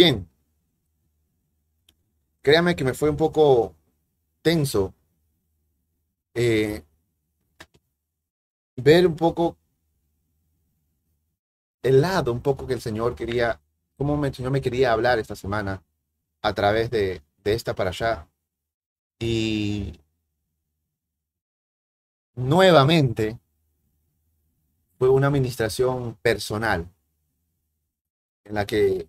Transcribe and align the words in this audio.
Bien. 0.00 0.26
Créame 2.42 2.74
que 2.74 2.84
me 2.84 2.94
fue 2.94 3.10
un 3.10 3.18
poco 3.18 3.74
tenso 4.40 4.94
eh, 6.34 6.82
ver 8.76 9.06
un 9.06 9.14
poco 9.14 9.56
el 11.82 12.00
lado, 12.00 12.32
un 12.32 12.40
poco 12.40 12.66
que 12.66 12.72
el 12.72 12.80
Señor 12.80 13.14
quería, 13.14 13.60
cómo 13.98 14.24
el 14.24 14.34
Señor 14.34 14.52
me 14.52 14.62
quería 14.62 14.92
hablar 14.92 15.18
esta 15.18 15.36
semana 15.36 15.82
a 16.40 16.54
través 16.54 16.90
de, 16.90 17.22
de 17.44 17.52
esta 17.52 17.74
para 17.74 17.90
allá. 17.90 18.26
Y 19.18 20.00
nuevamente 22.34 23.38
fue 24.98 25.08
una 25.08 25.26
administración 25.26 26.14
personal 26.22 26.88
en 28.44 28.54
la 28.54 28.66
que 28.66 29.08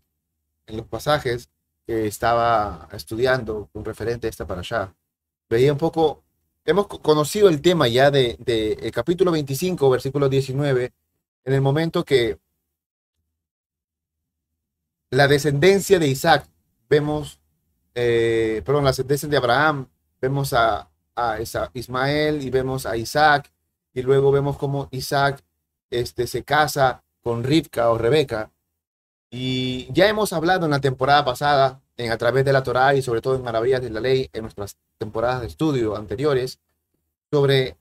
en 0.71 0.77
los 0.77 0.88
pasajes 0.88 1.49
que 1.85 2.07
estaba 2.07 2.88
estudiando 2.93 3.70
con 3.71 3.85
referente 3.85 4.27
a 4.27 4.30
esta 4.30 4.48
para 4.48 4.61
allá, 4.61 4.94
veía 5.49 5.71
un 5.71 5.77
poco, 5.77 6.23
hemos 6.66 6.88
conocido 6.88 7.49
el 7.49 7.61
tema 7.61 7.88
ya 7.88 8.09
de, 8.11 8.38
el 8.81 8.91
capítulo 8.91 9.31
25, 9.31 9.89
versículo 9.89 10.30
19, 10.30 10.94
en 11.44 11.53
el 11.53 11.61
momento 11.61 12.03
que 12.03 12.39
la 15.09 15.28
descendencia 15.28 16.00
de 16.00 16.08
Isaac, 16.08 16.47
vemos, 16.89 17.39
eh, 17.95 18.61
perdón, 18.66 18.85
la 18.85 18.91
descendencia 18.91 19.28
de 19.28 19.38
Abraham, 19.38 19.88
vemos 20.22 20.53
a, 20.53 20.89
a 21.16 21.38
Ismael 21.73 22.41
y 22.41 22.50
vemos 22.50 22.85
a 22.85 22.95
Isaac, 22.95 23.52
y 23.94 24.02
luego 24.02 24.31
vemos 24.31 24.58
cómo 24.58 24.88
Isaac 24.91 25.44
este, 25.89 26.28
se 26.28 26.44
casa 26.44 27.03
con 27.22 27.44
Rivka 27.44 27.89
o 27.89 27.97
Rebeca. 27.97 28.52
Y 29.34 29.92
ya 29.94 30.10
hemos 30.10 30.34
hablado 30.34 30.66
en 30.66 30.72
la 30.72 30.82
temporada 30.82 31.24
pasada, 31.24 31.82
en 31.96 32.12
A 32.12 32.18
través 32.18 32.44
de 32.44 32.52
la 32.52 32.64
Torá 32.64 32.94
y 32.96 33.02
sobre 33.02 33.22
todo 33.22 33.36
en 33.36 33.44
Maravillas 33.44 33.82
de 33.82 33.90
la 33.90 34.02
Ley, 34.02 34.30
en 34.34 34.42
nuestras 34.42 34.76
temporadas 34.98 35.42
de 35.42 35.48
estudio 35.48 35.96
anteriores, 35.96 36.60
sobre 37.32 37.78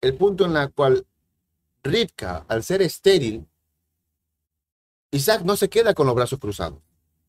el 0.00 0.14
punto 0.14 0.44
en 0.44 0.56
el 0.56 0.72
cual 0.72 1.04
Rivka, 1.82 2.44
al 2.46 2.62
ser 2.62 2.80
estéril, 2.82 3.46
Isaac 5.10 5.42
no 5.42 5.56
se 5.56 5.68
queda 5.68 5.94
con 5.94 6.06
los 6.06 6.14
brazos 6.14 6.38
cruzados. 6.38 6.78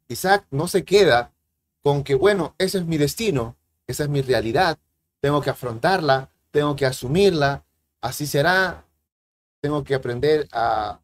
Isaac 0.08 0.46
no 0.52 0.68
se 0.68 0.86
queda 0.86 1.32
con 1.82 2.04
que, 2.04 2.14
bueno, 2.14 2.54
ese 2.60 2.78
es 2.78 2.86
mi 2.86 2.98
destino, 2.98 3.56
esa 3.88 4.04
es 4.04 4.10
mi 4.10 4.22
realidad, 4.22 4.78
tengo 5.22 5.42
que 5.42 5.50
afrontarla, 5.50 6.30
tengo 6.52 6.76
que 6.76 6.86
asumirla, 6.86 7.66
así 8.02 8.28
será, 8.28 8.86
tengo 9.62 9.84
que 9.84 9.96
aprender 9.96 10.48
a, 10.52 11.00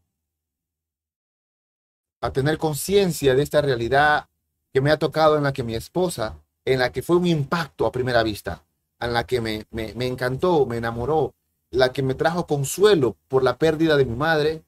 a 2.24 2.32
tener 2.32 2.56
conciencia 2.56 3.34
de 3.34 3.42
esta 3.42 3.60
realidad 3.60 4.30
que 4.72 4.80
me 4.80 4.90
ha 4.90 4.98
tocado 4.98 5.36
en 5.36 5.42
la 5.42 5.52
que 5.52 5.62
mi 5.62 5.74
esposa, 5.74 6.40
en 6.64 6.78
la 6.78 6.90
que 6.90 7.02
fue 7.02 7.16
un 7.16 7.26
impacto 7.26 7.84
a 7.84 7.92
primera 7.92 8.22
vista, 8.22 8.64
en 8.98 9.12
la 9.12 9.24
que 9.24 9.42
me, 9.42 9.66
me, 9.70 9.92
me 9.92 10.06
encantó, 10.06 10.64
me 10.64 10.78
enamoró, 10.78 11.34
la 11.70 11.92
que 11.92 12.02
me 12.02 12.14
trajo 12.14 12.46
consuelo 12.46 13.14
por 13.28 13.42
la 13.42 13.58
pérdida 13.58 13.98
de 13.98 14.06
mi 14.06 14.16
madre, 14.16 14.62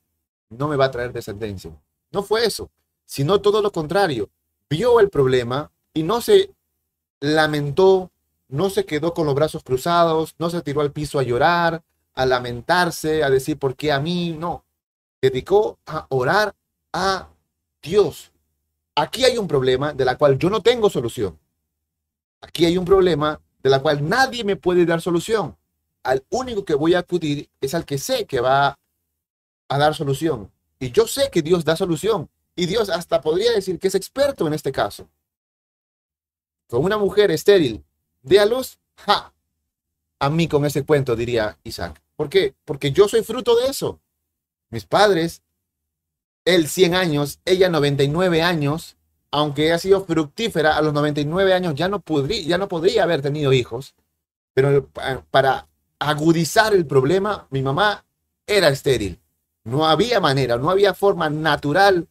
no 0.51 0.69
me 0.69 0.77
va 0.77 0.85
a 0.85 0.91
traer 0.91 1.15
descendencia. 1.15 1.71
No 2.13 2.23
fue 2.23 2.45
eso, 2.45 2.69
sino 3.07 3.41
todo 3.41 3.63
lo 3.63 3.73
contrario. 3.73 4.29
Vio 4.69 5.01
el 5.01 5.09
problema 5.09 5.71
y 5.95 6.03
no 6.03 6.21
se 6.21 6.51
lamentó, 7.21 8.11
no 8.49 8.69
se 8.69 8.85
quedó 8.85 9.15
con 9.15 9.25
los 9.25 9.35
brazos 9.35 9.63
cruzados, 9.63 10.35
no 10.39 10.51
se 10.51 10.61
tiró 10.61 10.83
al 10.83 10.93
piso 10.93 11.19
a 11.19 11.23
llorar, 11.23 11.83
a 12.13 12.27
lamentarse, 12.27 13.25
a 13.25 13.31
decir 13.31 13.59
por 13.59 13.77
qué 13.77 13.93
a 13.93 13.99
mí, 13.99 14.37
no. 14.39 14.63
Dedicó 15.23 15.79
a 15.87 16.05
orar 16.11 16.55
a 16.93 17.29
Dios. 17.87 18.33
Aquí 18.97 19.25
hay 19.25 19.39
un 19.39 19.47
problema 19.47 19.93
de 19.93 20.05
la 20.05 20.19
cual 20.19 20.39
yo 20.39 20.51
no 20.51 20.61
tengo 20.61 20.91
solución. 20.91 21.39
Aquí 22.41 22.67
hay 22.67 22.77
un 22.77 22.85
problema 22.85 23.41
de 23.63 23.71
la 23.71 23.81
cual 23.81 24.07
nadie 24.09 24.43
me 24.45 24.57
puede 24.57 24.85
dar 24.85 25.01
solución. 25.01 25.57
Al 26.03 26.25
único 26.31 26.65
que 26.65 26.75
voy 26.75 26.95
a 26.95 27.01
acudir 27.01 27.49
es 27.61 27.75
al 27.75 27.85
que 27.85 27.99
sé 27.99 28.27
que 28.27 28.41
va 28.41 28.79
a 29.69 29.79
dar 29.79 29.95
solución. 29.95 30.51
Y 30.79 30.91
yo 30.91 31.07
sé 31.07 31.31
que 31.31 31.43
Dios 31.43 31.65
da 31.65 31.77
solución. 31.77 32.29
Y 32.57 32.67
Dios 32.67 32.89
hasta 32.91 33.21
podría 33.21 33.53
decir 33.53 33.79
que 33.79 33.89
es 33.89 33.95
experto 33.95 34.47
en 34.47 34.55
este 34.55 34.73
caso. 34.73 35.09
Con 36.69 36.85
una 36.85 36.99
mujer 36.99 37.31
estéril 37.31 37.85
de 38.23 38.41
a 38.41 38.47
luz, 38.47 38.79
a 40.19 40.31
mí 40.31 40.49
con 40.49 40.65
ese 40.65 40.85
cuento, 40.85 41.15
diría 41.15 41.59
Isaac. 41.65 42.03
¿Por 42.17 42.29
qué? 42.29 42.55
Porque 42.65 42.91
yo 42.91 43.09
soy 43.09 43.23
fruto 43.23 43.55
de 43.57 43.69
eso. 43.69 44.01
Mis 44.71 44.87
padres, 44.87 45.43
él 46.47 46.69
100 46.69 46.95
años, 46.95 47.41
ella 47.45 47.69
99 47.69 48.41
años, 48.41 48.97
aunque 49.31 49.73
ha 49.73 49.79
sido 49.79 50.07
fructífera 50.07 50.79
a 50.79 50.81
los 50.81 50.95
99 50.95 51.53
años, 51.53 51.75
ya 51.75 51.89
no, 51.89 52.03
ya 52.29 52.57
no 52.57 52.69
podría 52.69 53.03
haber 53.03 53.21
tenido 53.21 53.53
hijos. 53.53 53.95
Pero 54.55 54.89
para 55.31 55.69
agudizar 55.99 56.73
el 56.73 56.87
problema, 56.87 57.47
mi 57.51 57.61
mamá 57.61 58.07
era 58.47 58.69
estéril. 58.69 59.21
No 59.65 59.87
había 59.87 60.21
manera, 60.21 60.57
no 60.57 60.71
había 60.71 60.95
forma 60.95 61.29
natural 61.29 62.09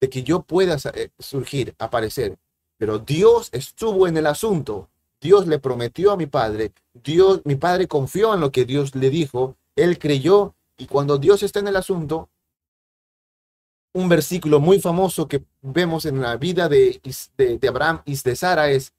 de 0.00 0.10
que 0.10 0.22
yo 0.22 0.42
pueda 0.42 0.76
eh, 0.92 1.08
surgir, 1.18 1.74
aparecer. 1.78 2.36
Pero 2.76 2.98
Dios 2.98 3.48
estuvo 3.52 4.06
en 4.06 4.18
el 4.18 4.26
asunto 4.26 4.90
Dios 5.20 5.46
le 5.46 5.58
prometió 5.58 6.12
a 6.12 6.16
mi 6.16 6.26
padre, 6.26 6.72
Dios, 6.94 7.40
mi 7.44 7.56
padre 7.56 7.88
confió 7.88 8.34
en 8.34 8.40
lo 8.40 8.52
que 8.52 8.64
Dios 8.64 8.94
le 8.94 9.10
dijo, 9.10 9.56
él 9.74 9.98
creyó 9.98 10.54
y 10.76 10.86
cuando 10.86 11.18
Dios 11.18 11.42
está 11.42 11.58
en 11.58 11.68
el 11.68 11.76
asunto, 11.76 12.28
un 13.92 14.08
versículo 14.08 14.60
muy 14.60 14.80
famoso 14.80 15.28
que 15.28 15.44
vemos 15.62 16.04
en 16.04 16.20
la 16.20 16.36
vida 16.36 16.68
de, 16.68 17.00
de, 17.36 17.68
Abraham 17.68 18.02
y 18.04 18.16
de 18.16 18.36
Sara 18.36 18.70
es, 18.70 18.92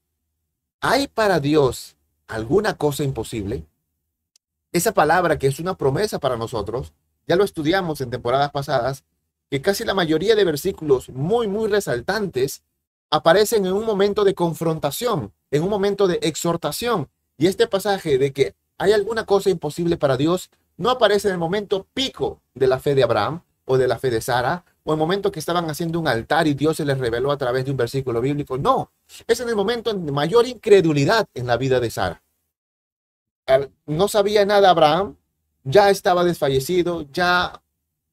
¿hay 0.81 1.07
para 1.07 1.39
Dios 1.39 1.95
alguna 2.27 2.75
cosa 2.75 3.03
imposible? 3.03 3.65
Esa 4.71 4.93
palabra 4.93 5.37
que 5.39 5.47
es 5.47 5.59
una 5.59 5.75
promesa 5.75 6.19
para 6.19 6.37
nosotros, 6.37 6.93
ya 7.27 7.35
lo 7.35 7.43
estudiamos 7.43 8.01
en 8.01 8.09
temporadas 8.09 8.51
pasadas, 8.51 9.03
que 9.49 9.61
casi 9.61 9.83
la 9.83 9.93
mayoría 9.93 10.35
de 10.35 10.43
versículos 10.43 11.09
muy, 11.09 11.47
muy 11.47 11.69
resaltantes 11.69 12.63
aparecen 13.09 13.65
en 13.65 13.73
un 13.73 13.85
momento 13.85 14.23
de 14.23 14.35
confrontación, 14.35 15.33
en 15.49 15.63
un 15.63 15.69
momento 15.69 16.07
de 16.07 16.19
exhortación. 16.21 17.09
Y 17.37 17.47
este 17.47 17.67
pasaje 17.67 18.17
de 18.17 18.31
que 18.31 18.55
hay 18.77 18.91
alguna 18.91 19.25
cosa 19.25 19.49
imposible 19.49 19.97
para 19.97 20.17
Dios 20.17 20.51
no 20.77 20.89
aparece 20.89 21.27
en 21.27 21.33
el 21.33 21.39
momento 21.39 21.87
pico 21.93 22.41
de 22.53 22.67
la 22.67 22.79
fe 22.79 22.95
de 22.95 23.03
Abraham 23.03 23.41
o 23.65 23.77
de 23.77 23.87
la 23.87 23.99
fe 23.99 24.09
de 24.09 24.21
Sara 24.21 24.65
o 24.89 24.93
en 24.93 24.97
el 24.97 24.99
momento 24.99 25.31
que 25.31 25.39
estaban 25.39 25.69
haciendo 25.69 25.99
un 25.99 26.07
altar 26.07 26.47
y 26.47 26.55
Dios 26.55 26.77
se 26.77 26.83
les 26.83 26.97
reveló 26.97 27.31
a 27.31 27.37
través 27.37 27.63
de 27.63 27.69
un 27.69 27.77
versículo 27.77 28.21
bíblico. 28.21 28.57
No, 28.57 28.91
es 29.27 29.39
en 29.39 29.47
el 29.47 29.55
momento 29.55 29.93
de 29.93 30.11
mayor 30.11 30.47
incredulidad 30.47 31.27
en 31.35 31.45
la 31.45 31.57
vida 31.57 31.79
de 31.79 31.91
Sara. 31.91 32.23
No 33.85 34.07
sabía 34.07 34.45
nada 34.45 34.71
Abraham, 34.71 35.15
ya 35.63 35.91
estaba 35.91 36.23
desfallecido, 36.23 37.05
ya 37.13 37.61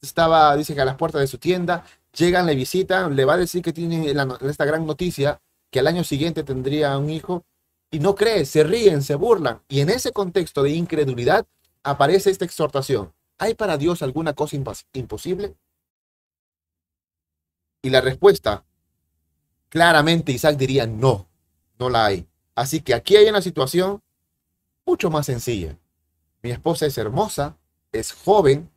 estaba, 0.03 0.55
dice 0.55 0.75
que 0.75 0.83
a 0.83 0.85
las 0.85 0.97
puertas 0.97 1.23
de 1.23 1.27
su 1.27 1.39
tienda, 1.39 1.83
llegan, 2.15 2.45
le 2.45 2.55
visitan, 2.55 3.17
le 3.17 3.25
va 3.25 3.35
a 3.35 3.39
decir 3.39 3.63
que 3.63 3.73
tiene 3.73 4.15
esta 4.43 4.67
gran 4.67 4.85
noticia, 4.85 5.41
que 5.71 5.79
al 5.81 5.87
año 5.87 6.05
siguiente 6.05 6.45
tendría 6.45 6.99
un 6.99 7.09
hijo, 7.09 7.47
y 7.91 8.01
no 8.01 8.15
cree, 8.15 8.45
se 8.45 8.65
ríen, 8.65 9.01
se 9.01 9.15
burlan. 9.15 9.63
Y 9.67 9.81
en 9.81 9.89
ese 9.89 10.13
contexto 10.13 10.63
de 10.63 10.73
incredulidad 10.73 11.47
aparece 11.83 12.31
esta 12.31 12.45
exhortación. 12.45 13.15
¿Hay 13.39 13.55
para 13.55 13.79
Dios 13.79 14.03
alguna 14.03 14.35
cosa 14.35 14.57
imposible? 14.93 15.57
Y 17.87 17.91
la 17.91 18.01
respuesta, 18.01 18.65
claramente 19.69 20.33
Isaac 20.33 20.57
diría, 20.57 20.89
no, 20.89 21.29
no 21.79 21.89
la 21.89 22.07
hay. 22.07 22.27
Así 22.57 22.81
que 22.81 22.95
aquí 22.95 23.15
hay 23.15 23.29
una 23.29 23.41
situación 23.41 24.03
mucho 24.85 25.09
más 25.09 25.27
sencilla. 25.27 25.79
Mi 26.43 26.51
esposa 26.51 26.87
es 26.87 26.99
hermosa, 26.99 27.57
es 27.93 28.11
joven, 28.13 28.69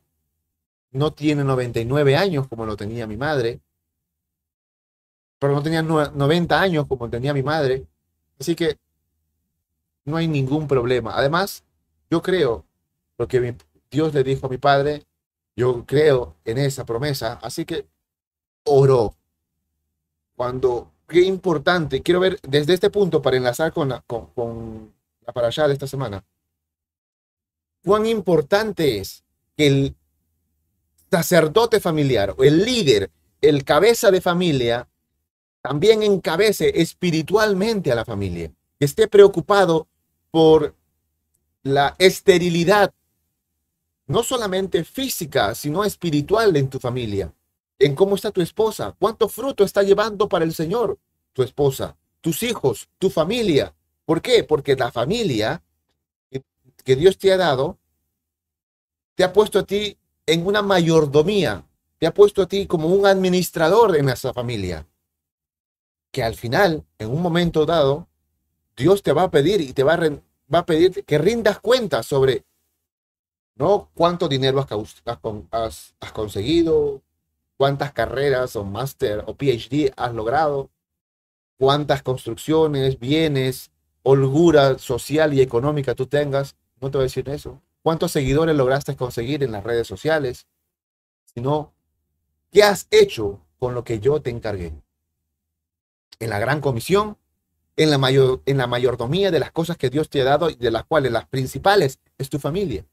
no 0.92 1.12
tiene 1.12 1.42
99 1.42 2.16
años 2.16 2.46
como 2.46 2.66
lo 2.66 2.76
tenía 2.76 3.08
mi 3.08 3.16
madre, 3.16 3.60
pero 5.40 5.54
no 5.54 5.62
tenía 5.64 5.82
90 5.82 6.60
años 6.60 6.86
como 6.86 7.10
tenía 7.10 7.34
mi 7.34 7.42
madre. 7.42 7.88
Así 8.38 8.54
que 8.54 8.78
no 10.04 10.18
hay 10.18 10.28
ningún 10.28 10.68
problema. 10.68 11.16
Además, 11.16 11.64
yo 12.08 12.22
creo 12.22 12.64
lo 13.18 13.26
que 13.26 13.56
Dios 13.90 14.14
le 14.14 14.22
dijo 14.22 14.46
a 14.46 14.50
mi 14.50 14.58
padre, 14.58 15.04
yo 15.56 15.84
creo 15.84 16.36
en 16.44 16.58
esa 16.58 16.84
promesa, 16.86 17.40
así 17.42 17.64
que 17.64 17.88
oró. 18.64 19.14
Cuando, 20.36 20.92
qué 21.06 21.22
importante, 21.22 22.02
quiero 22.02 22.20
ver 22.20 22.38
desde 22.42 22.74
este 22.74 22.90
punto 22.90 23.20
para 23.20 23.36
enlazar 23.36 23.72
con 23.72 23.90
la, 23.90 24.00
con, 24.06 24.26
con 24.26 24.92
la 25.26 25.32
para 25.32 25.48
allá 25.48 25.66
de 25.68 25.74
esta 25.74 25.86
semana, 25.86 26.24
cuán 27.84 28.06
importante 28.06 28.98
es 28.98 29.24
que 29.56 29.66
el 29.66 29.96
sacerdote 31.10 31.80
familiar 31.80 32.34
o 32.38 32.44
el 32.44 32.64
líder, 32.64 33.10
el 33.40 33.64
cabeza 33.64 34.10
de 34.10 34.20
familia, 34.20 34.88
también 35.62 36.02
encabece 36.02 36.80
espiritualmente 36.80 37.92
a 37.92 37.94
la 37.94 38.04
familia, 38.04 38.50
que 38.78 38.84
esté 38.84 39.08
preocupado 39.08 39.88
por 40.30 40.74
la 41.62 41.94
esterilidad, 41.98 42.92
no 44.06 44.22
solamente 44.22 44.84
física, 44.84 45.54
sino 45.54 45.84
espiritual 45.84 46.56
en 46.56 46.70
tu 46.70 46.78
familia. 46.78 47.32
En 47.80 47.94
cómo 47.94 48.14
está 48.14 48.30
tu 48.30 48.42
esposa, 48.42 48.94
cuánto 48.98 49.28
fruto 49.28 49.64
está 49.64 49.82
llevando 49.82 50.28
para 50.28 50.44
el 50.44 50.54
Señor 50.54 50.98
tu 51.32 51.42
esposa, 51.42 51.96
tus 52.20 52.42
hijos, 52.42 52.88
tu 52.98 53.08
familia. 53.08 53.74
¿Por 54.04 54.20
qué? 54.20 54.44
Porque 54.44 54.76
la 54.76 54.92
familia 54.92 55.62
que 56.84 56.96
Dios 56.96 57.18
te 57.18 57.32
ha 57.32 57.36
dado 57.36 57.78
te 59.14 59.24
ha 59.24 59.32
puesto 59.32 59.58
a 59.58 59.64
ti 59.64 59.98
en 60.26 60.46
una 60.46 60.62
mayordomía, 60.62 61.66
te 61.98 62.06
ha 62.06 62.14
puesto 62.14 62.42
a 62.42 62.46
ti 62.46 62.66
como 62.66 62.88
un 62.88 63.06
administrador 63.06 63.96
en 63.96 64.08
esa 64.08 64.32
familia, 64.32 64.86
que 66.10 66.22
al 66.22 66.34
final, 66.34 66.84
en 66.98 67.10
un 67.10 67.20
momento 67.20 67.66
dado, 67.66 68.08
Dios 68.76 69.02
te 69.02 69.12
va 69.12 69.24
a 69.24 69.30
pedir 69.30 69.60
y 69.60 69.72
te 69.72 69.82
va 69.82 69.98
a, 70.52 70.66
pedir 70.66 71.04
que 71.04 71.18
rindas 71.18 71.60
cuenta 71.60 72.02
sobre 72.02 72.44
no 73.56 73.90
cuánto 73.94 74.28
dinero 74.28 74.66
has 75.50 76.12
conseguido, 76.12 77.02
cuántas 77.60 77.92
carreras 77.92 78.56
o 78.56 78.64
máster 78.64 79.22
o 79.26 79.34
PhD 79.34 79.92
has 79.94 80.14
logrado, 80.14 80.70
cuántas 81.58 82.02
construcciones, 82.02 82.98
bienes, 82.98 83.70
holgura 84.02 84.78
social 84.78 85.34
y 85.34 85.42
económica 85.42 85.94
tú 85.94 86.06
tengas. 86.06 86.56
No 86.80 86.90
te 86.90 86.96
voy 86.96 87.02
a 87.02 87.10
decir 87.12 87.28
eso. 87.28 87.60
¿Cuántos 87.82 88.12
seguidores 88.12 88.56
lograste 88.56 88.96
conseguir 88.96 89.44
en 89.44 89.52
las 89.52 89.62
redes 89.62 89.86
sociales? 89.86 90.46
Sino, 91.34 91.74
¿qué 92.50 92.62
has 92.62 92.86
hecho 92.90 93.42
con 93.58 93.74
lo 93.74 93.84
que 93.84 94.00
yo 94.00 94.22
te 94.22 94.30
encargué? 94.30 94.72
En 96.18 96.30
la 96.30 96.38
gran 96.38 96.62
comisión, 96.62 97.18
en 97.76 97.90
la, 97.90 97.98
mayor, 97.98 98.40
en 98.46 98.56
la 98.56 98.68
mayordomía 98.68 99.30
de 99.30 99.38
las 99.38 99.52
cosas 99.52 99.76
que 99.76 99.90
Dios 99.90 100.08
te 100.08 100.22
ha 100.22 100.24
dado 100.24 100.48
y 100.48 100.54
de 100.54 100.70
las 100.70 100.86
cuales 100.86 101.12
las 101.12 101.26
principales 101.26 101.98
es 102.16 102.30
tu 102.30 102.38
familia. 102.38 102.86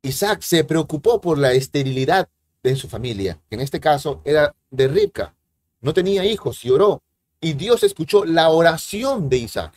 Isaac 0.00 0.40
se 0.40 0.64
preocupó 0.64 1.20
por 1.20 1.36
la 1.36 1.52
esterilidad 1.52 2.30
de 2.62 2.76
su 2.76 2.88
familia, 2.88 3.40
que 3.48 3.54
en 3.56 3.62
este 3.62 3.80
caso 3.80 4.20
era 4.24 4.54
de 4.70 4.88
Ribka. 4.88 5.34
No 5.80 5.94
tenía 5.94 6.24
hijos 6.24 6.64
y 6.64 6.70
oró. 6.70 7.02
Y 7.40 7.54
Dios 7.54 7.82
escuchó 7.82 8.24
la 8.24 8.50
oración 8.50 9.28
de 9.28 9.38
Isaac. 9.38 9.72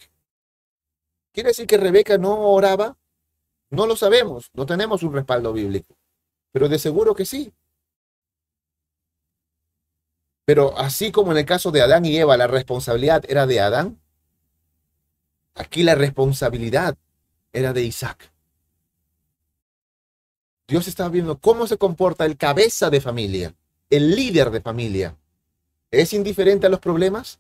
¿Quiere 1.32 1.50
decir 1.50 1.66
que 1.66 1.78
Rebeca 1.78 2.18
no 2.18 2.38
oraba? 2.52 2.98
No 3.70 3.88
lo 3.88 3.96
sabemos, 3.96 4.52
no 4.54 4.66
tenemos 4.66 5.02
un 5.02 5.14
respaldo 5.14 5.54
bíblico, 5.54 5.96
pero 6.52 6.70
de 6.70 6.78
seguro 6.78 7.16
que 7.16 7.26
sí. 7.26 7.54
Pero 10.46 10.78
así 10.78 11.12
como 11.12 11.32
en 11.32 11.38
el 11.38 11.46
caso 11.46 11.72
de 11.72 11.82
Adán 11.82 12.06
y 12.06 12.18
Eva, 12.18 12.38
la 12.38 12.48
responsabilidad 12.48 13.24
era 13.28 13.48
de 13.48 13.62
Adán, 13.62 14.00
aquí 15.56 15.84
la 15.84 15.96
responsabilidad 15.96 16.98
era 17.54 17.72
de 17.72 17.84
Isaac. 17.84 18.33
Dios 20.68 20.88
estaba 20.88 21.10
viendo 21.10 21.38
cómo 21.40 21.68
se 21.68 21.78
comporta 21.78 22.26
el 22.26 22.38
cabeza 22.38 22.90
de 22.90 23.02
familia, 23.02 23.54
el 23.90 24.16
líder 24.16 24.50
de 24.50 24.62
familia. 24.62 25.18
¿Es 25.92 26.14
indiferente 26.14 26.68
a 26.68 26.70
los 26.70 26.80
problemas? 26.80 27.40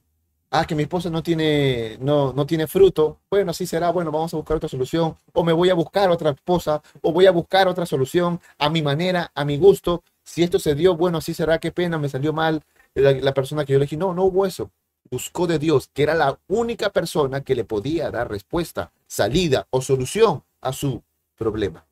Ah, 0.52 0.66
que 0.66 0.76
mi 0.76 0.84
esposa 0.84 1.10
no 1.10 1.24
tiene, 1.24 1.98
no, 2.00 2.32
no 2.34 2.46
tiene 2.46 2.68
fruto. 2.68 3.22
Bueno, 3.32 3.50
así 3.52 3.66
será. 3.66 3.90
Bueno, 3.92 4.12
vamos 4.12 4.32
a 4.34 4.38
buscar 4.38 4.58
otra 4.58 4.70
solución. 4.70 5.16
O 5.34 5.44
me 5.44 5.52
voy 5.52 5.72
a 5.72 5.74
buscar 5.74 6.12
otra 6.12 6.30
esposa. 6.30 6.84
O 7.02 7.12
voy 7.12 7.26
a 7.26 7.32
buscar 7.32 7.68
otra 7.68 7.88
solución 7.88 8.40
a 8.60 8.70
mi 8.70 8.84
manera, 8.84 9.32
a 9.34 9.46
mi 9.46 9.58
gusto. 9.58 10.04
Si 10.24 10.44
esto 10.44 10.60
se 10.60 10.76
dio, 10.76 10.96
bueno, 10.96 11.18
así 11.18 11.34
será. 11.34 11.58
Qué 11.58 11.72
pena, 11.72 11.98
me 11.98 12.08
salió 12.08 12.34
mal 12.34 12.62
la, 12.94 13.34
persona 13.34 13.66
que 13.66 13.74
yo 13.74 13.78
elegí. 13.78 13.98
No, 13.98 14.14
no 14.14 14.26
hubo 14.26 14.46
eso. 14.46 14.70
Buscó 15.10 15.48
de 15.48 15.58
Dios, 15.58 15.90
que 15.92 16.04
era 16.04 16.14
la 16.14 16.38
única 16.48 16.92
persona 16.92 17.42
que 17.42 17.56
le 17.56 17.64
podía 17.64 18.12
dar 18.12 18.30
respuesta, 18.30 18.92
salida 19.08 19.66
o 19.72 19.82
solución 19.82 20.44
a 20.62 20.72
su 20.72 21.02
problema. 21.36 21.84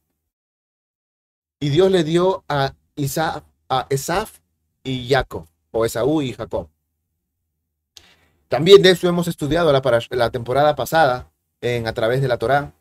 Y 1.63 1.69
Dios 1.69 1.91
le 1.91 2.03
dio 2.03 2.43
a, 2.49 2.73
Isaac, 2.95 3.45
a 3.69 3.85
Esaf 3.91 4.39
y 4.83 5.07
Jacob, 5.07 5.47
o 5.69 5.85
Esaú 5.85 6.23
y 6.23 6.33
Jacob. 6.33 6.67
También 8.47 8.81
de 8.81 8.89
eso 8.89 9.07
hemos 9.07 9.27
estudiado 9.27 9.71
la, 9.71 10.29
temporada 10.31 10.75
pasada 10.75 11.31
en, 11.61 11.87
a 11.87 11.93
través 11.93 12.19
de 12.19 12.27
la 12.27 12.39
Torá. 12.39 12.73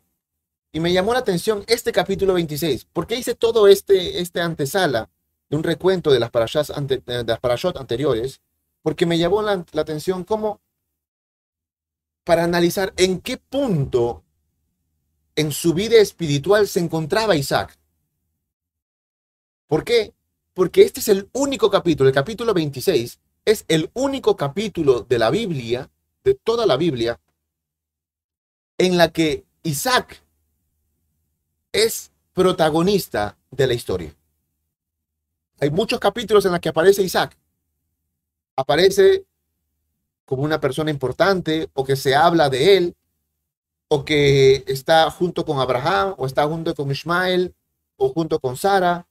Y 0.71 0.79
me 0.79 0.91
llamó 0.91 1.13
la 1.13 1.19
atención 1.19 1.63
este 1.67 1.91
capítulo 1.91 2.33
26. 2.33 2.85
¿Por 2.85 3.05
qué 3.05 3.17
hice 3.17 3.35
todo 3.35 3.67
este, 3.67 4.19
este 4.19 4.41
antesala 4.41 5.11
de 5.47 5.57
un 5.57 5.63
recuento 5.63 6.11
de 6.11 6.19
las, 6.19 6.31
parashas 6.31 6.73
las 7.05 7.39
parashot 7.39 7.77
anteriores? 7.77 8.41
Porque 8.81 9.05
me 9.05 9.19
llamó 9.19 9.43
la, 9.43 9.63
la 9.73 9.81
atención 9.83 10.23
cómo 10.23 10.59
para 12.23 12.45
analizar 12.45 12.93
en 12.97 13.21
qué 13.21 13.37
punto 13.37 14.23
en 15.35 15.51
su 15.51 15.75
vida 15.75 15.97
espiritual 15.97 16.67
se 16.67 16.79
encontraba 16.79 17.35
Isaac. 17.35 17.77
¿Por 19.71 19.85
qué? 19.85 20.13
Porque 20.53 20.81
este 20.81 20.99
es 20.99 21.07
el 21.07 21.29
único 21.31 21.71
capítulo, 21.71 22.09
el 22.09 22.13
capítulo 22.13 22.53
26, 22.53 23.21
es 23.45 23.63
el 23.69 23.89
único 23.93 24.35
capítulo 24.35 25.03
de 25.03 25.17
la 25.17 25.29
Biblia, 25.29 25.89
de 26.25 26.33
toda 26.35 26.65
la 26.65 26.75
Biblia, 26.75 27.21
en 28.77 28.97
la 28.97 29.13
que 29.13 29.45
Isaac 29.63 30.21
es 31.71 32.11
protagonista 32.33 33.37
de 33.49 33.67
la 33.67 33.73
historia. 33.73 34.13
Hay 35.61 35.69
muchos 35.69 36.01
capítulos 36.01 36.43
en 36.43 36.51
los 36.51 36.59
que 36.59 36.67
aparece 36.67 37.01
Isaac. 37.03 37.37
Aparece 38.57 39.23
como 40.25 40.43
una 40.43 40.59
persona 40.59 40.91
importante 40.91 41.69
o 41.75 41.85
que 41.85 41.95
se 41.95 42.13
habla 42.13 42.49
de 42.49 42.75
él 42.75 42.95
o 43.87 44.03
que 44.03 44.65
está 44.67 45.09
junto 45.11 45.45
con 45.45 45.59
Abraham 45.59 46.15
o 46.17 46.25
está 46.25 46.45
junto 46.45 46.75
con 46.75 46.91
Ismael 46.91 47.55
o 47.95 48.09
junto 48.09 48.37
con 48.37 48.57
Sara 48.57 49.07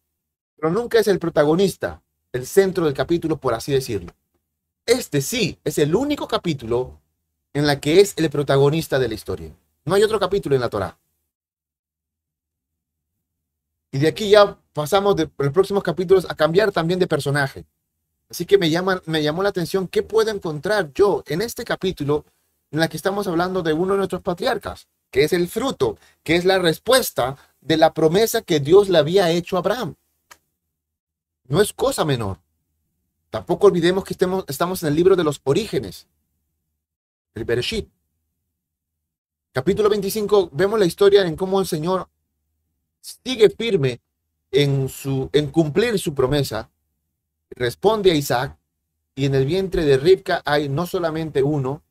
pero 0.61 0.73
nunca 0.73 0.99
es 0.99 1.09
el 1.09 1.19
protagonista, 1.19 2.03
el 2.33 2.47
centro 2.47 2.85
del 2.85 2.93
capítulo, 2.93 3.39
por 3.39 3.55
así 3.55 3.73
decirlo. 3.73 4.13
Este 4.85 5.23
sí 5.23 5.59
es 5.65 5.79
el 5.79 5.95
único 5.95 6.29
capítulo 6.29 7.01
en 7.55 7.67
la 7.67 7.81
que 7.81 8.01
es 8.01 8.13
el 8.17 8.29
protagonista 8.29 8.99
de 8.99 9.09
la 9.09 9.15
historia. 9.15 9.51
No 9.87 9.95
hay 9.95 10.03
otro 10.03 10.21
capítulo 10.21 10.55
en 10.55 10.61
la 10.61 10.69
Torá. 10.69 10.99
Y 13.91 13.99
de 13.99 14.09
aquí 14.09 14.29
ya 14.29 14.59
pasamos 14.75 15.17
de 15.17 15.31
los 15.39 15.53
próximos 15.53 15.83
capítulos 15.83 16.27
a 16.29 16.35
cambiar 16.35 16.71
también 16.73 17.01
de 17.01 17.07
personaje. 17.07 17.65
Así 18.29 18.45
que 18.45 18.59
me, 18.59 18.69
llama, 18.69 19.03
me 19.07 19.23
llamó 19.23 19.43
la 19.43 19.49
atención 19.49 19.89
qué 19.89 20.03
puedo 20.03 20.31
encontrar 20.31 20.93
yo 20.93 21.25
en 21.27 21.41
este 21.41 21.65
capítulo 21.65 22.27
en 22.71 22.81
la 22.81 22.89
que 22.89 22.99
estamos 22.99 23.27
hablando 23.27 23.63
de 23.63 23.73
uno 23.73 23.95
de 23.95 23.99
nuestros 23.99 24.23
patriarcas, 24.23 24.89
que 25.11 25.25
es 25.25 25.33
el 25.33 25.49
fruto, 25.49 25.99
que 26.23 26.37
es 26.37 26.45
la 26.45 26.59
respuesta 26.59 27.37
de 27.61 27.79
la 27.79 27.95
promesa 27.95 28.43
que 28.43 28.61
Dios 28.61 28.91
le 28.91 28.99
había 28.99 29.31
hecho 29.31 29.57
a 29.57 29.61
Abraham. 29.61 29.97
No 31.51 31.61
es 31.61 31.73
cosa 31.73 32.05
menor. 32.05 32.39
Tampoco 33.29 33.67
olvidemos 33.67 34.05
que 34.05 34.15
estemos, 34.15 34.45
estamos 34.47 34.83
en 34.83 34.89
el 34.91 34.95
libro 34.95 35.17
de 35.17 35.25
los 35.25 35.41
orígenes, 35.43 36.07
el 37.35 37.45
Bereshit. 37.45 37.89
Capítulo 39.53 39.89
25, 39.89 40.51
vemos 40.53 40.79
la 40.79 40.87
historia 40.87 41.27
en 41.27 41.35
cómo 41.35 41.59
el 41.59 41.67
Señor 41.67 42.09
sigue 43.01 43.51
firme 43.51 44.01
en, 44.53 44.89
su, 44.89 45.29
en 45.33 45.51
cumplir 45.51 45.99
su 45.99 46.15
promesa, 46.15 46.71
responde 47.51 48.13
a 48.13 48.15
Isaac, 48.15 48.57
y 49.17 49.27
en 49.27 49.35
el 49.35 49.45
vientre 49.45 49.85
de 49.85 49.97
Rivka 49.97 50.43
hay 50.45 50.69
no 50.69 50.87
solamente 50.87 51.43
uno, 51.43 51.83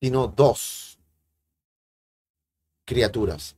sino 0.00 0.28
dos 0.28 0.96
criaturas. 2.84 3.57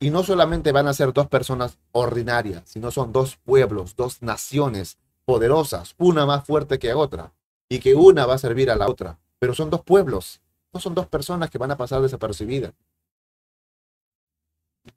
Y 0.00 0.10
no 0.10 0.22
solamente 0.22 0.72
van 0.72 0.88
a 0.88 0.94
ser 0.94 1.12
dos 1.12 1.28
personas 1.28 1.78
ordinarias, 1.92 2.62
sino 2.66 2.90
son 2.90 3.12
dos 3.12 3.36
pueblos, 3.36 3.96
dos 3.96 4.22
naciones 4.22 4.98
poderosas, 5.24 5.94
una 5.98 6.26
más 6.26 6.44
fuerte 6.44 6.78
que 6.78 6.94
otra, 6.94 7.32
y 7.68 7.78
que 7.78 7.94
una 7.94 8.26
va 8.26 8.34
a 8.34 8.38
servir 8.38 8.70
a 8.70 8.76
la 8.76 8.88
otra. 8.88 9.18
Pero 9.38 9.54
son 9.54 9.70
dos 9.70 9.82
pueblos, 9.82 10.40
no 10.72 10.80
son 10.80 10.94
dos 10.94 11.06
personas 11.06 11.50
que 11.50 11.58
van 11.58 11.70
a 11.70 11.76
pasar 11.76 12.02
desapercibidas. 12.02 12.72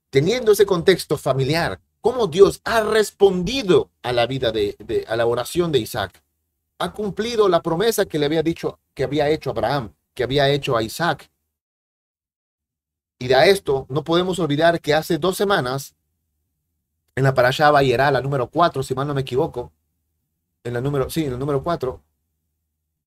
Teniendo 0.09 0.51
ese 0.51 0.65
contexto 0.65 1.17
familiar, 1.17 1.79
cómo 2.01 2.27
Dios 2.27 2.61
ha 2.63 2.81
respondido 2.81 3.89
a 4.01 4.13
la 4.13 4.25
vida 4.27 4.51
de, 4.51 5.05
a 5.07 5.15
la 5.15 5.25
oración 5.25 5.71
de 5.71 5.79
Isaac, 5.79 6.23
ha 6.79 6.93
cumplido 6.93 7.49
la 7.49 7.61
promesa 7.61 8.05
que 8.05 8.19
le 8.19 8.25
había 8.25 8.43
dicho, 8.43 8.79
que 8.93 9.03
había 9.03 9.29
hecho 9.29 9.49
a 9.49 9.53
Abraham, 9.53 9.93
que 10.13 10.23
había 10.23 10.49
hecho 10.49 10.77
a 10.77 10.83
Isaac, 10.83 11.29
y 13.19 13.27
de 13.27 13.49
esto 13.49 13.85
no 13.89 14.03
podemos 14.03 14.39
olvidar 14.39 14.79
que 14.81 14.93
hace 14.93 15.17
dos 15.17 15.37
semanas, 15.37 15.95
en 17.15 17.23
la 17.23 17.33
parasha 17.33 17.71
Bayerá, 17.71 18.11
la 18.11 18.21
número 18.21 18.49
4, 18.49 18.83
si 18.83 18.93
mal 18.93 19.07
no 19.07 19.13
me 19.13 19.21
equivoco, 19.21 19.71
en 20.63 20.73
la 20.73 20.81
número, 20.81 21.09
sí, 21.09 21.25
en 21.25 21.33
el 21.33 21.39
número 21.39 21.63
4, 21.63 22.03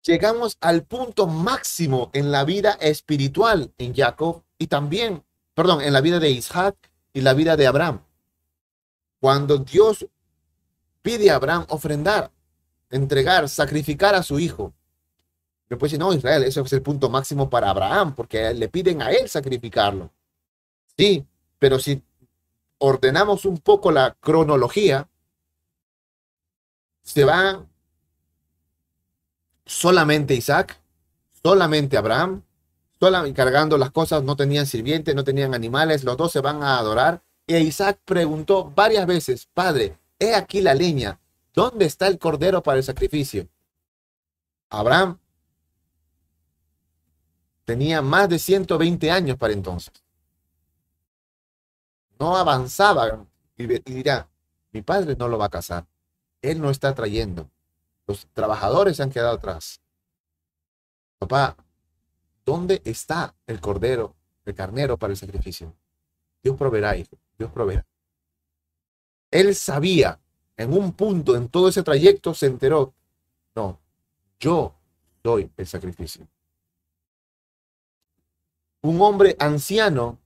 llegamos 0.03 0.57
al 0.61 0.83
punto 0.83 1.27
máximo 1.27 2.09
en 2.13 2.31
la 2.31 2.43
vida 2.43 2.71
espiritual 2.81 3.73
en 3.77 3.93
Jacob 3.93 4.43
y 4.57 4.67
también, 4.67 5.23
perdón, 5.53 5.81
en 5.81 5.93
la 5.93 6.01
vida 6.01 6.19
de 6.19 6.31
Isaac 6.31 6.75
y 7.13 7.21
la 7.21 7.33
vida 7.33 7.55
de 7.57 7.67
Abraham. 7.67 8.01
Cuando 9.19 9.59
Dios 9.59 10.07
pide 11.01 11.29
a 11.29 11.35
Abraham 11.35 11.65
ofrendar, 11.69 12.31
entregar, 12.89 13.47
sacrificar 13.49 14.15
a 14.15 14.23
su 14.23 14.39
hijo. 14.39 14.73
Después 15.71 15.89
dice, 15.89 15.99
no, 15.99 16.11
Israel, 16.11 16.43
eso 16.43 16.59
es 16.59 16.73
el 16.73 16.81
punto 16.81 17.09
máximo 17.09 17.49
para 17.49 17.69
Abraham, 17.69 18.13
porque 18.13 18.53
le 18.53 18.67
piden 18.67 19.01
a 19.01 19.09
él 19.09 19.29
sacrificarlo. 19.29 20.11
Sí, 20.97 21.25
pero 21.59 21.79
si 21.79 22.03
ordenamos 22.77 23.45
un 23.45 23.57
poco 23.57 23.89
la 23.89 24.13
cronología, 24.19 25.07
se 27.03 27.23
va 27.23 27.65
solamente 29.65 30.33
Isaac, 30.33 30.77
solamente 31.41 31.95
Abraham, 31.95 32.43
solamente 32.99 33.37
cargando 33.37 33.77
las 33.77 33.91
cosas, 33.91 34.23
no 34.23 34.35
tenían 34.35 34.65
sirvientes, 34.65 35.15
no 35.15 35.23
tenían 35.23 35.55
animales, 35.55 36.03
los 36.03 36.17
dos 36.17 36.33
se 36.33 36.41
van 36.41 36.63
a 36.63 36.79
adorar. 36.79 37.23
Y 37.47 37.55
Isaac 37.55 37.97
preguntó 38.03 38.69
varias 38.75 39.05
veces, 39.05 39.47
Padre, 39.53 39.97
he 40.19 40.35
aquí 40.35 40.59
la 40.59 40.73
leña, 40.73 41.17
¿dónde 41.53 41.85
está 41.85 42.07
el 42.07 42.19
cordero 42.19 42.61
para 42.61 42.79
el 42.79 42.83
sacrificio? 42.83 43.47
Abraham 44.69 45.20
tenía 47.71 48.01
más 48.01 48.27
de 48.27 48.37
120 48.37 49.09
años 49.09 49.37
para 49.37 49.53
entonces. 49.53 49.93
No 52.19 52.35
avanzaba 52.35 53.25
y 53.55 53.65
dirá, 53.65 54.27
mi 54.73 54.81
padre 54.81 55.15
no 55.15 55.29
lo 55.29 55.37
va 55.37 55.45
a 55.45 55.49
casar. 55.49 55.87
Él 56.41 56.59
no 56.59 56.69
está 56.69 56.93
trayendo. 56.93 57.49
Los 58.07 58.27
trabajadores 58.33 58.97
se 58.97 59.03
han 59.03 59.09
quedado 59.09 59.35
atrás. 59.37 59.79
Papá, 61.17 61.55
¿dónde 62.45 62.81
está 62.83 63.33
el 63.47 63.61
cordero, 63.61 64.17
el 64.43 64.53
carnero 64.53 64.97
para 64.97 65.13
el 65.13 65.17
sacrificio? 65.17 65.73
Dios 66.43 66.57
proveerá, 66.57 66.97
hijo. 66.97 67.17
Dios 67.39 67.53
proveerá. 67.53 67.85
Él 69.31 69.55
sabía, 69.55 70.19
en 70.57 70.73
un 70.73 70.91
punto, 70.91 71.37
en 71.37 71.47
todo 71.47 71.69
ese 71.69 71.83
trayecto, 71.83 72.33
se 72.33 72.47
enteró, 72.47 72.93
no, 73.55 73.79
yo 74.41 74.75
doy 75.23 75.49
el 75.55 75.67
sacrificio. 75.67 76.27
Un 78.81 79.01
hombre 79.01 79.35
anciano 79.39 80.17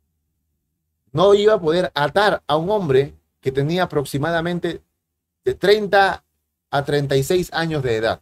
no 1.11 1.33
iba 1.33 1.53
a 1.53 1.61
poder 1.61 1.91
atar 1.93 2.43
a 2.47 2.57
un 2.57 2.69
hombre 2.69 3.13
que 3.41 3.51
tenía 3.51 3.83
aproximadamente 3.83 4.81
de 5.43 5.55
30 5.55 6.23
a 6.71 6.83
36 6.83 7.53
años 7.53 7.83
de 7.83 7.95
edad. 7.95 8.21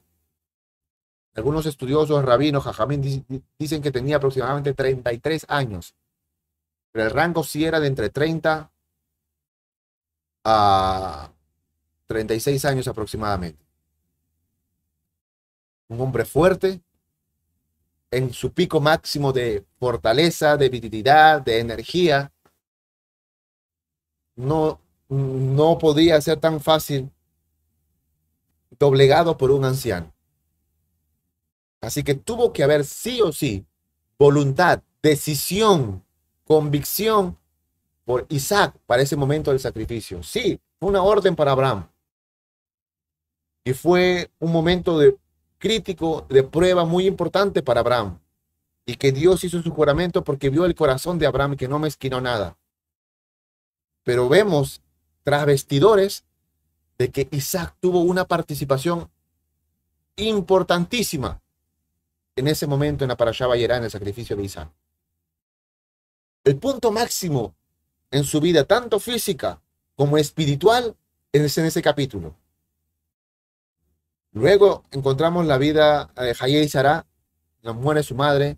Algunos 1.35 1.65
estudiosos, 1.65 2.23
rabinos, 2.23 2.63
jajamín, 2.63 3.25
dicen 3.57 3.81
que 3.81 3.91
tenía 3.91 4.17
aproximadamente 4.17 4.73
33 4.73 5.45
años. 5.49 5.95
Pero 6.91 7.05
el 7.05 7.11
rango 7.11 7.43
sí 7.43 7.65
era 7.65 7.79
de 7.79 7.87
entre 7.87 8.09
30 8.09 8.71
a 10.43 11.31
36 12.05 12.65
años 12.65 12.87
aproximadamente. 12.87 13.63
Un 15.87 16.01
hombre 16.01 16.25
fuerte, 16.25 16.81
en 18.13 18.31
su 18.31 18.53
pico 18.53 18.79
máximo 18.79 19.33
de 19.33 19.65
fortaleza, 19.79 20.55
de 20.55 20.69
virilidad, 20.69 21.41
de 21.41 21.59
energía. 21.59 22.31
No, 24.35 24.79
no 25.09 25.77
podía 25.77 26.21
ser 26.21 26.39
tan 26.39 26.59
fácil 26.59 27.11
doblegado 28.79 29.37
por 29.37 29.51
un 29.51 29.65
anciano. 29.65 30.13
Así 31.81 32.03
que 32.03 32.13
tuvo 32.13 32.53
que 32.53 32.63
haber 32.63 32.85
sí 32.85 33.21
o 33.21 33.31
sí 33.31 33.65
voluntad, 34.17 34.81
decisión, 35.01 36.03
convicción 36.45 37.37
por 38.05 38.25
Isaac 38.29 38.77
para 38.85 39.01
ese 39.01 39.15
momento 39.15 39.51
del 39.51 39.59
sacrificio. 39.59 40.23
Sí, 40.23 40.59
fue 40.79 40.89
una 40.89 41.03
orden 41.03 41.35
para 41.35 41.51
Abraham. 41.51 41.89
Y 43.65 43.73
fue 43.73 44.29
un 44.39 44.51
momento 44.51 44.99
de 44.99 45.17
crítico, 45.63 46.25
de 46.27 46.43
prueba 46.43 46.83
muy 46.83 47.07
importante 47.07 47.63
para 47.63 47.79
Abraham. 47.79 48.19
Y 48.85 48.95
que 48.95 49.13
Dios 49.13 49.45
hizo 49.45 49.61
su 49.61 49.71
juramento 49.71 50.21
porque 50.21 50.49
vio 50.49 50.65
el 50.65 50.75
corazón 50.75 51.17
de 51.17 51.25
Abraham 51.25 51.55
que 51.55 51.69
no 51.69 51.79
mezquinó 51.79 52.19
nada. 52.19 52.57
Pero 54.03 54.27
vemos 54.27 54.81
tras 55.23 55.45
vestidores 55.45 56.25
de 56.97 57.09
que 57.11 57.29
Isaac 57.31 57.77
tuvo 57.79 58.01
una 58.01 58.25
participación 58.25 59.09
importantísima 60.17 61.41
en 62.35 62.49
ese 62.49 62.67
momento 62.67 63.05
en 63.05 63.07
la 63.07 63.15
Parashá 63.15 63.47
Bayerá, 63.47 63.77
en 63.77 63.85
el 63.85 63.91
sacrificio 63.91 64.35
de 64.35 64.43
Isaac. 64.43 64.69
El 66.43 66.57
punto 66.57 66.91
máximo 66.91 67.55
en 68.11 68.25
su 68.25 68.41
vida, 68.41 68.65
tanto 68.65 68.99
física 68.99 69.61
como 69.95 70.17
espiritual, 70.17 70.97
es 71.31 71.57
en 71.57 71.65
ese 71.65 71.81
capítulo. 71.81 72.35
Luego 74.33 74.83
encontramos 74.91 75.45
la 75.45 75.59
vida 75.59 76.11
de 76.15 76.35
Hayé 76.39 76.63
y 76.63 76.67
Sarah, 76.67 77.05
la 77.61 77.73
muere 77.73 78.01
su 78.01 78.15
madre, 78.15 78.57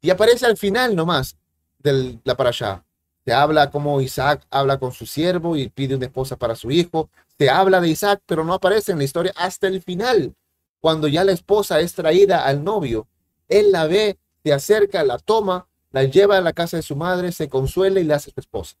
y 0.00 0.10
aparece 0.10 0.44
al 0.44 0.56
final 0.56 0.96
nomás 0.96 1.36
de 1.78 2.18
la 2.24 2.36
parashá. 2.36 2.84
Se 3.24 3.32
habla 3.32 3.70
como 3.70 4.00
Isaac 4.00 4.46
habla 4.50 4.78
con 4.78 4.92
su 4.92 5.06
siervo 5.06 5.56
y 5.56 5.68
pide 5.68 5.96
una 5.96 6.06
esposa 6.06 6.36
para 6.36 6.54
su 6.54 6.70
hijo. 6.70 7.10
Se 7.38 7.50
habla 7.50 7.80
de 7.80 7.88
Isaac, 7.88 8.22
pero 8.26 8.44
no 8.44 8.54
aparece 8.54 8.92
en 8.92 8.98
la 8.98 9.04
historia 9.04 9.32
hasta 9.36 9.66
el 9.68 9.82
final, 9.82 10.34
cuando 10.80 11.08
ya 11.08 11.24
la 11.24 11.32
esposa 11.32 11.80
es 11.80 11.94
traída 11.94 12.44
al 12.44 12.62
novio. 12.62 13.08
Él 13.48 13.72
la 13.72 13.86
ve, 13.86 14.18
se 14.44 14.52
acerca, 14.52 15.02
la 15.04 15.18
toma, 15.18 15.68
la 15.90 16.04
lleva 16.04 16.38
a 16.38 16.40
la 16.40 16.52
casa 16.52 16.76
de 16.76 16.82
su 16.82 16.94
madre, 16.94 17.32
se 17.32 17.48
consuela 17.48 18.00
y 18.00 18.04
le 18.04 18.14
hace 18.14 18.30
su 18.30 18.40
esposa. 18.40 18.76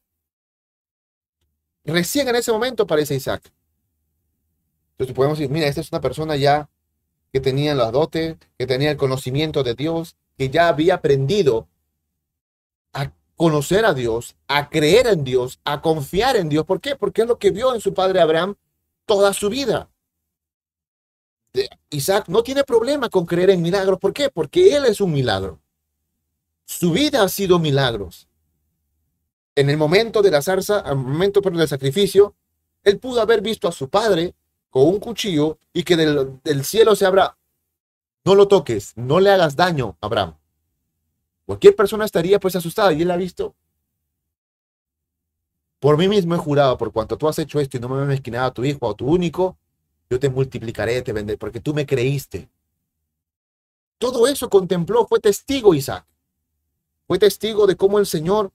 Recién 1.84 2.28
en 2.28 2.36
ese 2.36 2.50
momento 2.50 2.82
aparece 2.82 3.14
Isaac. 3.14 3.52
Entonces 4.96 5.14
podemos 5.14 5.38
decir, 5.38 5.52
mira, 5.52 5.66
esta 5.66 5.82
es 5.82 5.92
una 5.92 6.00
persona 6.00 6.36
ya 6.36 6.70
que 7.32 7.40
tenía 7.40 7.74
la 7.74 7.90
dote, 7.90 8.38
que 8.58 8.66
tenía 8.66 8.90
el 8.90 8.96
conocimiento 8.96 9.62
de 9.62 9.74
Dios, 9.74 10.16
que 10.38 10.48
ya 10.48 10.68
había 10.68 10.94
aprendido 10.94 11.68
a 12.94 13.12
conocer 13.36 13.84
a 13.84 13.92
Dios, 13.92 14.36
a 14.48 14.70
creer 14.70 15.06
en 15.08 15.22
Dios, 15.22 15.60
a 15.64 15.82
confiar 15.82 16.36
en 16.36 16.48
Dios. 16.48 16.64
¿Por 16.64 16.80
qué? 16.80 16.96
Porque 16.96 17.22
es 17.22 17.28
lo 17.28 17.38
que 17.38 17.50
vio 17.50 17.74
en 17.74 17.82
su 17.82 17.92
padre 17.92 18.20
Abraham 18.20 18.54
toda 19.04 19.34
su 19.34 19.50
vida. 19.50 19.90
Isaac 21.90 22.28
no 22.28 22.42
tiene 22.42 22.64
problema 22.64 23.10
con 23.10 23.26
creer 23.26 23.50
en 23.50 23.60
milagros. 23.60 23.98
¿Por 23.98 24.14
qué? 24.14 24.30
Porque 24.30 24.74
él 24.74 24.86
es 24.86 25.00
un 25.02 25.12
milagro. 25.12 25.60
Su 26.64 26.92
vida 26.92 27.22
ha 27.22 27.28
sido 27.28 27.58
milagros. 27.58 28.28
En 29.54 29.70
el 29.70 29.76
momento 29.76 30.22
de 30.22 30.30
la 30.30 30.42
zarza, 30.42 30.80
al 30.80 30.96
momento 30.96 31.40
del 31.40 31.68
sacrificio, 31.68 32.34
él 32.82 32.98
pudo 32.98 33.20
haber 33.20 33.40
visto 33.40 33.68
a 33.68 33.72
su 33.72 33.88
padre 33.88 34.34
con 34.76 34.88
un 34.88 35.00
cuchillo 35.00 35.58
y 35.72 35.84
que 35.84 35.96
del, 35.96 36.62
cielo 36.62 36.94
se 36.94 37.06
abra, 37.06 37.38
no 38.26 38.34
lo 38.34 38.46
toques, 38.46 38.92
no 38.94 39.20
le 39.20 39.30
hagas 39.30 39.56
daño, 39.56 39.96
Abraham. 40.02 40.36
Cualquier 41.46 41.74
persona 41.74 42.04
estaría 42.04 42.38
pues 42.38 42.56
asustada 42.56 42.92
y 42.92 43.00
él 43.00 43.10
ha 43.10 43.16
visto. 43.16 43.54
Por 45.80 45.96
mí 45.96 46.08
mismo 46.08 46.34
he 46.34 46.38
jurado, 46.38 46.76
por 46.76 46.92
cuanto 46.92 47.16
tú 47.16 47.26
has 47.26 47.38
hecho 47.38 47.58
esto 47.58 47.78
y 47.78 47.80
no 47.80 47.88
me 47.88 48.02
has 48.02 48.06
mezquinado 48.06 48.48
a 48.48 48.50
tu 48.52 48.64
hijo 48.66 48.90
a 48.90 48.94
tu 48.94 49.06
único, 49.06 49.56
yo 50.10 50.20
te 50.20 50.28
multiplicaré, 50.28 51.00
te 51.00 51.14
venderé, 51.14 51.38
porque 51.38 51.60
tú 51.60 51.72
me 51.72 51.86
creíste. 51.86 52.46
Todo 53.96 54.26
eso 54.26 54.50
contempló, 54.50 55.06
fue 55.06 55.20
testigo 55.20 55.72
Isaac. 55.72 56.04
Fue 57.06 57.18
testigo 57.18 57.66
de 57.66 57.76
cómo 57.76 57.98
el 57.98 58.04
Señor, 58.04 58.52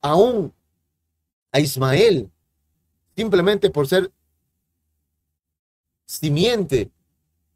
aún 0.00 0.54
a 1.50 1.58
Ismael, 1.58 2.30
simplemente 3.16 3.68
por 3.70 3.88
ser 3.88 4.12
simiente 6.06 6.90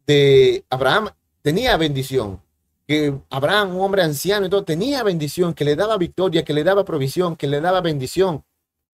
de 0.07 0.65
Abraham, 0.69 1.11
tenía 1.43 1.77
bendición. 1.77 2.43
Que 2.87 3.17
Abraham, 3.31 3.77
un 3.77 3.83
hombre 3.83 4.03
anciano 4.03 4.51
todo, 4.51 4.65
tenía 4.65 5.03
bendición, 5.03 5.55
que 5.55 5.65
le 5.65 5.77
daba 5.77 5.97
victoria, 5.97 6.45
que 6.45 6.53
le 6.53 6.65
daba 6.65 6.85
provisión, 6.85 7.37
que 7.37 7.47
le 7.47 7.61
daba 7.61 7.81
bendición. 7.81 8.45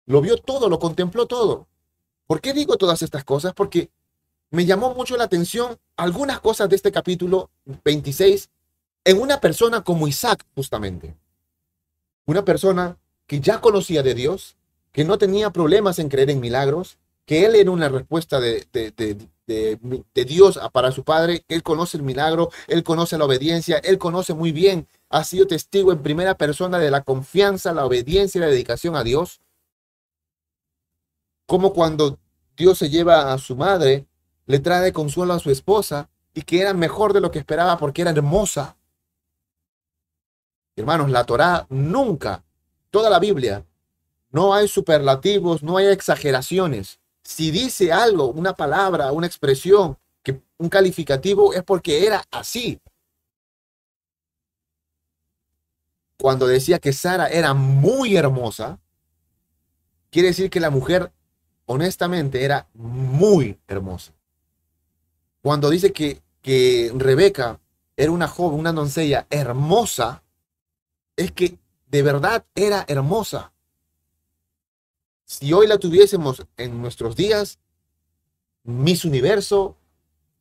Lo 0.06 0.20
vio 0.20 0.36
todo, 0.36 0.68
lo 0.68 0.78
contempló 0.78 1.26
todo. 1.26 1.68
¿Por 2.26 2.40
qué 2.40 2.52
digo 2.52 2.76
todas 2.76 3.02
estas 3.02 3.24
cosas? 3.24 3.54
Porque 3.54 3.90
me 4.50 4.66
llamó 4.66 4.94
mucho 4.94 5.16
la 5.16 5.24
atención 5.24 5.78
algunas 5.96 6.40
cosas 6.40 6.68
de 6.68 6.76
este 6.76 6.92
capítulo 6.92 7.50
26 7.84 8.50
en 9.04 9.20
una 9.20 9.40
persona 9.40 9.82
como 9.82 10.08
Isaac, 10.08 10.44
justamente. 10.54 11.14
Una 12.26 12.44
persona 12.44 12.96
que 13.26 13.40
ya 13.40 13.60
conocía 13.60 14.02
de 14.02 14.14
Dios, 14.14 14.56
que 14.92 15.04
no 15.04 15.18
tenía 15.18 15.50
problemas 15.50 15.98
en 15.98 16.08
creer 16.08 16.30
en 16.30 16.40
milagros, 16.40 16.98
que 17.26 17.44
él 17.44 17.54
era 17.54 17.70
una 17.70 17.88
respuesta 17.88 18.40
de, 18.40 18.66
Dios 19.46 20.58
para 20.72 20.92
su 20.92 21.04
padre, 21.04 21.44
él 21.48 21.62
conoce 21.62 21.96
el 21.96 22.02
milagro, 22.02 22.50
él 22.66 22.82
conoce 22.82 23.18
la 23.18 23.26
obediencia, 23.26 23.78
él 23.78 23.98
conoce 23.98 24.34
muy 24.34 24.52
bien, 24.52 24.88
ha 25.10 25.24
sido 25.24 25.46
testigo 25.46 25.92
en 25.92 26.02
primera 26.02 26.36
persona 26.36 26.78
de 26.78 26.90
la 26.90 27.02
confianza, 27.02 27.72
la 27.72 27.84
obediencia 27.84 28.38
y 28.38 28.42
la 28.42 28.48
dedicación 28.48 28.96
a 28.96 29.04
Dios. 29.04 29.40
Como 31.46 31.72
cuando 31.74 32.18
Dios 32.56 32.78
se 32.78 32.88
lleva 32.88 33.32
a 33.32 33.38
su 33.38 33.56
madre, 33.56 34.06
le 34.46 34.60
trae 34.60 34.92
consuelo 34.92 35.34
a 35.34 35.38
su 35.38 35.50
esposa 35.50 36.08
y 36.32 36.42
que 36.42 36.60
era 36.60 36.72
mejor 36.72 37.12
de 37.12 37.20
lo 37.20 37.30
que 37.30 37.38
esperaba 37.38 37.76
porque 37.76 38.02
era 38.02 38.10
hermosa. 38.10 38.76
Hermanos, 40.76 41.10
la 41.10 41.24
Torá 41.24 41.66
nunca, 41.68 42.44
toda 42.90 43.10
la 43.10 43.18
Biblia, 43.18 43.64
no 44.30 44.54
hay 44.54 44.66
superlativos, 44.68 45.62
no 45.62 45.76
hay 45.76 45.86
exageraciones 45.86 46.98
si 47.24 47.50
dice 47.50 47.92
algo, 47.92 48.28
una 48.28 48.54
palabra, 48.54 49.12
una 49.12 49.26
expresión, 49.26 49.98
que 50.22 50.42
un 50.58 50.68
calificativo 50.68 51.52
es 51.52 51.64
porque 51.64 52.06
era 52.06 52.24
así. 52.30 52.80
Cuando 56.16 56.46
decía 56.46 56.78
que 56.78 56.92
Sara 56.92 57.26
era 57.26 57.54
muy 57.54 58.16
hermosa, 58.16 58.78
quiere 60.10 60.28
decir 60.28 60.48
que 60.48 60.60
la 60.60 60.70
mujer 60.70 61.12
honestamente 61.66 62.44
era 62.44 62.68
muy 62.74 63.58
hermosa. 63.66 64.12
Cuando 65.42 65.70
dice 65.70 65.92
que 65.92 66.24
que 66.44 66.92
Rebeca 66.94 67.58
era 67.96 68.12
una 68.12 68.28
joven, 68.28 68.60
una 68.60 68.72
doncella 68.74 69.26
hermosa, 69.30 70.22
es 71.16 71.32
que 71.32 71.58
de 71.86 72.02
verdad 72.02 72.44
era 72.54 72.84
hermosa. 72.86 73.53
Si 75.24 75.52
hoy 75.52 75.66
la 75.66 75.78
tuviésemos 75.78 76.44
en 76.56 76.80
nuestros 76.80 77.16
días, 77.16 77.58
Miss 78.62 79.04
Universo, 79.04 79.76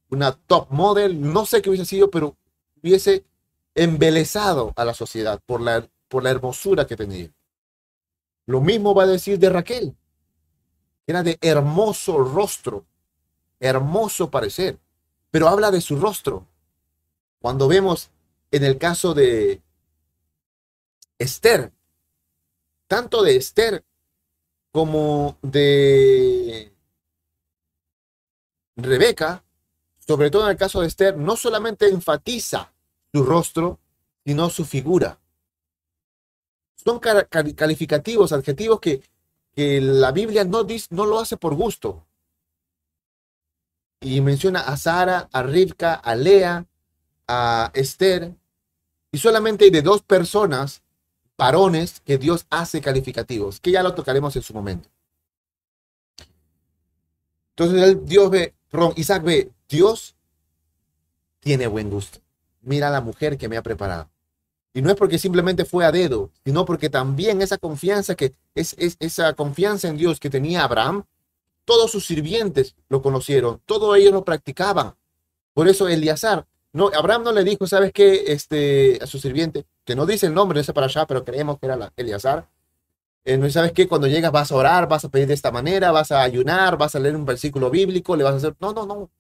una 0.10 0.34
top 0.34 0.70
model, 0.70 1.20
no 1.34 1.46
sé 1.46 1.62
qué 1.62 1.70
hubiese 1.70 1.86
sido, 1.86 2.10
pero 2.12 2.36
hubiese 2.82 3.26
embelezado 3.76 4.74
a 4.76 4.86
la 4.86 4.94
sociedad 4.94 5.42
por 5.46 5.62
la, 5.62 5.90
por 6.08 6.24
la 6.24 6.32
hermosura 6.32 6.86
que 6.86 6.96
tenía. 6.96 7.32
Lo 8.46 8.62
mismo 8.62 8.94
va 8.94 9.04
a 9.04 9.08
decir 9.08 9.40
de 9.40 9.50
Raquel. 9.50 9.96
Era 11.08 11.24
de 11.24 11.38
hermoso 11.42 12.18
rostro, 12.20 12.86
hermoso 13.60 14.30
parecer, 14.30 14.80
pero 15.32 15.48
habla 15.48 15.72
de 15.72 15.82
su 15.82 15.98
rostro. 15.98 16.46
Cuando 17.40 17.68
vemos 17.68 18.10
en 18.52 18.64
el 18.64 18.78
caso 18.78 19.14
de 19.14 19.62
Esther, 21.18 21.72
tanto 22.88 23.24
de 23.24 23.36
Esther 23.36 23.84
como 24.74 25.38
de 25.44 26.74
Rebeca, 28.76 29.46
sobre 30.00 30.32
todo 30.32 30.46
en 30.46 30.52
el 30.52 30.58
caso 30.58 30.82
de 30.82 30.88
Esther, 30.88 31.16
no 31.16 31.38
solamente 31.38 31.88
enfatiza 31.88 32.74
su 33.14 33.24
rostro, 33.24 33.80
sino 34.26 34.50
su 34.50 34.66
figura. 34.66 35.20
Son 36.76 37.00
calificativos, 37.00 38.34
adjetivos 38.34 38.80
que, 38.80 39.04
que 39.56 39.80
la 39.80 40.12
Biblia 40.12 40.44
no, 40.44 40.64
dice, 40.64 40.88
no 40.90 41.06
lo 41.06 41.20
hace 41.20 41.38
por 41.38 41.54
gusto. 41.54 42.08
Y 44.02 44.22
menciona 44.22 44.62
a 44.62 44.76
Sara, 44.76 45.30
a 45.32 45.44
Rivka, 45.44 45.94
a 45.94 46.16
Lea, 46.16 46.66
a 47.28 47.72
Esther. 47.76 48.36
Y 49.12 49.20
solamente 49.20 49.70
de 49.70 49.82
dos 49.84 50.02
personas, 50.02 50.83
varones, 51.44 52.00
que 52.06 52.18
Dios 52.18 52.46
hace 52.50 52.80
calificativos, 52.80 53.60
que 53.60 53.72
ya 53.72 53.84
lo 53.84 53.94
tocaremos 53.94 54.34
en 54.38 54.44
su 54.44 54.54
momento. 54.54 54.88
Entonces 57.50 57.98
Dios 58.06 58.30
ve, 58.30 58.54
Isaac 58.96 59.24
ve, 59.24 59.52
Dios 59.68 60.16
tiene 61.42 61.68
buen 61.68 61.90
gusto. 61.90 62.20
Mira 62.62 62.90
la 62.90 63.02
mujer 63.02 63.38
que 63.38 63.50
me 63.50 63.58
ha 63.58 63.62
preparado. 63.62 64.10
Y 64.74 64.82
no 64.82 64.90
es 64.90 64.96
porque 64.96 65.20
simplemente 65.20 65.66
fue 65.66 65.84
a 65.86 65.92
dedo, 65.92 66.32
sino 66.46 66.64
porque 66.64 66.90
también 66.90 67.42
esa 67.42 67.58
confianza 67.58 68.16
que 68.16 68.34
es, 68.56 68.74
esa 68.78 69.34
confianza 69.34 69.90
en 69.90 69.98
Dios 69.98 70.22
que 70.22 70.30
tenía 70.30 70.64
Abraham, 70.64 71.04
todos 71.66 71.92
sus 71.92 72.06
sirvientes 72.06 72.74
lo 72.88 73.02
conocieron, 73.02 73.62
todos 73.66 73.98
ellos 73.98 74.14
lo 74.14 74.24
practicaban. 74.24 74.96
Por 75.54 75.68
eso 75.68 75.90
Eliazar, 75.90 76.48
no, 76.74 76.90
Abraham 76.94 77.24
no 77.24 77.32
le 77.32 77.44
dijo, 77.44 77.68
¿sabes 77.68 77.92
qué? 77.94 78.24
Este, 78.28 78.98
a 79.02 79.06
su 79.06 79.20
sirviente, 79.20 79.66
que 79.86 79.96
no 79.96 80.08
dice 80.08 80.26
el 80.26 80.34
nombre 80.34 80.58
de 80.58 80.64
ese 80.64 80.74
para 80.74 80.88
allá, 80.88 81.06
pero 81.06 81.24
creemos 81.24 81.60
que 81.60 81.68
era 81.68 81.76
la, 81.76 81.94
Eliazar. 81.96 82.50
Eh, 83.26 83.38
no 83.38 83.50
sabes 83.50 83.72
qué, 83.74 83.88
cuando 83.88 84.08
llegas 84.08 84.32
vas 84.32 84.52
a 84.52 84.56
orar, 84.56 84.88
vas 84.90 85.06
a 85.06 85.10
pedir 85.10 85.28
de 85.28 85.36
esta 85.36 85.52
manera, 85.52 85.92
vas 85.92 86.12
a 86.12 86.24
ayunar, 86.24 86.76
vas 86.78 86.96
a 86.96 87.00
leer 87.00 87.16
un 87.16 87.26
versículo 87.26 87.70
bíblico, 87.70 88.16
le 88.16 88.24
vas 88.24 88.34
a 88.34 88.38
hacer. 88.38 88.56
No, 88.60 88.74
no, 88.74 88.86
no. 88.88 89.12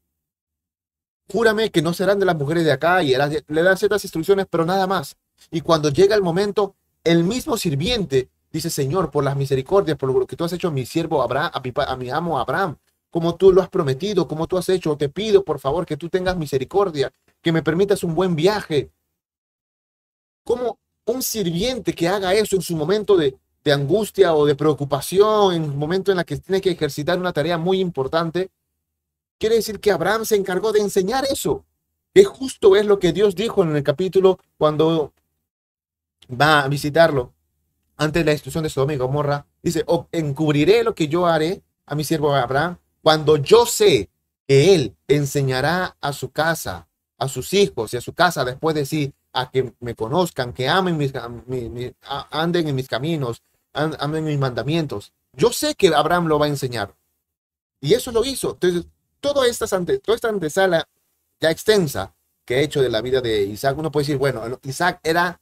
Júrame 1.31 1.69
que 1.71 1.81
no 1.81 1.93
serán 1.93 2.19
de 2.19 2.25
las 2.25 2.35
mujeres 2.35 2.65
de 2.65 2.71
acá 2.71 3.01
y 3.03 3.15
le 3.15 3.63
dan 3.63 3.77
ciertas 3.77 4.03
instrucciones, 4.03 4.47
pero 4.49 4.65
nada 4.65 4.87
más. 4.87 5.15
Y 5.51 5.61
cuando 5.61 5.89
llega 5.89 6.15
el 6.15 6.21
momento, 6.21 6.75
el 7.03 7.23
mismo 7.23 7.55
sirviente 7.55 8.29
dice, 8.51 8.69
Señor, 8.69 9.11
por 9.11 9.23
las 9.23 9.35
misericordias, 9.35 9.97
por 9.97 10.11
lo 10.11 10.25
que 10.27 10.35
tú 10.35 10.43
has 10.43 10.53
hecho 10.53 10.71
mi 10.71 10.85
siervo 10.85 11.21
Abraham, 11.21 11.51
a 11.53 11.59
mi, 11.61 11.73
a 11.75 11.95
mi 11.95 12.09
amo 12.09 12.39
Abraham, 12.39 12.77
como 13.09 13.35
tú 13.35 13.51
lo 13.51 13.61
has 13.61 13.69
prometido, 13.69 14.27
como 14.27 14.47
tú 14.47 14.57
has 14.57 14.67
hecho, 14.69 14.97
te 14.97 15.07
pido, 15.07 15.43
por 15.43 15.59
favor, 15.59 15.85
que 15.85 15.97
tú 15.97 16.09
tengas 16.09 16.35
misericordia, 16.35 17.11
que 17.43 17.51
me 17.51 17.61
permitas 17.61 18.03
un 18.03 18.15
buen 18.15 18.35
viaje. 18.35 18.89
Como 20.43 20.79
un 21.05 21.21
sirviente 21.21 21.93
que 21.93 22.07
haga 22.07 22.33
eso 22.33 22.55
en 22.55 22.63
su 22.63 22.75
momento 22.75 23.15
de, 23.15 23.37
angustia 23.71 24.33
o 24.33 24.45
de 24.45 24.55
preocupación, 24.55 25.53
en 25.53 25.63
un 25.63 25.77
momento 25.77 26.11
en 26.11 26.19
el 26.19 26.25
que 26.25 26.37
tiene 26.37 26.59
que 26.59 26.71
ejercitar 26.71 27.19
una 27.19 27.31
tarea 27.31 27.57
muy 27.57 27.79
importante, 27.79 28.49
quiere 29.37 29.55
decir 29.55 29.79
que 29.79 29.91
Abraham 29.91 30.25
se 30.25 30.35
encargó 30.35 30.71
de 30.71 30.79
enseñar 30.79 31.25
eso. 31.29 31.63
Que 32.13 32.23
justo 32.23 32.75
es 32.75 32.85
lo 32.85 32.97
que 32.99 33.13
Dios 33.13 33.35
dijo 33.35 33.63
en 33.63 33.75
el 33.75 33.83
capítulo 33.83 34.39
cuando 34.57 35.13
va 36.29 36.63
a 36.63 36.67
visitarlo 36.67 37.33
antes 37.97 38.21
de 38.21 38.25
la 38.25 38.31
destrucción 38.31 38.63
de 38.63 38.69
Sodoma 38.69 38.93
y 38.93 38.97
Gomorra, 38.97 39.45
dice, 39.61 39.85
encubriré 40.11 40.83
lo 40.83 40.95
que 40.95 41.07
yo 41.07 41.27
haré 41.27 41.61
a 41.85 41.95
mi 41.95 42.03
siervo 42.03 42.33
Abraham 42.33 42.77
cuando 43.01 43.37
yo 43.37 43.65
sé 43.65 44.09
que 44.47 44.73
él 44.73 44.95
enseñará 45.07 45.97
a 46.01 46.13
su 46.13 46.31
casa, 46.31 46.87
a 47.23 47.27
sus 47.29 47.53
hijos 47.53 47.93
y 47.93 47.97
a 47.97 48.01
su 48.01 48.13
casa 48.13 48.43
después 48.43 48.75
de 48.75 48.85
sí, 48.85 49.13
a 49.31 49.49
que 49.49 49.73
me 49.79 49.95
conozcan, 49.95 50.53
que 50.53 50.67
amen 50.67 50.97
mis, 50.97 51.13
anden 51.15 52.67
en 52.67 52.75
mis 52.75 52.87
caminos, 52.87 53.41
anden 53.73 54.25
mis 54.25 54.37
mandamientos. 54.37 55.13
Yo 55.33 55.51
sé 55.51 55.75
que 55.75 55.87
Abraham 55.87 56.27
lo 56.27 56.37
va 56.37 56.45
a 56.45 56.49
enseñar. 56.49 56.95
Y 57.81 57.93
eso 57.93 58.11
lo 58.11 58.23
hizo. 58.25 58.51
Entonces, 58.51 58.85
toda 59.19 59.47
esta, 59.47 59.65
toda 59.67 60.15
esta 60.15 60.29
antesala 60.29 60.87
ya 61.39 61.49
extensa 61.49 62.13
que 62.45 62.57
he 62.57 62.63
hecho 62.63 62.81
de 62.81 62.89
la 62.89 63.01
vida 63.01 63.21
de 63.21 63.43
Isaac, 63.43 63.77
uno 63.77 63.91
puede 63.91 64.03
decir, 64.03 64.17
bueno, 64.17 64.59
Isaac 64.63 64.99
era 65.03 65.39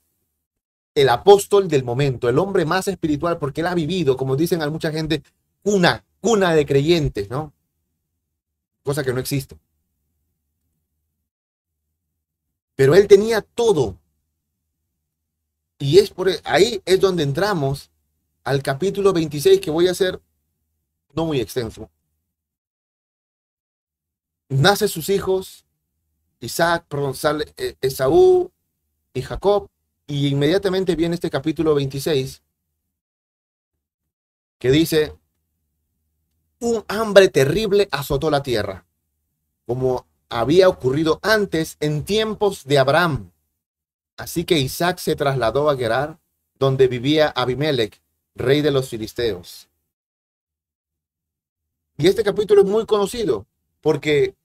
el 0.94 1.10
apóstol 1.10 1.68
del 1.68 1.84
momento, 1.84 2.30
el 2.30 2.38
hombre 2.38 2.66
más 2.66 2.88
espiritual, 2.88 3.40
porque 3.40 3.62
él 3.62 3.68
ha 3.68 3.76
vivido, 3.76 4.18
como 4.18 4.36
dicen 4.36 4.62
a 4.62 4.70
mucha 4.70 4.92
gente, 4.92 5.24
cuna, 5.64 6.06
cuna 6.20 6.54
de 6.54 6.66
creyentes, 6.66 7.30
¿no? 7.30 7.54
Cosa 8.84 9.04
que 9.04 9.14
no 9.14 9.20
existe. 9.20 9.58
Pero 12.82 12.96
él 12.96 13.08
tenía 13.08 13.42
todo. 13.44 14.00
Y 15.78 16.00
es 16.00 16.10
por 16.10 16.32
ahí 16.46 16.82
es 16.84 17.00
donde 17.00 17.22
entramos 17.22 17.92
al 18.44 18.64
capítulo 18.64 19.14
26 19.14 19.62
que 19.62 19.70
voy 19.70 19.88
a 19.88 19.92
hacer 19.92 20.20
no 21.14 21.26
muy 21.26 21.40
extenso. 21.40 21.92
Nace 24.50 24.88
sus 24.88 25.10
hijos, 25.10 25.64
Isaac, 26.40 26.88
perdón, 26.88 27.14
eh, 27.56 27.76
Esaú 27.82 28.52
y 29.14 29.22
Jacob, 29.22 29.70
y 30.08 30.30
inmediatamente 30.30 30.96
viene 30.96 31.14
este 31.14 31.30
capítulo 31.30 31.76
26 31.76 32.42
que 34.58 34.72
dice, 34.72 35.14
un 36.60 36.84
hambre 36.88 37.28
terrible 37.28 37.88
azotó 37.92 38.32
la 38.32 38.42
tierra, 38.42 38.88
como 39.68 40.08
había 40.32 40.70
ocurrido 40.70 41.20
antes 41.22 41.78
en 41.80 42.04
tiempos 42.04 42.64
de 42.64 42.80
Abraham. 42.80 43.32
Así 44.18 44.46
que 44.46 44.58
Isaac 44.58 44.98
se 44.98 45.16
trasladó 45.16 45.70
a 45.70 45.78
Gerar, 45.78 46.20
donde 46.58 46.88
vivía 46.88 47.30
Abimelech, 47.30 48.02
rey 48.36 48.62
de 48.62 48.72
los 48.72 48.90
filisteos. 48.90 49.68
Y 51.98 52.08
este 52.08 52.24
capítulo 52.24 52.62
es 52.62 52.68
muy 52.68 52.86
conocido 52.86 53.46
porque 53.82 54.36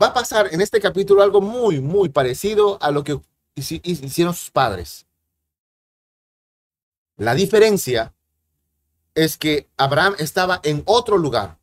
va 0.00 0.08
a 0.08 0.14
pasar 0.14 0.52
en 0.52 0.60
este 0.60 0.80
capítulo 0.80 1.22
algo 1.22 1.40
muy, 1.40 1.80
muy 1.80 2.08
parecido 2.08 2.80
a 2.82 2.90
lo 2.90 3.02
que 3.02 3.20
hicieron 3.54 4.34
sus 4.34 4.50
padres. 4.50 5.06
La 7.16 7.34
diferencia 7.34 8.14
es 9.14 9.36
que 9.36 9.68
Abraham 9.76 10.14
estaba 10.18 10.60
en 10.62 10.82
otro 10.86 11.18
lugar. 11.18 11.59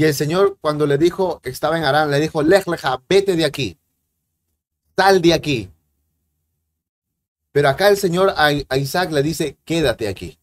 Y 0.00 0.04
el 0.04 0.14
Señor, 0.14 0.56
cuando 0.62 0.86
le 0.86 0.96
dijo, 0.96 1.42
estaba 1.44 1.76
en 1.76 1.84
Arán, 1.84 2.10
le 2.10 2.18
dijo, 2.20 2.42
Lejleja, 2.42 3.02
vete 3.06 3.36
de 3.36 3.44
aquí, 3.44 3.78
sal 4.96 5.20
de 5.20 5.34
aquí. 5.34 5.70
Pero 7.52 7.68
acá 7.68 7.90
el 7.90 7.98
Señor 7.98 8.32
a, 8.34 8.50
Isaac 8.78 9.10
le 9.12 9.22
dice, 9.22 9.58
quédate 9.62 10.08
aquí. 10.08 10.38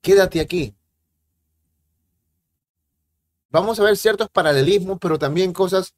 Quédate 0.00 0.40
aquí 0.40 0.76
vamos 3.50 3.80
a 3.80 3.82
ver 3.82 3.96
ciertos 3.96 4.28
paralelismos, 4.28 4.98
pero 5.00 5.18
también 5.18 5.52
cosas 5.52 5.92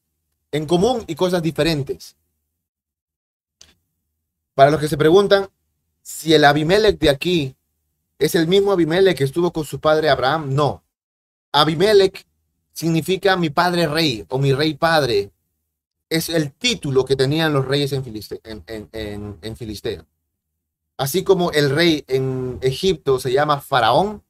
en 0.52 0.64
común 0.64 1.04
y 1.06 1.16
cosas 1.16 1.42
diferentes. 1.42 2.16
Para 4.54 4.70
los 4.70 4.80
que 4.80 4.88
se 4.88 4.96
preguntan 4.96 5.50
si 6.00 6.32
el 6.32 6.46
Abimelech 6.46 6.98
de 6.98 7.10
aquí 7.10 7.57
es 8.18 8.34
el 8.34 8.48
mismo 8.48 8.72
Abimelech 8.72 9.16
que 9.16 9.24
estuvo 9.24 9.52
con 9.52 9.64
su 9.64 9.80
padre 9.80 10.10
Abraham, 10.10 10.54
no. 10.54 10.82
Abimelech 11.52 12.26
significa 12.72 13.36
mi 13.36 13.50
padre 13.50 13.86
rey 13.86 14.24
o 14.28 14.38
mi 14.38 14.52
rey 14.52 14.74
padre. 14.74 15.30
Es 16.08 16.28
el 16.28 16.52
título 16.52 17.04
que 17.04 17.16
tenían 17.16 17.52
los 17.52 17.66
reyes 17.66 17.92
en 17.92 18.04
Filistea. 19.56 20.06
Así 20.96 21.22
como 21.22 21.52
el 21.52 21.70
rey 21.70 22.04
en 22.08 22.58
Egipto 22.60 23.20
se 23.20 23.32
llama 23.32 23.60
Faraón, 23.60 24.24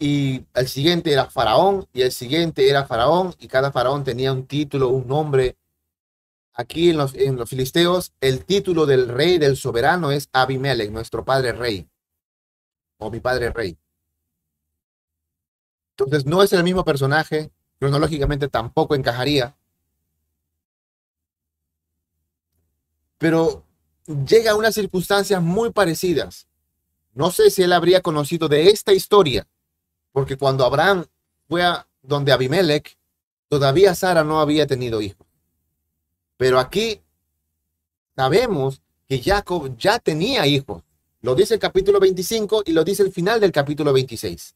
y 0.00 0.44
el 0.54 0.68
siguiente 0.68 1.12
era 1.12 1.30
Faraón, 1.30 1.86
y 1.92 2.02
el 2.02 2.12
siguiente 2.12 2.68
era 2.68 2.86
Faraón, 2.86 3.34
y 3.38 3.48
cada 3.48 3.70
Faraón 3.70 4.02
tenía 4.04 4.32
un 4.32 4.46
título, 4.46 4.88
un 4.88 5.06
nombre. 5.06 5.56
Aquí 6.52 6.90
en 6.90 6.96
los, 6.96 7.14
en 7.14 7.36
los 7.36 7.48
filisteos, 7.48 8.12
el 8.20 8.44
título 8.44 8.86
del 8.86 9.08
rey, 9.08 9.38
del 9.38 9.56
soberano, 9.56 10.10
es 10.10 10.28
Abimelech, 10.32 10.90
nuestro 10.90 11.24
padre 11.24 11.52
rey, 11.52 11.88
o 12.98 13.10
mi 13.10 13.20
padre 13.20 13.50
rey. 13.50 13.78
Entonces 15.96 16.26
no 16.26 16.42
es 16.42 16.52
el 16.52 16.62
mismo 16.62 16.84
personaje, 16.84 17.50
cronológicamente 17.78 18.48
tampoco 18.48 18.94
encajaría. 18.94 19.56
Pero 23.18 23.64
llega 24.06 24.52
a 24.52 24.56
unas 24.56 24.74
circunstancias 24.74 25.42
muy 25.42 25.72
parecidas. 25.72 26.46
No 27.14 27.30
sé 27.30 27.50
si 27.50 27.62
él 27.62 27.72
habría 27.72 28.00
conocido 28.00 28.48
de 28.48 28.68
esta 28.68 28.92
historia, 28.92 29.48
porque 30.12 30.36
cuando 30.36 30.64
Abraham 30.64 31.04
fue 31.48 31.64
a 31.64 31.88
donde 32.02 32.32
Abimelech, 32.32 32.96
todavía 33.48 33.94
Sara 33.94 34.22
no 34.22 34.40
había 34.40 34.66
tenido 34.66 35.00
hijos. 35.00 35.26
Pero 36.36 36.60
aquí 36.60 37.02
sabemos 38.14 38.80
que 39.08 39.20
Jacob 39.20 39.76
ya 39.76 39.98
tenía 39.98 40.46
hijos. 40.46 40.84
Lo 41.20 41.34
dice 41.34 41.54
el 41.54 41.60
capítulo 41.60 41.98
25 41.98 42.62
y 42.66 42.72
lo 42.72 42.84
dice 42.84 43.02
el 43.02 43.12
final 43.12 43.40
del 43.40 43.52
capítulo 43.52 43.92
26. 43.92 44.54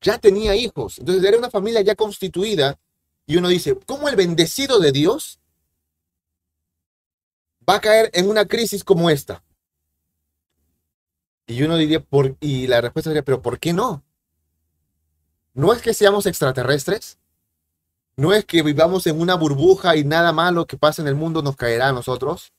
Ya 0.00 0.18
tenía 0.18 0.56
hijos. 0.56 0.98
Entonces 0.98 1.24
era 1.24 1.38
una 1.38 1.50
familia 1.50 1.80
ya 1.80 1.94
constituida 1.94 2.78
y 3.26 3.36
uno 3.36 3.48
dice, 3.48 3.78
¿cómo 3.86 4.08
el 4.08 4.16
bendecido 4.16 4.80
de 4.80 4.90
Dios 4.90 5.38
va 7.68 7.76
a 7.76 7.80
caer 7.80 8.10
en 8.14 8.28
una 8.28 8.46
crisis 8.46 8.82
como 8.82 9.10
esta? 9.10 9.44
Y 11.46 11.62
uno 11.62 11.76
diría, 11.76 12.00
por, 12.00 12.36
y 12.40 12.66
la 12.66 12.80
respuesta 12.80 13.10
sería, 13.10 13.24
pero 13.24 13.42
¿por 13.42 13.58
qué 13.58 13.72
no? 13.72 14.02
No 15.54 15.72
es 15.72 15.82
que 15.82 15.94
seamos 15.94 16.26
extraterrestres, 16.26 17.18
no 18.16 18.32
es 18.32 18.44
que 18.44 18.62
vivamos 18.62 19.06
en 19.06 19.20
una 19.20 19.34
burbuja 19.34 19.96
y 19.96 20.04
nada 20.04 20.32
malo 20.32 20.66
que 20.66 20.76
pase 20.76 21.02
en 21.02 21.08
el 21.08 21.14
mundo 21.14 21.42
nos 21.42 21.56
caerá 21.56 21.88
a 21.88 21.92
nosotros. 21.92 22.52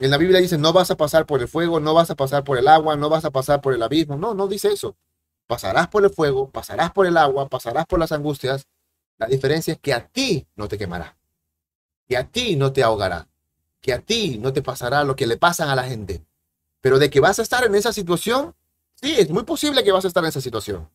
En 0.00 0.10
la 0.10 0.16
Biblia 0.16 0.40
dice, 0.40 0.58
no 0.58 0.72
vas 0.72 0.90
a 0.90 0.96
pasar 0.96 1.26
por 1.26 1.40
el 1.40 1.48
fuego, 1.48 1.80
no 1.80 1.92
vas 1.92 2.10
a 2.10 2.14
pasar 2.14 2.44
por 2.44 2.56
el 2.56 2.68
agua, 2.68 2.96
no 2.96 3.08
vas 3.08 3.24
a 3.24 3.30
pasar 3.30 3.60
por 3.60 3.74
el 3.74 3.82
abismo. 3.82 4.16
No, 4.16 4.32
no 4.32 4.46
dice 4.46 4.68
eso. 4.68 4.96
Pasarás 5.48 5.88
por 5.88 6.04
el 6.04 6.10
fuego, 6.10 6.50
pasarás 6.50 6.92
por 6.92 7.06
el 7.06 7.16
agua, 7.16 7.48
pasarás 7.48 7.86
por 7.86 7.98
las 7.98 8.12
angustias. 8.12 8.68
La 9.16 9.26
diferencia 9.26 9.72
es 9.72 9.80
que 9.80 9.92
a 9.92 10.06
ti 10.06 10.46
no 10.54 10.68
te 10.68 10.78
quemará, 10.78 11.16
que 12.06 12.16
a 12.16 12.28
ti 12.28 12.54
no 12.54 12.72
te 12.72 12.84
ahogará, 12.84 13.28
que 13.80 13.92
a 13.92 14.00
ti 14.00 14.38
no 14.38 14.52
te 14.52 14.62
pasará 14.62 15.02
lo 15.02 15.16
que 15.16 15.26
le 15.26 15.36
pasan 15.36 15.68
a 15.68 15.74
la 15.74 15.84
gente. 15.84 16.24
Pero 16.80 17.00
de 17.00 17.10
que 17.10 17.18
vas 17.18 17.40
a 17.40 17.42
estar 17.42 17.64
en 17.64 17.74
esa 17.74 17.92
situación, 17.92 18.54
sí, 18.94 19.16
es 19.18 19.30
muy 19.30 19.42
posible 19.42 19.82
que 19.82 19.90
vas 19.90 20.04
a 20.04 20.08
estar 20.08 20.22
en 20.22 20.28
esa 20.28 20.40
situación. 20.40 20.88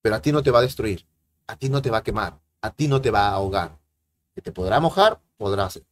Pero 0.00 0.14
a 0.14 0.22
ti 0.22 0.32
no 0.32 0.42
te 0.42 0.50
va 0.50 0.60
a 0.60 0.62
destruir, 0.62 1.06
a 1.46 1.56
ti 1.56 1.68
no 1.68 1.82
te 1.82 1.90
va 1.90 1.98
a 1.98 2.02
quemar, 2.02 2.40
a 2.62 2.70
ti 2.70 2.88
no 2.88 3.02
te 3.02 3.10
va 3.10 3.28
a 3.28 3.34
ahogar. 3.34 3.78
Que 4.34 4.40
te 4.40 4.52
podrá 4.52 4.80
mojar, 4.80 5.20
podrás 5.36 5.82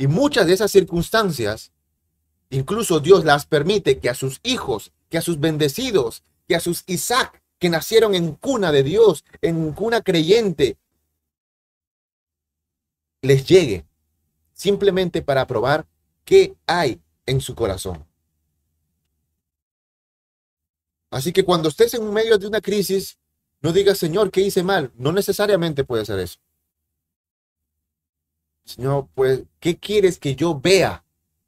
y 0.00 0.06
muchas 0.06 0.46
de 0.46 0.54
esas 0.54 0.72
circunstancias, 0.72 1.72
incluso 2.48 3.00
Dios 3.00 3.22
las 3.26 3.44
permite 3.44 3.98
que 3.98 4.08
a 4.08 4.14
sus 4.14 4.40
hijos, 4.42 4.92
que 5.10 5.18
a 5.18 5.20
sus 5.20 5.38
bendecidos, 5.38 6.22
que 6.48 6.56
a 6.56 6.60
sus 6.60 6.84
Isaac, 6.86 7.42
que 7.58 7.68
nacieron 7.68 8.14
en 8.14 8.32
cuna 8.32 8.72
de 8.72 8.82
Dios, 8.82 9.26
en 9.42 9.72
cuna 9.72 10.00
creyente, 10.00 10.78
les 13.20 13.44
llegue 13.44 13.84
simplemente 14.54 15.20
para 15.20 15.46
probar 15.46 15.86
qué 16.24 16.56
hay 16.66 16.98
en 17.26 17.42
su 17.42 17.54
corazón. 17.54 18.06
Así 21.10 21.30
que 21.30 21.44
cuando 21.44 21.68
estés 21.68 21.92
en 21.92 22.10
medio 22.10 22.38
de 22.38 22.46
una 22.46 22.62
crisis, 22.62 23.18
no 23.60 23.70
digas, 23.70 23.98
Señor, 23.98 24.30
¿qué 24.30 24.40
hice 24.40 24.62
mal? 24.62 24.92
No 24.96 25.12
necesariamente 25.12 25.84
puede 25.84 26.06
ser 26.06 26.20
eso. 26.20 26.38
Señor, 28.64 29.08
pues, 29.14 29.42
¿qué 29.58 29.78
quieres 29.78 30.18
que 30.18 30.36
yo 30.36 30.60
vea, 30.60 31.04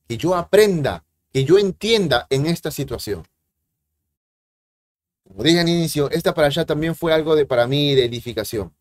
que 0.08 0.16
yo 0.16 0.34
aprenda, 0.34 1.04
que 1.32 1.44
yo 1.44 1.58
entienda 1.58 2.26
en 2.30 2.46
esta 2.46 2.70
situación? 2.70 3.26
Como 5.24 5.44
dije 5.44 5.60
al 5.60 5.68
inicio, 5.68 6.10
esta 6.10 6.34
para 6.34 6.48
allá 6.48 6.66
también 6.66 6.94
fue 6.94 7.12
algo 7.12 7.34
de 7.34 7.46
para 7.46 7.66
mí 7.66 7.94
de 7.94 8.04
edificación. 8.04 8.74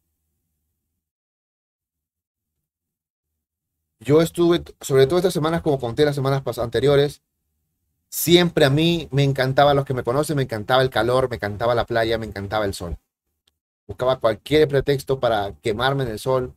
Yo 4.00 4.22
estuve, 4.22 4.64
sobre 4.82 5.06
todo 5.06 5.20
estas 5.20 5.34
semanas, 5.34 5.62
como 5.62 5.80
conté 5.80 6.04
las 6.04 6.16
semanas 6.16 6.42
anteriores, 6.58 7.22
siempre 8.10 8.66
a 8.66 8.70
mí 8.70 9.08
me 9.12 9.24
encantaba, 9.24 9.74
los 9.74 9.86
que 9.86 9.94
me 9.94 10.04
conocen, 10.04 10.36
me 10.38 10.44
encantaba 10.44 10.82
el 10.82 10.90
calor, 10.90 11.30
me 11.30 11.36
encantaba 11.38 11.76
la 11.76 11.86
playa, 11.86 12.18
me 12.18 12.26
encantaba 12.26 12.66
el 12.66 12.74
sol. 12.74 12.98
Buscaba 13.88 14.20
cualquier 14.20 14.68
pretexto 14.68 15.20
para 15.20 15.54
quemarme 15.62 16.04
en 16.04 16.10
el 16.10 16.20
sol, 16.20 16.56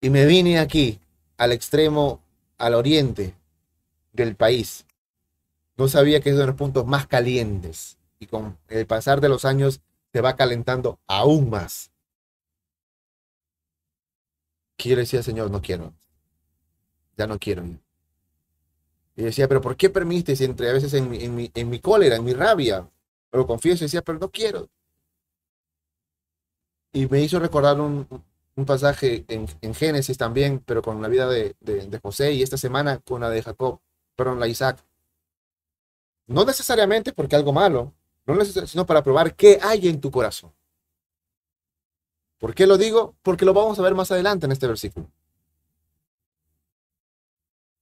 y 0.00 0.10
me 0.10 0.26
vine 0.26 0.58
aquí, 0.58 1.00
al 1.36 1.52
extremo, 1.52 2.22
al 2.56 2.74
oriente 2.74 3.34
del 4.12 4.36
país. 4.36 4.86
No 5.76 5.88
sabía 5.88 6.20
que 6.20 6.30
es 6.30 6.34
uno 6.34 6.42
de 6.42 6.46
los 6.48 6.56
puntos 6.56 6.86
más 6.86 7.06
calientes. 7.06 7.98
Y 8.18 8.26
con 8.26 8.58
el 8.68 8.86
pasar 8.86 9.20
de 9.20 9.28
los 9.28 9.44
años 9.44 9.80
se 10.12 10.20
va 10.20 10.36
calentando 10.36 10.98
aún 11.06 11.50
más. 11.50 11.90
Que 14.76 14.90
yo 14.90 14.96
le 14.96 15.06
Señor, 15.06 15.50
no 15.50 15.60
quiero. 15.60 15.94
Ya 17.16 17.26
no 17.26 17.38
quiero. 17.38 17.64
Y 19.16 19.22
decía, 19.22 19.48
pero 19.48 19.60
¿por 19.60 19.76
qué 19.76 19.90
permites? 19.90 20.40
Entre 20.40 20.70
a 20.70 20.72
veces 20.72 20.94
en 20.94 21.12
en, 21.14 21.34
mi, 21.34 21.50
en 21.52 21.68
mi 21.68 21.80
cólera, 21.80 22.16
en 22.16 22.24
mi 22.24 22.32
rabia, 22.32 22.88
pero 23.30 23.46
confieso, 23.46 23.84
decía, 23.84 24.02
pero 24.02 24.18
no 24.18 24.30
quiero. 24.30 24.68
Y 26.92 27.06
me 27.06 27.20
hizo 27.20 27.38
recordar 27.38 27.80
un, 27.80 28.06
un 28.58 28.66
pasaje 28.66 29.24
en, 29.28 29.74
Génesis 29.74 30.18
también, 30.18 30.58
pero 30.66 30.82
con 30.82 31.00
la 31.00 31.06
vida 31.06 31.28
de, 31.28 31.54
José 32.02 32.32
y 32.32 32.42
esta 32.42 32.56
semana 32.56 32.98
con 32.98 33.20
la 33.20 33.30
de 33.30 33.40
Jacob, 33.40 33.78
perdón, 34.16 34.40
la 34.40 34.48
Isaac. 34.48 34.84
No 36.26 36.44
necesariamente 36.44 37.12
porque 37.12 37.36
algo 37.36 37.52
malo, 37.52 37.94
no 38.26 38.44
sino 38.44 38.84
para 38.84 39.04
probar 39.04 39.36
qué 39.36 39.60
hay 39.62 39.86
en 39.86 40.00
tu 40.00 40.10
corazón. 40.10 40.52
¿Por 42.38 42.52
qué 42.52 42.66
lo 42.66 42.76
digo? 42.76 43.14
Porque 43.22 43.44
lo 43.44 43.54
vamos 43.54 43.78
a 43.78 43.82
ver 43.82 43.94
más 43.94 44.10
adelante 44.10 44.46
en 44.46 44.52
este 44.52 44.66
versículo. 44.66 45.08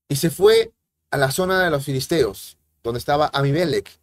Y 0.09 0.17
se 0.17 0.29
fue 0.29 0.73
a 1.09 1.17
la 1.17 1.31
zona 1.31 1.63
de 1.63 1.71
los 1.71 1.85
filisteos, 1.85 2.59
donde 2.83 2.99
estaba 2.99 3.31
Amimelech. 3.33 3.99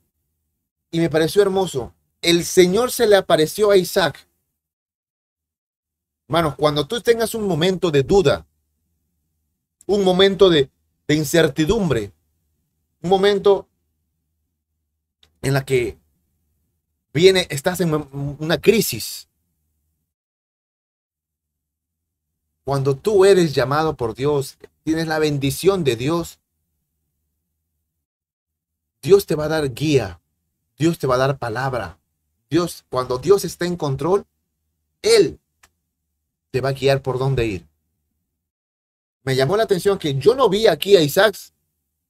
Y 0.90 0.98
me 0.98 1.08
pareció 1.08 1.40
hermoso. 1.40 1.94
El 2.20 2.44
Señor 2.44 2.90
se 2.90 3.06
le 3.06 3.14
apareció 3.14 3.70
a 3.70 3.76
Isaac 3.76 4.26
Hermanos, 6.28 6.54
cuando 6.56 6.86
tú 6.86 7.00
tengas 7.00 7.34
un 7.34 7.46
momento 7.46 7.90
de 7.90 8.02
duda, 8.02 8.46
un 9.86 10.02
momento 10.04 10.48
de, 10.48 10.70
incertidumbre, 11.08 12.12
un 13.02 13.10
momento 13.10 13.68
en 15.42 15.52
la 15.52 15.64
que 15.64 15.98
viene, 17.12 17.46
estás 17.50 17.80
en 17.80 17.94
una 18.38 18.58
crisis. 18.58 19.28
Cuando 22.64 22.96
tú 22.96 23.26
eres 23.26 23.54
llamado 23.54 23.94
por 23.94 24.14
Dios, 24.14 24.56
tienes 24.82 25.06
la 25.06 25.18
bendición 25.18 25.84
de 25.84 25.96
Dios, 25.96 26.40
Dios 29.02 29.26
te 29.26 29.34
va 29.34 29.44
a 29.44 29.48
dar 29.48 29.74
guía, 29.74 30.22
Dios 30.78 30.98
te 30.98 31.06
va 31.06 31.16
a 31.16 31.18
dar 31.18 31.38
palabra. 31.38 31.98
Dios, 32.48 32.86
cuando 32.88 33.18
Dios 33.18 33.44
está 33.44 33.66
en 33.66 33.76
control, 33.76 34.24
Él 35.02 35.38
te 36.54 36.60
va 36.60 36.68
a 36.68 36.72
guiar 36.72 37.02
por 37.02 37.18
dónde 37.18 37.44
ir. 37.44 37.66
Me 39.24 39.34
llamó 39.34 39.56
la 39.56 39.64
atención 39.64 39.98
que 39.98 40.14
yo 40.14 40.36
no 40.36 40.48
vi 40.48 40.68
aquí 40.68 40.96
a 40.96 41.00
Isaac, 41.00 41.36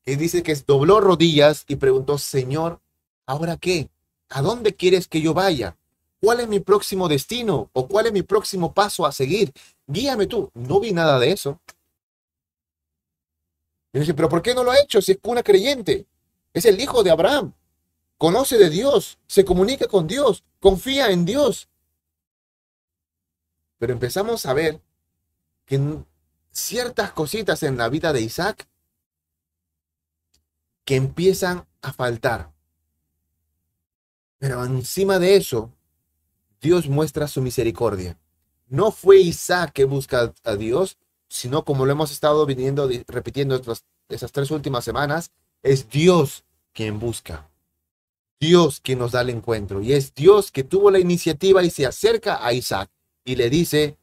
que 0.02 0.18
dice 0.18 0.42
que 0.42 0.54
dobló 0.66 1.00
rodillas 1.00 1.64
y 1.66 1.76
preguntó, 1.76 2.18
Señor, 2.18 2.78
¿ahora 3.24 3.56
qué? 3.56 3.88
¿A 4.28 4.42
dónde 4.42 4.74
quieres 4.74 5.08
que 5.08 5.22
yo 5.22 5.32
vaya? 5.32 5.78
¿Cuál 6.20 6.40
es 6.40 6.48
mi 6.48 6.60
próximo 6.60 7.08
destino? 7.08 7.70
¿O 7.72 7.88
cuál 7.88 8.04
es 8.04 8.12
mi 8.12 8.20
próximo 8.20 8.74
paso 8.74 9.06
a 9.06 9.12
seguir? 9.12 9.50
Guíame 9.86 10.26
tú. 10.26 10.50
No 10.52 10.78
vi 10.78 10.92
nada 10.92 11.18
de 11.18 11.32
eso. 11.32 11.58
Y 13.94 14.00
dice, 14.00 14.12
pero 14.12 14.28
¿por 14.28 14.42
qué 14.42 14.54
no 14.54 14.62
lo 14.62 14.72
ha 14.72 14.78
hecho 14.78 15.00
si 15.00 15.12
es 15.12 15.18
una 15.22 15.42
creyente? 15.42 16.04
Es 16.52 16.66
el 16.66 16.78
hijo 16.78 17.02
de 17.02 17.12
Abraham. 17.12 17.54
Conoce 18.18 18.58
de 18.58 18.68
Dios, 18.68 19.16
se 19.26 19.42
comunica 19.42 19.86
con 19.86 20.06
Dios, 20.06 20.44
confía 20.60 21.08
en 21.08 21.24
Dios. 21.24 21.66
Pero 23.84 23.92
empezamos 23.92 24.46
a 24.46 24.54
ver 24.54 24.80
que 25.66 25.78
ciertas 26.50 27.12
cositas 27.12 27.62
en 27.62 27.76
la 27.76 27.90
vida 27.90 28.14
de 28.14 28.22
Isaac 28.22 28.66
que 30.86 30.96
empiezan 30.96 31.66
a 31.82 31.92
faltar. 31.92 32.50
Pero 34.38 34.64
encima 34.64 35.18
de 35.18 35.36
eso, 35.36 35.70
Dios 36.62 36.88
muestra 36.88 37.28
su 37.28 37.42
misericordia. 37.42 38.18
No 38.68 38.90
fue 38.90 39.18
Isaac 39.18 39.72
que 39.74 39.84
busca 39.84 40.32
a 40.44 40.56
Dios, 40.56 40.96
sino 41.28 41.66
como 41.66 41.84
lo 41.84 41.92
hemos 41.92 42.10
estado 42.10 42.46
viniendo 42.46 42.88
repitiendo 43.06 43.60
esas 44.08 44.32
tres 44.32 44.50
últimas 44.50 44.82
semanas, 44.82 45.30
es 45.62 45.90
Dios 45.90 46.46
quien 46.72 46.98
busca. 46.98 47.50
Dios 48.40 48.80
quien 48.80 49.00
nos 49.00 49.12
da 49.12 49.20
el 49.20 49.28
encuentro. 49.28 49.82
Y 49.82 49.92
es 49.92 50.14
Dios 50.14 50.50
que 50.50 50.64
tuvo 50.64 50.90
la 50.90 51.00
iniciativa 51.00 51.62
y 51.62 51.68
se 51.68 51.84
acerca 51.84 52.42
a 52.42 52.54
Isaac 52.54 52.88
y 53.24 53.36
le 53.36 53.50
dice, 53.50 53.96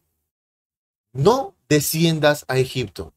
no 1.14 1.56
desciendas 1.70 2.46
a 2.48 2.58
Egipto, 2.58 3.14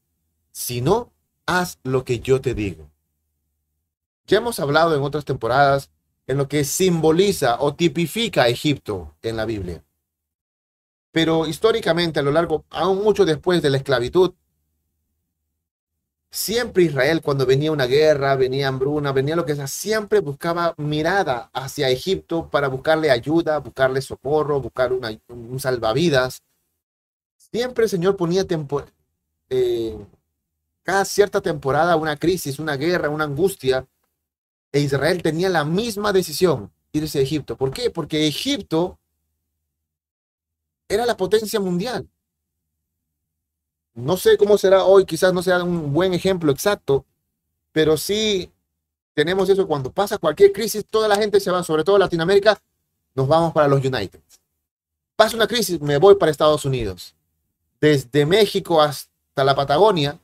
sino 0.51 1.11
haz 1.45 1.79
lo 1.83 2.05
que 2.05 2.19
yo 2.19 2.41
te 2.41 2.53
digo. 2.53 2.89
Ya 4.27 4.37
hemos 4.37 4.59
hablado 4.59 4.95
en 4.95 5.01
otras 5.01 5.25
temporadas 5.25 5.91
en 6.27 6.37
lo 6.37 6.47
que 6.47 6.63
simboliza 6.63 7.57
o 7.59 7.75
tipifica 7.75 8.43
a 8.43 8.47
Egipto 8.47 9.15
en 9.21 9.37
la 9.37 9.45
Biblia. 9.45 9.83
Pero 11.11 11.47
históricamente, 11.47 12.19
a 12.19 12.23
lo 12.23 12.31
largo, 12.31 12.65
aún 12.69 13.03
mucho 13.03 13.25
después 13.25 13.61
de 13.61 13.69
la 13.69 13.77
esclavitud, 13.77 14.33
siempre 16.35 16.83
Israel, 16.83 17.21
cuando 17.21 17.45
venía 17.45 17.71
una 17.71 17.85
guerra, 17.85 18.35
venía 18.35 18.67
hambruna, 18.67 19.13
venía 19.13 19.37
lo 19.37 19.45
que 19.45 19.55
sea, 19.55 19.67
siempre 19.67 20.19
buscaba 20.19 20.75
mirada 20.77 21.49
hacia 21.53 21.89
Egipto 21.89 22.49
para 22.49 22.67
buscarle 22.67 23.09
ayuda, 23.09 23.59
buscarle 23.59 24.01
socorro, 24.01 24.59
buscar 24.59 24.91
un 24.91 25.59
salvavidas. 25.59 26.43
Siempre 27.37 27.85
el 27.85 27.89
Señor 27.89 28.17
ponía 28.17 28.45
eh, 29.49 29.97
cada 30.83 31.05
cierta 31.05 31.39
temporada 31.39 31.95
una 31.95 32.17
crisis, 32.17 32.59
una 32.59 32.75
guerra, 32.75 33.09
una 33.09 33.23
angustia 33.23 33.87
e 34.73 34.81
Israel 34.81 35.23
tenía 35.23 35.47
la 35.47 35.63
misma 35.63 36.11
decisión, 36.11 36.69
irse 36.91 37.19
a 37.19 37.21
Egipto. 37.21 37.55
¿Por 37.55 37.71
qué? 37.71 37.89
Porque 37.91 38.27
Egipto 38.27 38.99
era 40.89 41.05
la 41.05 41.15
potencia 41.15 41.61
mundial. 41.61 42.09
No 43.95 44.17
sé 44.17 44.37
cómo 44.37 44.57
será 44.57 44.83
hoy, 44.83 45.05
quizás 45.05 45.33
no 45.33 45.41
sea 45.41 45.63
un 45.63 45.93
buen 45.93 46.13
ejemplo 46.13 46.51
exacto, 46.51 47.05
pero 47.71 47.95
sí 47.95 48.51
tenemos 49.13 49.49
eso. 49.49 49.65
Cuando 49.65 49.89
pasa 49.91 50.17
cualquier 50.17 50.51
crisis, 50.51 50.85
toda 50.85 51.07
la 51.07 51.15
gente 51.15 51.39
se 51.39 51.49
va, 51.49 51.63
sobre 51.63 51.85
todo 51.85 51.97
Latinoamérica, 51.97 52.61
nos 53.15 53.27
vamos 53.27 53.53
para 53.53 53.69
los 53.69 53.83
United. 53.83 54.19
Pasa 55.15 55.37
una 55.37 55.47
crisis, 55.47 55.79
me 55.79 55.97
voy 55.97 56.15
para 56.15 56.29
Estados 56.29 56.65
Unidos. 56.65 57.15
Desde 57.79 58.25
México 58.25 58.81
hasta 58.81 59.43
la 59.45 59.55
Patagonia, 59.55 60.19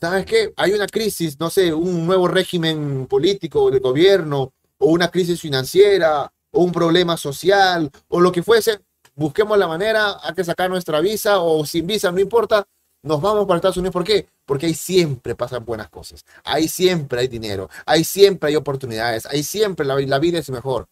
¿sabes 0.00 0.26
qué? 0.26 0.52
Hay 0.56 0.72
una 0.72 0.88
crisis, 0.88 1.38
no 1.38 1.48
sé, 1.48 1.72
un 1.72 2.06
nuevo 2.06 2.26
régimen 2.26 3.06
político 3.06 3.70
de 3.70 3.78
gobierno, 3.78 4.52
o 4.78 4.86
una 4.86 5.08
crisis 5.12 5.40
financiera, 5.40 6.32
o 6.50 6.64
un 6.64 6.72
problema 6.72 7.16
social, 7.16 7.88
o 8.08 8.20
lo 8.20 8.32
que 8.32 8.42
fuese. 8.42 8.80
Busquemos 9.18 9.58
la 9.58 9.66
manera, 9.66 10.16
hay 10.22 10.32
que 10.32 10.44
sacar 10.44 10.70
nuestra 10.70 11.00
visa, 11.00 11.40
o 11.40 11.66
sin 11.66 11.88
visa, 11.88 12.12
no 12.12 12.20
importa, 12.20 12.64
nos 13.02 13.20
vamos 13.20 13.46
para 13.46 13.56
Estados 13.56 13.76
Unidos. 13.76 13.92
¿Por 13.92 14.04
qué? 14.04 14.28
Porque 14.46 14.66
ahí 14.66 14.74
siempre 14.74 15.34
pasan 15.34 15.64
buenas 15.64 15.90
cosas. 15.90 16.24
Ahí 16.44 16.68
siempre 16.68 17.22
hay 17.22 17.26
dinero, 17.26 17.68
ahí 17.84 18.04
siempre 18.04 18.50
hay 18.50 18.54
oportunidades, 18.54 19.26
ahí 19.26 19.42
siempre 19.42 19.84
la, 19.84 20.18
vida 20.20 20.38
es 20.38 20.48
mejor. 20.50 20.88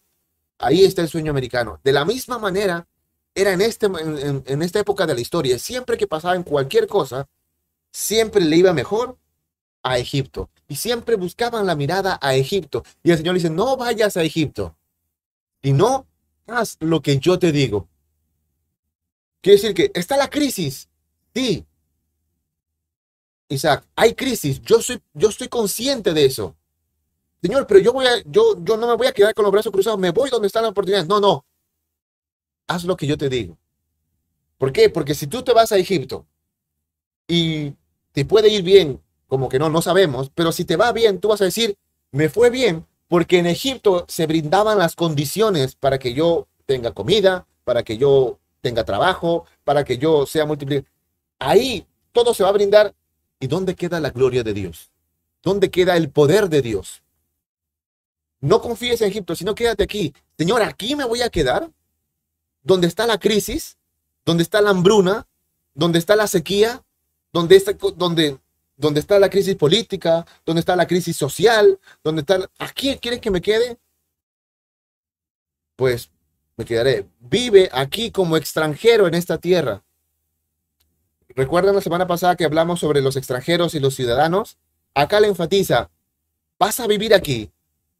Ahí 0.59 0.83
está 0.83 1.01
el 1.01 1.07
sueño 1.07 1.31
americano. 1.31 1.79
De 1.85 1.93
la 1.93 2.03
misma 2.03 2.37
manera, 2.37 2.85
era 3.33 3.53
en, 3.53 3.61
este, 3.61 3.85
en 3.85 4.61
esta 4.61 4.79
época 4.79 5.05
de 5.05 5.15
la 5.15 5.21
historia, 5.21 5.57
siempre 5.57 5.95
que 5.95 6.05
pasaba 6.05 6.43
cualquier 6.43 6.85
cosa, 6.85 7.29
siempre 7.93 8.43
le 8.43 8.57
iba 8.57 8.73
mejor 8.73 9.17
a 9.83 9.97
Egipto. 9.99 10.49
Y 10.67 10.75
siempre 10.75 11.15
buscaban 11.15 11.65
la 11.65 11.77
mirada 11.77 12.19
a 12.21 12.35
Egipto. 12.35 12.83
Y 13.03 13.11
el 13.11 13.17
Señor 13.17 13.35
dice, 13.35 13.49
no 13.49 13.77
vayas 13.77 14.17
a 14.17 14.23
Egipto. 14.23 14.75
Y 15.61 15.71
no 15.71 16.05
haz 16.45 16.75
lo 16.81 17.01
que 17.01 17.19
yo 17.19 17.39
te 17.39 17.53
digo. 17.53 17.87
Quiere 19.41 19.61
decir 19.61 19.73
que 19.73 19.91
está 19.93 20.17
la 20.17 20.29
crisis. 20.29 20.89
Sí. 21.33 21.65
Isaac, 23.49 23.85
hay 23.95 24.13
crisis. 24.13 24.61
Yo 24.61 24.81
soy, 24.81 25.01
yo 25.13 25.29
estoy 25.29 25.47
consciente 25.47 26.13
de 26.13 26.25
eso. 26.25 26.55
Señor, 27.41 27.67
pero 27.67 27.79
yo 27.79 27.93
voy 27.93 28.05
yo, 28.25 28.55
yo 28.63 28.77
no 28.77 28.87
me 28.87 28.95
voy 28.95 29.07
a 29.07 29.13
quedar 29.13 29.33
con 29.33 29.43
los 29.43 29.51
brazos 29.51 29.71
cruzados. 29.71 29.99
Me 29.99 30.11
voy 30.11 30.29
donde 30.29 30.47
están 30.47 30.63
las 30.63 30.71
oportunidades. 30.71 31.07
No, 31.07 31.19
no. 31.19 31.45
Haz 32.67 32.83
lo 32.83 32.97
que 32.97 33.07
yo 33.07 33.17
te 33.17 33.29
digo. 33.29 33.57
¿Por 34.57 34.71
qué? 34.71 34.89
Porque 34.89 35.13
si 35.13 35.27
tú 35.27 35.43
te 35.43 35.53
vas 35.53 35.71
a 35.71 35.77
Egipto 35.77 36.25
y 37.27 37.73
te 38.11 38.25
puede 38.25 38.49
ir 38.49 38.63
bien, 38.63 39.01
como 39.27 39.49
que 39.49 39.59
no, 39.59 39.69
no 39.69 39.81
sabemos, 39.81 40.31
pero 40.33 40.51
si 40.51 40.65
te 40.65 40.75
va 40.75 40.91
bien, 40.91 41.19
tú 41.19 41.27
vas 41.27 41.41
a 41.41 41.45
decir, 41.45 41.77
me 42.11 42.29
fue 42.29 42.49
bien, 42.49 42.85
porque 43.07 43.39
en 43.39 43.45
Egipto 43.45 44.05
se 44.07 44.25
brindaban 44.25 44.79
las 44.79 44.95
condiciones 44.95 45.75
para 45.75 45.99
que 45.99 46.13
yo 46.13 46.47
tenga 46.65 46.91
comida, 46.91 47.45
para 47.63 47.83
que 47.83 47.97
yo 47.97 48.39
tenga 48.67 48.83
trabajo, 48.83 49.45
para 49.63 49.85
que 49.85 49.97
yo 49.97 50.25
sea 50.25 50.45
multiplicado. 50.45 50.91
Ahí 51.39 51.87
todo 52.11 52.33
se 52.33 52.43
va 52.43 52.49
a 52.49 52.51
brindar. 52.51 52.93
¿Y 53.39 53.47
dónde 53.47 53.75
queda 53.75 53.99
la 53.99 54.09
gloria 54.09 54.43
de 54.43 54.53
Dios? 54.53 54.91
¿Dónde 55.41 55.69
queda 55.69 55.95
el 55.95 56.09
poder 56.09 56.49
de 56.49 56.61
Dios? 56.61 57.01
No 58.41 58.59
confíes 58.61 58.99
en 59.01 59.09
Egipto, 59.09 59.35
sino 59.35 59.55
quédate 59.55 59.83
aquí. 59.83 60.13
Señor, 60.37 60.61
aquí 60.63 60.95
me 60.95 61.05
voy 61.05 61.21
a 61.21 61.29
quedar. 61.29 61.69
Donde 62.63 62.87
está 62.87 63.07
la 63.07 63.17
crisis, 63.17 63.77
donde 64.25 64.43
está 64.43 64.59
la 64.59 64.71
hambruna, 64.71 65.25
donde 65.73 65.99
está 65.99 66.17
la 66.17 66.27
sequía, 66.27 66.83
donde 67.31 67.55
está, 67.55 67.71
donde, 67.95 68.39
está 68.99 69.19
la 69.19 69.29
crisis 69.29 69.55
política, 69.55 70.25
donde 70.45 70.59
está 70.59 70.75
la 70.75 70.87
crisis 70.87 71.15
social, 71.15 71.79
donde 72.03 72.21
está... 72.21 72.49
¿Aquí 72.59 72.97
quieres 72.97 73.21
que 73.21 73.31
me 73.31 73.41
quede? 73.41 73.77
Pues 75.77 76.09
me 76.57 76.65
quedaré. 76.65 77.05
Vive 77.19 77.69
aquí 77.71 78.11
como 78.11 78.35
extranjero 78.35 79.07
en 79.07 79.13
esta 79.13 79.37
tierra. 79.37 79.83
¿Recuerdan 81.29 81.75
la 81.75 81.81
semana 81.81 82.07
pasada 82.07 82.35
que 82.35 82.45
hablamos 82.45 82.79
sobre 82.79 83.01
los 83.01 83.15
extranjeros 83.15 83.75
y 83.75 83.79
los 83.79 83.95
ciudadanos? 83.95 84.57
Acá 84.95 85.19
le 85.19 85.27
enfatiza, 85.27 85.91
vas 86.57 86.79
a 86.79 86.87
vivir 86.87 87.13
aquí, 87.13 87.51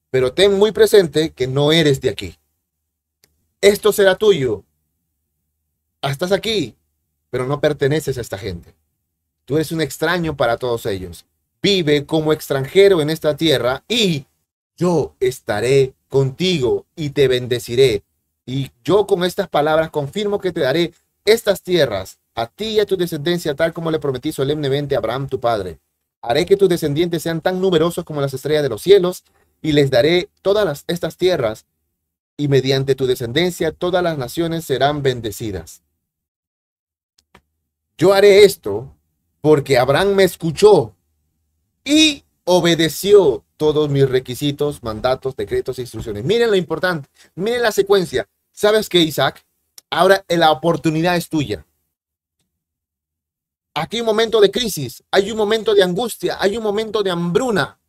pero 0.09 0.33
ten 0.33 0.57
muy 0.57 0.71
presente 0.71 1.29
que 1.29 1.45
no 1.45 1.71
eres 1.71 2.01
de 2.01 2.09
aquí. 2.09 2.35
Esto 3.61 3.93
será 3.93 4.15
tuyo. 4.15 4.63
Estás 6.01 6.31
aquí, 6.31 6.75
pero 7.29 7.45
no 7.45 7.61
perteneces 7.61 8.17
a 8.17 8.21
esta 8.21 8.39
gente. 8.39 8.73
Tú 9.45 9.55
eres 9.55 9.71
un 9.71 9.81
extraño 9.81 10.35
para 10.35 10.57
todos 10.57 10.87
ellos. 10.87 11.25
Vive 11.61 12.05
como 12.07 12.33
extranjero 12.33 13.01
en 13.01 13.11
esta 13.11 13.37
tierra 13.37 13.83
y 13.87 14.25
yo 14.75 15.15
estaré 15.19 15.93
contigo 16.09 16.87
y 16.95 17.11
te 17.11 17.27
bendeciré. 17.27 18.03
Y 18.47 18.71
yo 18.83 19.05
con 19.05 19.25
estas 19.25 19.49
palabras 19.49 19.91
confirmo 19.91 20.39
que 20.39 20.53
te 20.53 20.61
daré 20.61 20.93
estas 21.25 21.61
tierras 21.61 22.17
a 22.33 22.47
ti 22.47 22.65
y 22.65 22.79
a 22.79 22.85
tu 22.85 22.95
descendencia 22.95 23.53
tal 23.55 23.73
como 23.73 23.91
le 23.91 23.99
prometí 23.99 24.31
solemnemente 24.31 24.95
a 24.95 24.99
Abraham 24.99 25.27
tu 25.27 25.39
padre. 25.41 25.79
Haré 26.21 26.45
que 26.45 26.55
tus 26.55 26.69
descendientes 26.69 27.21
sean 27.21 27.41
tan 27.41 27.59
numerosos 27.59 28.05
como 28.05 28.21
las 28.21 28.33
estrellas 28.33 28.63
de 28.63 28.69
los 28.69 28.81
cielos 28.81 29.25
y 29.61 29.73
les 29.73 29.91
daré 29.91 30.29
todas 30.41 30.85
estas 30.87 31.17
tierras 31.17 31.65
y 32.37 32.47
mediante 32.47 32.95
tu 32.95 33.05
descendencia 33.05 33.73
todas 33.73 34.01
las 34.01 34.17
naciones 34.17 34.63
serán 34.63 35.03
bendecidas. 35.03 35.81
Yo 37.97 38.13
haré 38.13 38.45
esto 38.45 38.95
porque 39.41 39.77
Abraham 39.77 40.13
me 40.13 40.23
escuchó 40.23 40.93
y 41.83 42.23
obedeció 42.45 43.43
todos 43.57 43.89
mis 43.89 44.07
requisitos, 44.07 44.83
mandatos, 44.83 45.35
decretos 45.35 45.79
e 45.79 45.81
instrucciones. 45.81 46.23
Miren 46.23 46.49
lo 46.49 46.55
importante, 46.55 47.09
miren 47.35 47.63
la 47.63 47.73
secuencia. 47.73 48.25
¿Sabes 48.57 48.89
qué, 48.89 49.01
Isaac? 49.01 49.45
Ahora 49.91 50.25
la 50.29 50.51
oportunidad 50.51 51.15
es 51.15 51.29
tuya. 51.29 51.63
Aquí 53.75 53.97
hay 53.97 54.01
un 54.01 54.07
momento 54.07 54.41
de 54.41 54.49
crisis, 54.49 55.03
hay 55.11 55.29
un 55.29 55.37
momento 55.37 55.75
de 55.75 55.83
angustia, 55.83 56.37
hay 56.39 56.57
un 56.57 56.63
momento 56.63 57.03
de 57.03 57.11
hambruna. 57.11 57.79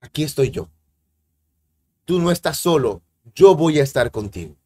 Aquí 0.00 0.24
estoy 0.24 0.50
yo. 0.50 0.68
Tú 2.04 2.18
no 2.18 2.32
estás 2.32 2.58
solo, 2.58 3.00
yo 3.32 3.54
voy 3.54 3.78
a 3.78 3.84
estar 3.84 4.10
contigo. 4.10 4.56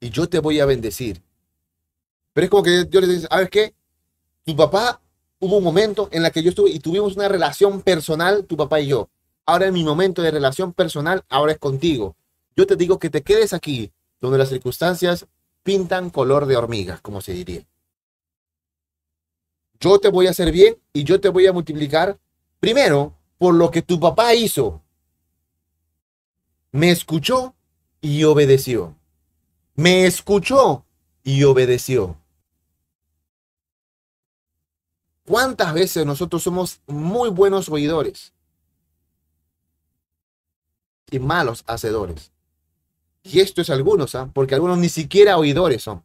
Y 0.00 0.10
yo 0.10 0.28
te 0.28 0.40
voy 0.40 0.58
a 0.58 0.66
bendecir. 0.66 1.22
Pero 2.32 2.46
es 2.46 2.50
como 2.50 2.64
que 2.64 2.86
Dios 2.86 3.06
le 3.06 3.14
dice, 3.14 3.28
¿sabes 3.28 3.50
qué? 3.50 3.72
Tu 4.44 4.56
papá, 4.56 5.00
hubo 5.38 5.58
un 5.58 5.64
momento 5.64 6.08
en 6.10 6.24
la 6.24 6.32
que 6.32 6.42
yo 6.42 6.48
estuve 6.48 6.70
y 6.70 6.80
tuvimos 6.80 7.14
una 7.14 7.28
relación 7.28 7.82
personal, 7.82 8.44
tu 8.46 8.56
papá 8.56 8.80
y 8.80 8.88
yo. 8.88 9.08
Ahora 9.46 9.68
en 9.68 9.74
mi 9.74 9.84
momento 9.84 10.22
de 10.22 10.32
relación 10.32 10.72
personal, 10.72 11.24
ahora 11.28 11.52
es 11.52 11.58
contigo. 11.58 12.16
Yo 12.60 12.66
te 12.66 12.76
digo 12.76 12.98
que 12.98 13.08
te 13.08 13.22
quedes 13.22 13.54
aquí, 13.54 13.90
donde 14.20 14.36
las 14.36 14.50
circunstancias 14.50 15.26
pintan 15.62 16.10
color 16.10 16.44
de 16.44 16.58
hormigas, 16.58 17.00
como 17.00 17.22
se 17.22 17.32
diría. 17.32 17.66
Yo 19.80 19.98
te 19.98 20.10
voy 20.10 20.26
a 20.26 20.30
hacer 20.32 20.52
bien 20.52 20.76
y 20.92 21.04
yo 21.04 21.18
te 21.22 21.30
voy 21.30 21.46
a 21.46 21.54
multiplicar, 21.54 22.20
primero, 22.58 23.16
por 23.38 23.54
lo 23.54 23.70
que 23.70 23.80
tu 23.80 23.98
papá 23.98 24.34
hizo. 24.34 24.82
Me 26.70 26.90
escuchó 26.90 27.54
y 28.02 28.24
obedeció. 28.24 28.94
Me 29.74 30.04
escuchó 30.04 30.84
y 31.24 31.44
obedeció. 31.44 32.18
¿Cuántas 35.24 35.72
veces 35.72 36.04
nosotros 36.04 36.42
somos 36.42 36.82
muy 36.86 37.30
buenos 37.30 37.70
oidores 37.70 38.34
y 41.10 41.18
malos 41.20 41.64
hacedores? 41.66 42.30
Y 43.22 43.40
esto 43.40 43.60
es 43.60 43.70
algunos, 43.70 44.14
¿ah? 44.14 44.30
porque 44.32 44.54
algunos 44.54 44.78
ni 44.78 44.88
siquiera 44.88 45.36
oidores 45.36 45.82
son. 45.82 46.02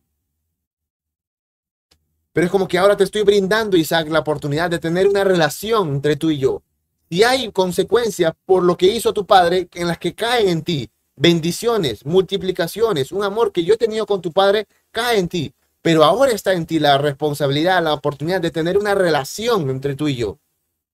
Pero 2.34 2.48
es 2.48 2.52
como 2.52 2.68
que 2.68 2.78
ahora 2.78 2.98
te 2.98 3.06
estoy 3.06 3.22
brindando, 3.22 3.78
Isaac, 3.78 4.10
la 4.10 4.20
oportunidad 4.20 4.70
de 4.70 4.80
tener 4.80 5.08
una 5.08 5.24
relación 5.24 5.96
entre 5.96 6.18
tú 6.18 6.32
y 6.32 6.38
yo. 6.38 6.62
Y 7.08 7.24
hay 7.24 7.52
consecuencias 7.52 8.34
por 8.46 8.64
lo 8.64 8.76
que 8.76 8.88
hizo 8.88 9.14
tu 9.14 9.26
padre 9.26 9.70
en 9.74 9.88
las 9.88 9.98
que 10.00 10.14
caen 10.14 10.50
en 10.50 10.62
ti. 10.62 10.90
Bendiciones, 11.16 12.06
multiplicaciones, 12.06 13.14
un 13.14 13.24
amor 13.24 13.54
que 13.54 13.64
yo 13.64 13.76
he 13.76 13.78
tenido 13.78 14.06
con 14.06 14.22
tu 14.22 14.34
padre 14.34 14.68
cae 14.92 15.18
en 15.18 15.30
ti. 15.30 15.54
Pero 15.82 16.04
ahora 16.04 16.32
está 16.34 16.52
en 16.52 16.66
ti 16.66 16.80
la 16.80 16.98
responsabilidad, 16.98 17.82
la 17.82 17.94
oportunidad 17.94 18.42
de 18.42 18.52
tener 18.52 18.78
una 18.78 18.96
relación 18.96 19.70
entre 19.70 19.96
tú 19.96 20.10
y 20.10 20.16
yo. 20.16 20.40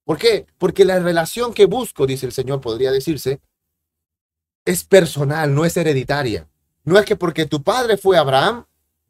¿Por 0.04 0.20
qué? 0.20 0.46
Porque 0.60 0.86
la 0.86 1.00
relación 1.00 1.54
que 1.54 1.66
busco, 1.66 2.06
dice 2.06 2.28
el 2.28 2.34
Señor, 2.34 2.62
podría 2.62 2.92
decirse, 2.92 3.40
es 4.66 4.84
personal, 4.84 5.54
no 5.54 5.66
es 5.66 5.76
hereditaria. 5.78 6.48
No 6.84 6.98
es 6.98 7.06
que 7.06 7.16
porque 7.16 7.46
tu 7.46 7.62
padre 7.62 7.98
fue 7.98 8.18
Abraham, 8.18 8.66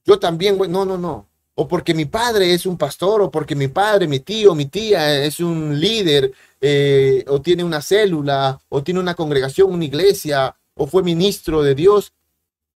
yo 0.06 0.20
también. 0.20 0.58
No, 0.70 0.86
no, 0.86 0.98
no. 0.98 1.28
O 1.56 1.68
porque 1.68 1.94
mi 1.94 2.06
padre 2.06 2.54
es 2.54 2.66
un 2.66 2.78
pastor, 2.78 3.22
o 3.22 3.32
porque 3.32 3.56
mi 3.56 3.68
padre, 3.68 4.08
mi 4.08 4.20
tío, 4.20 4.56
mi 4.56 4.66
tía 4.66 5.24
es 5.24 5.40
un 5.40 5.80
líder, 5.80 6.34
eh, 6.60 7.26
o 7.28 7.42
tiene 7.42 7.64
una 7.64 7.82
célula, 7.82 8.60
o 8.70 8.84
tiene 8.84 9.00
una 9.00 9.16
congregación, 9.16 9.72
una 9.72 9.86
iglesia, 9.86 10.56
o 10.76 10.88
fue 10.88 11.04
ministro 11.04 11.62
de 11.62 11.76
Dios. 11.76 12.14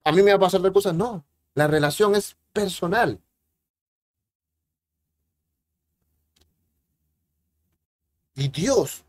A 0.05 0.13
mí 0.13 0.23
me 0.23 0.33
va 0.33 0.37
a 0.37 0.41
pasar 0.41 0.63
de 0.63 0.73
cosas. 0.73 0.95
No, 0.95 1.25
la 1.55 1.67
relación 1.67 2.15
es 2.15 2.37
personal. 2.53 3.21
Y 8.35 8.49
Dios, 8.49 9.05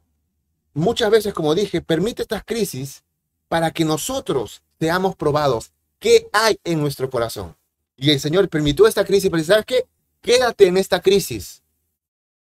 muchas 0.73 1.09
veces, 1.09 1.33
como 1.33 1.55
dije, 1.55 1.81
permite 1.81 2.21
estas 2.21 2.43
crisis 2.43 3.03
para 3.47 3.71
que 3.71 3.85
nosotros 3.85 4.61
seamos 4.79 5.15
probados. 5.15 5.71
¿Qué 5.99 6.27
hay 6.33 6.59
en 6.63 6.81
nuestro 6.81 7.09
corazón? 7.09 7.55
Y 7.95 8.11
el 8.11 8.19
Señor 8.19 8.49
permitió 8.49 8.87
esta 8.87 9.05
crisis 9.05 9.31
decir, 9.31 9.45
¿sabes 9.45 9.65
qué? 9.65 9.85
Quédate 10.21 10.67
en 10.67 10.77
esta 10.77 11.01
crisis. 11.01 11.61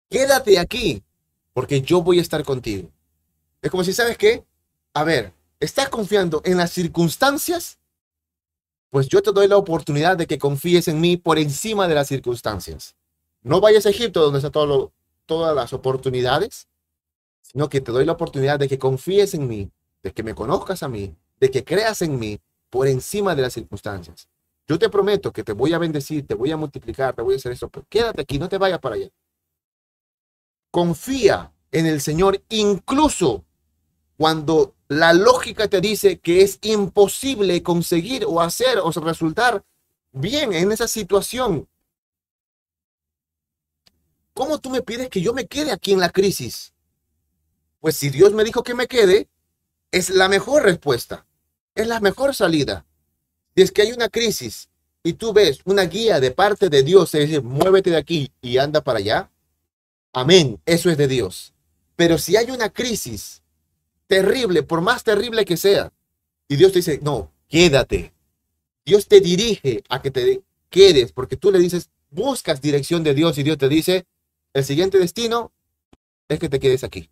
Quédate 0.09 0.59
aquí, 0.59 1.03
porque 1.53 1.81
yo 1.81 2.01
voy 2.01 2.19
a 2.19 2.21
estar 2.21 2.43
contigo. 2.43 2.89
Es 3.61 3.71
como 3.71 3.83
si, 3.83 3.93
¿sabes 3.93 4.17
qué? 4.17 4.43
A 4.93 5.03
ver, 5.03 5.33
¿estás 5.59 5.89
confiando 5.89 6.41
en 6.43 6.57
las 6.57 6.71
circunstancias? 6.71 7.79
Pues 8.89 9.07
yo 9.07 9.21
te 9.21 9.31
doy 9.31 9.47
la 9.47 9.57
oportunidad 9.57 10.17
de 10.17 10.27
que 10.27 10.37
confíes 10.37 10.87
en 10.87 11.01
mí 11.01 11.17
por 11.17 11.39
encima 11.39 11.87
de 11.87 11.95
las 11.95 12.07
circunstancias. 12.07 12.95
No 13.41 13.59
vayas 13.59 13.85
a 13.85 13.89
Egipto 13.89 14.21
donde 14.21 14.37
están 14.37 14.51
todas 15.25 15.55
las 15.55 15.73
oportunidades, 15.73 16.67
sino 17.41 17.69
que 17.69 17.81
te 17.81 17.91
doy 17.91 18.05
la 18.05 18.11
oportunidad 18.11 18.59
de 18.59 18.67
que 18.67 18.77
confíes 18.77 19.33
en 19.33 19.47
mí, 19.47 19.71
de 20.03 20.13
que 20.13 20.21
me 20.21 20.35
conozcas 20.35 20.83
a 20.83 20.89
mí, 20.89 21.15
de 21.39 21.49
que 21.49 21.63
creas 21.63 22.01
en 22.01 22.19
mí 22.19 22.39
por 22.69 22.87
encima 22.87 23.33
de 23.33 23.41
las 23.41 23.53
circunstancias. 23.53 24.27
Yo 24.67 24.77
te 24.77 24.89
prometo 24.89 25.31
que 25.31 25.43
te 25.43 25.53
voy 25.53 25.73
a 25.73 25.77
bendecir, 25.77 26.27
te 26.27 26.35
voy 26.35 26.51
a 26.51 26.57
multiplicar, 26.57 27.15
te 27.15 27.21
voy 27.21 27.33
a 27.33 27.37
hacer 27.37 27.53
eso, 27.53 27.69
pero 27.69 27.85
quédate 27.89 28.21
aquí, 28.21 28.37
no 28.37 28.49
te 28.49 28.57
vayas 28.57 28.79
para 28.79 28.95
allá. 28.95 29.09
Confía 30.69 31.51
en 31.71 31.85
el 31.85 32.01
Señor 32.01 32.41
incluso 32.49 33.43
cuando 34.17 34.75
la 34.87 35.13
lógica 35.13 35.67
te 35.67 35.81
dice 35.81 36.19
que 36.19 36.41
es 36.41 36.59
imposible 36.61 37.63
conseguir 37.63 38.25
o 38.25 38.41
hacer 38.41 38.79
o 38.79 38.91
resultar 38.91 39.63
bien 40.11 40.53
en 40.53 40.71
esa 40.71 40.87
situación. 40.87 41.67
¿Cómo 44.33 44.59
tú 44.59 44.69
me 44.69 44.81
pides 44.81 45.09
que 45.09 45.21
yo 45.21 45.33
me 45.33 45.45
quede 45.45 45.71
aquí 45.71 45.93
en 45.93 45.99
la 45.99 46.09
crisis? 46.09 46.73
Pues 47.79 47.97
si 47.97 48.09
Dios 48.09 48.33
me 48.33 48.43
dijo 48.43 48.63
que 48.63 48.73
me 48.73 48.87
quede, 48.87 49.27
es 49.93 50.09
la 50.09 50.27
mejor 50.27 50.63
respuesta, 50.63 51.23
es 51.75 51.87
la 51.87 51.99
mejor 51.99 52.33
salida. 52.33 52.83
Si 53.55 53.61
es 53.61 53.71
que 53.71 53.83
hay 53.83 53.91
una 53.91 54.09
crisis 54.09 54.67
y 55.03 55.13
tú 55.13 55.33
ves 55.33 55.59
una 55.65 55.83
guía 55.83 56.19
de 56.19 56.31
parte 56.31 56.69
de 56.69 56.81
Dios, 56.81 57.13
es 57.13 57.29
decir, 57.29 57.43
muévete 57.43 57.91
de 57.91 57.97
aquí 57.97 58.31
y 58.41 58.57
anda 58.57 58.81
para 58.81 58.97
allá, 58.97 59.29
amén, 60.11 60.59
eso 60.65 60.89
es 60.89 60.97
de 60.97 61.07
Dios. 61.07 61.53
Pero 61.95 62.17
si 62.17 62.35
hay 62.35 62.49
una 62.49 62.71
crisis 62.71 63.43
terrible, 64.07 64.63
por 64.63 64.81
más 64.81 65.03
terrible 65.03 65.45
que 65.45 65.57
sea, 65.57 65.93
y 66.47 66.55
Dios 66.55 66.71
te 66.71 66.79
dice, 66.79 66.99
no, 67.03 67.31
quédate. 67.47 68.13
Dios 68.83 69.07
te 69.07 69.21
dirige 69.21 69.83
a 69.89 70.01
que 70.01 70.09
te 70.09 70.41
quedes, 70.71 71.11
porque 71.11 71.37
tú 71.37 71.51
le 71.51 71.59
dices, 71.59 71.91
buscas 72.09 72.61
dirección 72.61 73.03
de 73.03 73.13
Dios 73.13 73.37
y 73.37 73.43
Dios 73.43 73.59
te 73.59 73.69
dice, 73.69 74.07
el 74.53 74.65
siguiente 74.65 74.97
destino 74.97 75.51
es 76.27 76.39
que 76.39 76.49
te 76.49 76.59
quedes 76.59 76.83
aquí. 76.83 77.11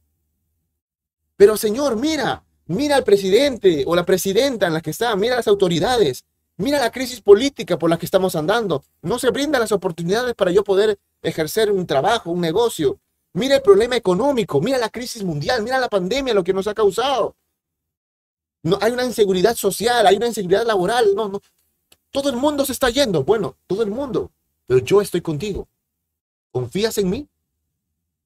Pero 1.37 1.57
Señor, 1.57 1.95
mira, 1.95 2.43
Mira 2.71 2.95
al 2.95 3.03
presidente 3.03 3.83
o 3.85 3.97
la 3.97 4.05
presidenta 4.05 4.65
en 4.65 4.73
la 4.73 4.79
que 4.79 4.91
está, 4.91 5.13
mira 5.17 5.35
las 5.35 5.47
autoridades, 5.49 6.23
mira 6.55 6.79
la 6.79 6.89
crisis 6.89 7.19
política 7.19 7.77
por 7.77 7.89
la 7.89 7.97
que 7.97 8.05
estamos 8.05 8.33
andando. 8.33 8.85
No 9.01 9.19
se 9.19 9.29
brindan 9.29 9.59
las 9.59 9.73
oportunidades 9.73 10.35
para 10.35 10.51
yo 10.51 10.63
poder 10.63 10.97
ejercer 11.21 11.69
un 11.69 11.85
trabajo, 11.85 12.31
un 12.31 12.39
negocio. 12.39 12.97
Mira 13.33 13.55
el 13.55 13.61
problema 13.61 13.97
económico, 13.97 14.61
mira 14.61 14.77
la 14.77 14.89
crisis 14.89 15.21
mundial, 15.21 15.63
mira 15.63 15.79
la 15.79 15.89
pandemia, 15.89 16.33
lo 16.33 16.45
que 16.45 16.53
nos 16.53 16.65
ha 16.67 16.73
causado. 16.73 17.35
No, 18.63 18.77
hay 18.79 18.93
una 18.93 19.03
inseguridad 19.03 19.55
social, 19.55 20.07
hay 20.07 20.15
una 20.15 20.27
inseguridad 20.27 20.65
laboral. 20.65 21.13
No, 21.13 21.27
no. 21.27 21.41
Todo 22.09 22.29
el 22.29 22.37
mundo 22.37 22.65
se 22.65 22.71
está 22.71 22.89
yendo. 22.89 23.25
Bueno, 23.25 23.57
todo 23.67 23.83
el 23.83 23.89
mundo. 23.89 24.31
Pero 24.65 24.79
yo 24.79 25.01
estoy 25.01 25.19
contigo. 25.19 25.67
¿Confías 26.51 26.97
en 26.99 27.09
mí? 27.09 27.27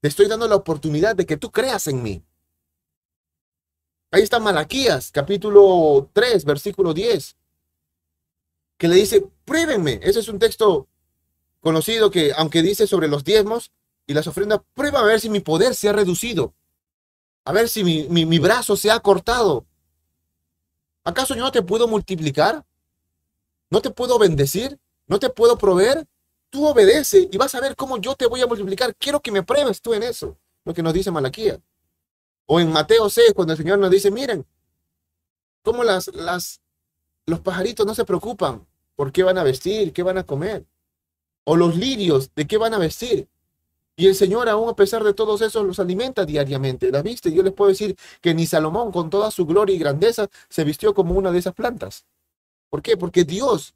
Te 0.01 0.07
estoy 0.07 0.27
dando 0.27 0.47
la 0.47 0.55
oportunidad 0.55 1.15
de 1.15 1.25
que 1.25 1.37
tú 1.37 1.49
creas 1.51 1.87
en 1.87 2.03
mí. 2.03 2.23
Ahí 4.15 4.21
está 4.21 4.39
Malaquías, 4.39 5.11
capítulo 5.11 6.09
3, 6.13 6.45
versículo 6.45 6.93
10, 6.93 7.35
que 8.77 8.87
le 8.87 8.95
dice, 8.95 9.27
pruébenme. 9.43 9.99
Ese 10.01 10.21
es 10.21 10.29
un 10.29 10.39
texto 10.39 10.87
conocido 11.59 12.09
que, 12.09 12.31
aunque 12.37 12.61
dice 12.61 12.87
sobre 12.87 13.09
los 13.09 13.25
diezmos 13.25 13.73
y 14.07 14.13
las 14.13 14.25
ofrendas, 14.27 14.61
prueba 14.73 15.01
a 15.01 15.03
ver 15.03 15.19
si 15.19 15.29
mi 15.29 15.41
poder 15.41 15.75
se 15.75 15.89
ha 15.89 15.91
reducido, 15.91 16.53
a 17.43 17.51
ver 17.51 17.67
si 17.67 17.83
mi, 17.83 18.07
mi 18.07 18.39
brazo 18.39 18.77
se 18.77 18.89
ha 18.89 19.01
cortado. 19.01 19.65
¿Acaso 21.03 21.35
yo 21.35 21.41
no 21.41 21.51
te 21.51 21.61
puedo 21.61 21.85
multiplicar? 21.85 22.65
¿No 23.69 23.81
te 23.81 23.89
puedo 23.89 24.17
bendecir? 24.17 24.79
¿No 25.07 25.19
te 25.19 25.29
puedo 25.29 25.57
proveer? 25.57 26.07
Tú 26.49 26.65
obedece 26.65 27.27
y 27.29 27.35
vas 27.35 27.53
a 27.53 27.59
ver 27.59 27.75
cómo 27.75 27.97
yo 27.97 28.15
te 28.15 28.27
voy 28.27 28.39
a 28.39 28.47
multiplicar. 28.47 28.95
Quiero 28.95 29.19
que 29.19 29.33
me 29.33 29.43
pruebes 29.43 29.81
tú 29.81 29.93
en 29.93 30.03
eso, 30.03 30.37
lo 30.63 30.73
que 30.73 30.81
nos 30.81 30.93
dice 30.93 31.11
Malaquías. 31.11 31.59
O 32.47 32.59
en 32.59 32.71
Mateo 32.71 33.09
6, 33.09 33.33
cuando 33.35 33.53
el 33.53 33.57
Señor 33.57 33.79
nos 33.79 33.89
dice, 33.89 34.11
miren, 34.11 34.45
cómo 35.63 35.83
las, 35.83 36.07
las, 36.13 36.61
los 37.25 37.39
pajaritos 37.39 37.85
no 37.85 37.95
se 37.95 38.05
preocupan 38.05 38.65
por 38.95 39.11
qué 39.11 39.23
van 39.23 39.37
a 39.37 39.43
vestir, 39.43 39.91
qué 39.93 40.03
van 40.03 40.17
a 40.17 40.23
comer. 40.23 40.65
O 41.43 41.55
los 41.55 41.75
lirios, 41.75 42.33
de 42.35 42.47
qué 42.47 42.57
van 42.57 42.73
a 42.73 42.77
vestir. 42.77 43.27
Y 43.97 44.07
el 44.07 44.15
Señor, 44.15 44.49
aún 44.49 44.69
a 44.69 44.75
pesar 44.75 45.03
de 45.03 45.13
todos 45.13 45.41
esos, 45.41 45.65
los 45.65 45.79
alimenta 45.79 46.25
diariamente. 46.25 46.91
¿La 46.91 47.01
viste? 47.01 47.31
Yo 47.31 47.43
les 47.43 47.53
puedo 47.53 47.69
decir 47.69 47.95
que 48.21 48.33
ni 48.33 48.45
Salomón, 48.45 48.91
con 48.91 49.09
toda 49.09 49.31
su 49.31 49.45
gloria 49.45 49.75
y 49.75 49.79
grandeza, 49.79 50.27
se 50.49 50.63
vistió 50.63 50.93
como 50.93 51.15
una 51.15 51.31
de 51.31 51.39
esas 51.39 51.53
plantas. 51.53 52.05
¿Por 52.69 52.81
qué? 52.81 52.97
Porque 52.97 53.23
Dios 53.23 53.73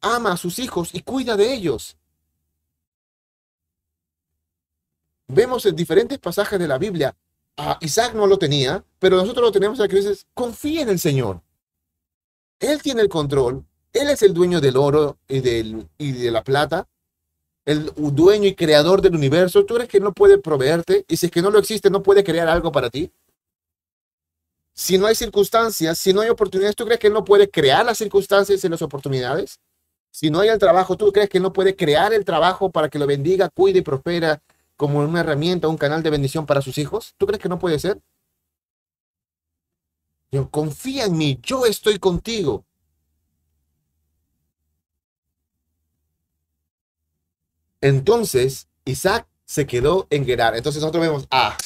ama 0.00 0.32
a 0.32 0.36
sus 0.36 0.58
hijos 0.58 0.94
y 0.94 1.00
cuida 1.00 1.36
de 1.36 1.52
ellos. 1.52 1.96
Vemos 5.28 5.64
en 5.64 5.74
diferentes 5.74 6.18
pasajes 6.18 6.58
de 6.58 6.68
la 6.68 6.76
Biblia 6.78 7.16
Isaac 7.80 8.14
no 8.14 8.26
lo 8.26 8.38
tenía, 8.38 8.84
pero 8.98 9.16
nosotros 9.16 9.44
lo 9.44 9.52
tenemos 9.52 9.80
aquí. 9.80 9.96
Dices, 9.96 10.26
confía 10.34 10.82
en 10.82 10.88
el 10.88 10.98
Señor. 10.98 11.40
Él 12.58 12.82
tiene 12.82 13.02
el 13.02 13.08
control. 13.08 13.64
Él 13.92 14.10
es 14.10 14.22
el 14.22 14.34
dueño 14.34 14.60
del 14.60 14.76
oro 14.76 15.18
y, 15.28 15.40
del, 15.40 15.88
y 15.98 16.12
de 16.12 16.30
la 16.30 16.42
plata. 16.42 16.88
El 17.64 17.92
dueño 17.94 18.48
y 18.48 18.54
creador 18.54 19.00
del 19.00 19.14
universo. 19.14 19.64
¿Tú 19.64 19.76
eres 19.76 19.88
que 19.88 20.00
no 20.00 20.12
puede 20.12 20.38
proveerte? 20.38 21.04
Y 21.08 21.16
si 21.16 21.26
es 21.26 21.32
que 21.32 21.42
no 21.42 21.50
lo 21.50 21.58
existe, 21.58 21.90
no 21.90 22.02
puede 22.02 22.24
crear 22.24 22.48
algo 22.48 22.72
para 22.72 22.90
ti. 22.90 23.10
Si 24.74 24.98
no 24.98 25.06
hay 25.06 25.14
circunstancias, 25.14 25.96
si 25.98 26.12
no 26.12 26.20
hay 26.20 26.28
oportunidades, 26.30 26.74
¿tú 26.74 26.84
crees 26.84 26.98
que 26.98 27.06
Él 27.06 27.12
no 27.12 27.24
puede 27.24 27.48
crear 27.48 27.86
las 27.86 27.98
circunstancias 27.98 28.64
y 28.64 28.68
las 28.68 28.82
oportunidades? 28.82 29.60
Si 30.10 30.30
no 30.30 30.40
hay 30.40 30.48
el 30.48 30.58
trabajo, 30.58 30.96
¿tú 30.96 31.12
crees 31.12 31.28
que 31.28 31.38
Él 31.38 31.44
no 31.44 31.52
puede 31.52 31.76
crear 31.76 32.12
el 32.12 32.24
trabajo 32.24 32.70
para 32.70 32.88
que 32.88 32.98
lo 32.98 33.06
bendiga, 33.06 33.48
cuide 33.48 33.78
y 33.78 33.82
prospera 33.82 34.42
como 34.76 35.00
una 35.00 35.20
herramienta, 35.20 35.68
un 35.68 35.76
canal 35.76 36.02
de 36.02 36.10
bendición 36.10 36.46
para 36.46 36.62
sus 36.62 36.78
hijos? 36.78 37.14
¿Tú 37.18 37.26
crees 37.26 37.40
que 37.40 37.48
no 37.48 37.58
puede 37.58 37.78
ser? 37.78 38.00
Yo, 40.30 40.50
confía 40.50 41.04
en 41.04 41.16
mí, 41.16 41.38
yo 41.42 41.64
estoy 41.64 41.98
contigo. 41.98 42.64
Entonces, 47.80 48.68
Isaac 48.84 49.28
se 49.44 49.66
quedó 49.66 50.06
en 50.10 50.24
Gerar. 50.24 50.56
Entonces 50.56 50.80
nosotros 50.82 51.02
vemos, 51.02 51.26
ah, 51.30 51.56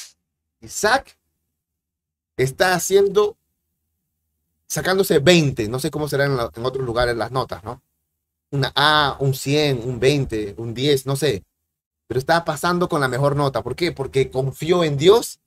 Isaac 0.60 1.16
está 2.36 2.74
haciendo, 2.74 3.36
sacándose 4.66 5.18
20, 5.20 5.68
no 5.68 5.78
sé 5.78 5.90
cómo 5.90 6.08
será 6.08 6.26
en, 6.26 6.32
en 6.32 6.66
otros 6.66 6.84
lugares 6.84 7.16
las 7.16 7.30
notas, 7.30 7.64
¿no? 7.64 7.82
Una 8.50 8.72
A, 8.74 9.16
un 9.20 9.34
100, 9.34 9.88
un 9.88 10.00
20, 10.00 10.54
un 10.58 10.74
10, 10.74 11.06
no 11.06 11.16
sé 11.16 11.44
pero 12.08 12.18
estaba 12.18 12.44
pasando 12.44 12.88
con 12.88 13.00
la 13.00 13.06
mejor 13.06 13.36
nota. 13.36 13.62
¿Por 13.62 13.76
qué? 13.76 13.92
Porque 13.92 14.30
confió 14.30 14.82
en 14.82 14.96
Dios 14.96 15.40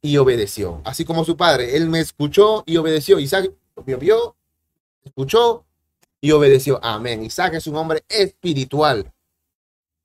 y 0.00 0.16
obedeció. 0.16 0.80
Así 0.84 1.04
como 1.04 1.24
su 1.24 1.36
padre, 1.36 1.76
él 1.76 1.88
me 1.88 2.00
escuchó 2.00 2.64
y 2.66 2.78
obedeció. 2.78 3.18
Isaac 3.20 3.52
vio, 3.84 3.98
vio, 3.98 4.36
escuchó 5.04 5.66
y 6.22 6.30
obedeció. 6.30 6.80
Amén. 6.82 7.22
Isaac 7.22 7.54
es 7.54 7.66
un 7.66 7.76
hombre 7.76 8.02
espiritual. 8.08 9.12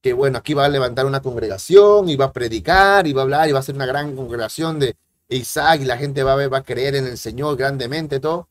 Que 0.01 0.11
bueno, 0.11 0.37
aquí 0.37 0.53
va 0.53 0.65
a 0.65 0.69
levantar 0.69 1.05
una 1.05 1.21
congregación 1.21 2.09
y 2.09 2.17
va 2.17 2.25
a 2.25 2.33
predicar 2.33 3.07
y 3.07 3.13
va 3.13 3.21
a 3.21 3.23
hablar 3.23 3.49
y 3.49 3.53
va 3.53 3.59
a 3.59 3.63
ser 3.63 3.75
una 3.75 3.85
gran 3.85 4.17
congregación 4.17 4.79
de 4.79 4.97
Isaac 5.29 5.81
y 5.81 5.85
la 5.85 5.97
gente 5.97 6.23
va 6.23 6.33
a, 6.33 6.63
creer 6.63 6.95
en 6.95 7.07
el 7.07 7.17
Señor 7.17 7.55
grandemente, 7.55 8.19
todo. 8.19 8.49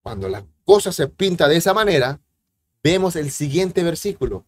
Cuando 0.00 0.28
la 0.28 0.46
cosa 0.64 0.92
se 0.92 1.08
pinta 1.08 1.48
de 1.48 1.56
esa 1.56 1.74
manera, 1.74 2.20
vemos 2.84 3.16
el 3.16 3.32
siguiente 3.32 3.82
versículo 3.82 4.46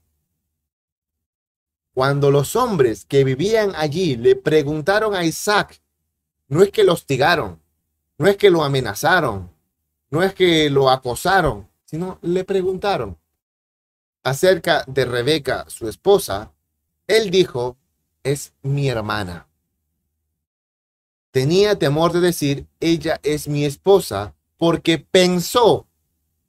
Cuando 1.95 2.33
los 2.33 2.57
hombres 2.57 3.05
que 3.05 3.23
vivían 3.23 3.73
allí 3.77 4.17
le 4.17 4.35
preguntaron 4.35 5.15
a 5.15 5.25
Isaac, 5.25 5.81
no 6.49 6.63
es 6.63 6.73
que 6.73 6.83
lo 6.83 6.93
hostigaron, 6.93 7.63
no 8.19 8.27
es 8.27 8.37
que 8.37 8.51
lo 8.51 8.65
amenazaron, 8.65 9.51
no 10.11 10.25
es 10.25 10.35
que 10.35 10.69
lo 10.71 10.91
acosaron, 10.91 11.69
sino 11.85 12.19
le 12.21 12.43
preguntaron 12.43 13.17
acerca 14.25 14.85
de 14.89 15.05
Rebeca, 15.05 15.67
su 15.69 15.89
esposa, 15.89 16.53
él 17.07 17.31
dijo, 17.31 17.77
es 18.25 18.55
mi 18.63 18.89
hermana. 18.89 19.47
Tenía 21.31 21.79
temor 21.79 22.13
de 22.13 22.21
decir, 22.21 22.67
ella 22.81 23.21
es 23.23 23.47
mi 23.47 23.65
esposa, 23.65 24.35
porque 24.57 24.99
pensó, 24.99 25.87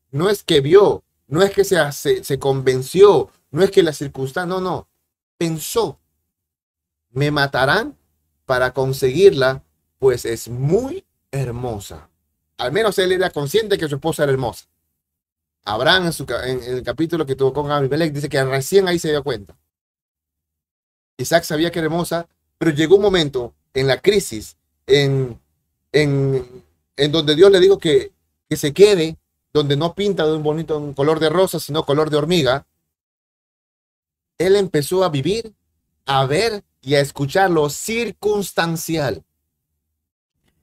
no 0.09 0.29
es 0.29 0.43
que 0.43 0.61
vio, 0.61 1.03
no 1.27 1.43
es 1.43 1.51
que 1.51 1.63
se, 1.63 1.91
se, 1.91 2.23
se 2.23 2.39
convenció, 2.39 3.29
no 3.51 3.61
es 3.61 3.71
que 3.71 3.83
la 3.83 3.93
circunstancia, 3.93 4.47
no, 4.47 4.61
no, 4.61 4.87
pensó, 5.37 5.99
me 7.11 7.31
matarán 7.31 7.97
para 8.45 8.73
conseguirla, 8.73 9.63
pues 9.99 10.25
es 10.25 10.49
muy 10.49 11.05
hermosa. 11.31 12.09
Al 12.57 12.71
menos 12.71 12.97
él 12.99 13.11
era 13.11 13.29
consciente 13.29 13.77
que 13.77 13.87
su 13.87 13.95
esposa 13.95 14.23
era 14.23 14.31
hermosa. 14.31 14.65
Abraham 15.63 16.11
en, 16.45 16.63
el 16.63 16.83
capítulo 16.83 17.25
que 17.25 17.35
tuvo 17.35 17.51
con 17.51 17.71
Abimelech 17.71 18.13
dice 18.13 18.29
que 18.29 18.43
recién 18.43 18.87
ahí 18.87 18.99
se 18.99 19.09
dio 19.09 19.23
cuenta. 19.23 19.57
Isaac 21.17 21.43
sabía 21.43 21.71
que 21.71 21.79
era 21.79 21.87
hermosa, 21.87 22.27
pero 22.57 22.71
llegó 22.71 22.95
un 22.95 23.01
momento 23.01 23.53
en 23.73 23.87
la 23.87 23.99
crisis, 23.99 24.57
en, 24.85 25.39
en, 25.91 26.63
en 26.95 27.11
donde 27.11 27.35
Dios 27.35 27.51
le 27.51 27.59
dijo 27.59 27.79
que, 27.79 28.11
que 28.47 28.55
se 28.57 28.73
quede, 28.73 29.17
donde 29.53 29.75
no 29.75 29.95
pinta 29.95 30.25
de 30.25 30.33
un 30.33 30.43
bonito 30.43 30.77
un 30.77 30.93
color 30.93 31.19
de 31.19 31.29
rosa, 31.29 31.59
sino 31.59 31.85
color 31.85 32.09
de 32.09 32.17
hormiga. 32.17 32.67
Él 34.37 34.55
empezó 34.55 35.03
a 35.03 35.09
vivir, 35.09 35.53
a 36.05 36.25
ver 36.25 36.63
y 36.81 36.95
a 36.95 36.99
escuchar 36.99 37.49
lo 37.49 37.69
circunstancial. 37.69 39.23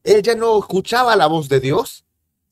Él 0.05 0.23
ya 0.23 0.35
no 0.35 0.59
escuchaba 0.59 1.16
la 1.16 1.27
voz 1.27 1.49
de 1.49 1.61
Dios, 1.61 2.05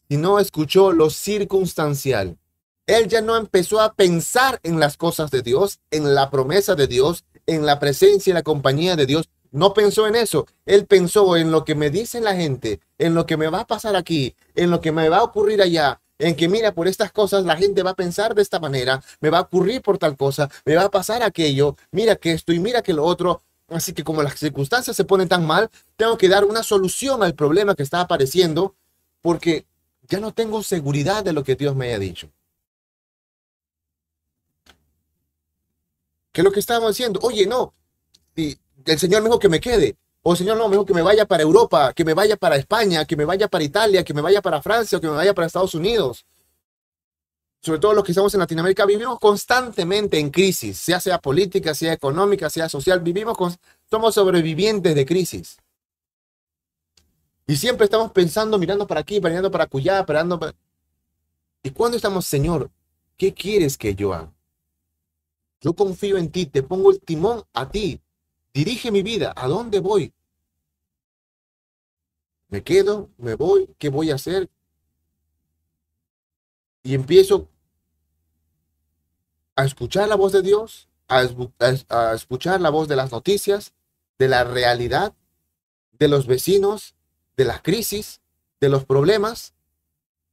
sino 0.08 0.38
escuchó 0.38 0.92
lo 0.92 1.10
circunstancial. 1.10 2.38
Él 2.86 3.06
ya 3.06 3.20
no 3.20 3.36
empezó 3.36 3.80
a 3.80 3.92
pensar 3.92 4.58
en 4.62 4.80
las 4.80 4.96
cosas 4.96 5.30
de 5.30 5.42
Dios, 5.42 5.78
en 5.90 6.14
la 6.14 6.30
promesa 6.30 6.74
de 6.74 6.86
Dios, 6.86 7.24
en 7.46 7.66
la 7.66 7.78
presencia 7.78 8.30
y 8.30 8.34
la 8.34 8.42
compañía 8.42 8.96
de 8.96 9.06
Dios. 9.06 9.28
No 9.52 9.74
pensó 9.74 10.06
en 10.06 10.16
eso. 10.16 10.46
Él 10.64 10.86
pensó 10.86 11.36
en 11.36 11.52
lo 11.52 11.64
que 11.64 11.74
me 11.74 11.90
dice 11.90 12.20
la 12.20 12.34
gente, 12.34 12.80
en 12.98 13.14
lo 13.14 13.26
que 13.26 13.36
me 13.36 13.48
va 13.48 13.60
a 13.60 13.66
pasar 13.66 13.94
aquí, 13.94 14.34
en 14.54 14.70
lo 14.70 14.80
que 14.80 14.92
me 14.92 15.08
va 15.08 15.18
a 15.18 15.24
ocurrir 15.24 15.60
allá, 15.60 16.00
en 16.20 16.36
que 16.36 16.48
mira, 16.48 16.72
por 16.72 16.86
estas 16.86 17.10
cosas 17.12 17.44
la 17.44 17.56
gente 17.56 17.82
va 17.82 17.90
a 17.90 17.94
pensar 17.94 18.34
de 18.34 18.42
esta 18.42 18.60
manera, 18.60 19.02
me 19.20 19.30
va 19.30 19.38
a 19.38 19.42
ocurrir 19.42 19.80
por 19.80 19.98
tal 19.98 20.16
cosa, 20.16 20.50
me 20.64 20.76
va 20.76 20.84
a 20.84 20.90
pasar 20.90 21.22
aquello, 21.22 21.76
mira 21.90 22.14
que 22.16 22.32
esto 22.32 22.52
y 22.52 22.60
mira 22.60 22.82
que 22.82 22.92
lo 22.92 23.04
otro. 23.04 23.42
Así 23.68 23.92
que 23.92 24.04
como 24.04 24.22
las 24.22 24.38
circunstancias 24.38 24.96
se 24.96 25.04
ponen 25.04 25.28
tan 25.28 25.46
mal, 25.46 25.70
tengo 25.96 26.18
que 26.18 26.28
dar 26.28 26.44
una 26.44 26.62
solución 26.62 27.22
al 27.22 27.34
problema 27.34 27.74
que 27.74 27.84
está 27.84 28.00
apareciendo 28.00 28.74
porque 29.22 29.64
ya 30.08 30.20
no 30.20 30.32
tengo 30.32 30.62
seguridad 30.62 31.24
de 31.24 31.32
lo 31.32 31.44
que 31.44 31.54
Dios 31.54 31.74
me 31.76 31.86
haya 31.86 31.98
dicho. 31.98 32.30
¿Qué 36.32 36.40
es 36.40 36.44
lo 36.44 36.52
que 36.52 36.60
estábamos 36.60 36.90
diciendo? 36.90 37.20
Oye, 37.22 37.46
no, 37.46 37.72
el 38.36 38.98
Señor 38.98 39.22
me 39.22 39.28
dijo 39.28 39.38
que 39.38 39.48
me 39.48 39.60
quede. 39.60 39.96
O 40.22 40.32
el 40.32 40.38
Señor 40.38 40.58
no 40.58 40.68
me 40.68 40.72
dijo 40.72 40.84
que 40.84 40.94
me 40.94 41.02
vaya 41.02 41.26
para 41.26 41.42
Europa, 41.42 41.92
que 41.94 42.04
me 42.04 42.14
vaya 42.14 42.36
para 42.36 42.56
España, 42.56 43.04
que 43.04 43.16
me 43.16 43.24
vaya 43.24 43.48
para 43.48 43.64
Italia, 43.64 44.04
que 44.04 44.12
me 44.12 44.20
vaya 44.20 44.42
para 44.42 44.60
Francia 44.60 44.98
o 44.98 45.00
que 45.00 45.08
me 45.08 45.14
vaya 45.14 45.34
para 45.34 45.46
Estados 45.46 45.74
Unidos 45.74 46.26
sobre 47.62 47.78
todo 47.78 47.92
los 47.92 48.04
que 48.04 48.12
estamos 48.12 48.32
en 48.32 48.40
Latinoamérica, 48.40 48.86
vivimos 48.86 49.18
constantemente 49.18 50.18
en 50.18 50.30
crisis, 50.30 50.78
sea 50.78 50.98
sea 50.98 51.18
política, 51.18 51.74
sea 51.74 51.92
económica, 51.92 52.48
sea 52.48 52.68
social, 52.68 53.00
vivimos 53.00 53.36
somos 53.90 54.14
sobrevivientes 54.14 54.94
de 54.94 55.04
crisis. 55.04 55.58
Y 57.46 57.56
siempre 57.56 57.84
estamos 57.84 58.12
pensando, 58.12 58.58
mirando 58.58 58.86
para 58.86 59.00
aquí, 59.00 59.20
mirando 59.20 59.50
para 59.50 59.64
acullá, 59.64 60.00
esperando. 60.00 60.38
Para... 60.38 60.54
¿Y 61.62 61.70
cuando 61.70 61.96
estamos, 61.96 62.24
Señor, 62.24 62.70
qué 63.16 63.34
quieres 63.34 63.76
que 63.76 63.94
yo 63.94 64.14
haga? 64.14 64.32
Yo 65.60 65.74
confío 65.74 66.16
en 66.16 66.30
ti, 66.30 66.46
te 66.46 66.62
pongo 66.62 66.90
el 66.90 67.00
timón 67.00 67.42
a 67.52 67.68
ti. 67.68 68.00
Dirige 68.52 68.90
mi 68.90 69.02
vida, 69.02 69.32
¿a 69.36 69.46
dónde 69.48 69.80
voy? 69.80 70.12
¿Me 72.48 72.62
quedo? 72.62 73.10
¿Me 73.16 73.34
voy? 73.34 73.68
¿Qué 73.78 73.88
voy 73.88 74.10
a 74.10 74.16
hacer? 74.16 74.50
y 76.82 76.94
empiezo 76.94 77.48
a 79.56 79.64
escuchar 79.64 80.08
la 80.08 80.16
voz 80.16 80.32
de 80.32 80.42
Dios, 80.42 80.88
a, 81.08 82.14
escuchar 82.14 82.60
la 82.60 82.70
voz 82.70 82.88
de 82.88 82.96
las 82.96 83.12
noticias, 83.12 83.72
de 84.18 84.28
la 84.28 84.44
realidad, 84.44 85.14
de 85.92 86.08
los 86.08 86.26
vecinos, 86.26 86.94
de 87.36 87.44
las 87.44 87.62
crisis, 87.62 88.20
de 88.60 88.68
los 88.68 88.84
problemas. 88.84 89.54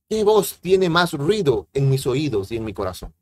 ¿Qué 0.10 0.24
voz 0.24 0.60
tiene 0.62 0.90
más 0.90 1.14
ruido 1.14 1.68
en 1.74 1.90
mis 1.90 2.08
oídos 2.08 2.52
y 2.52 2.58
en 2.58 2.64
mi 2.64 2.74
corazón? 2.74 3.14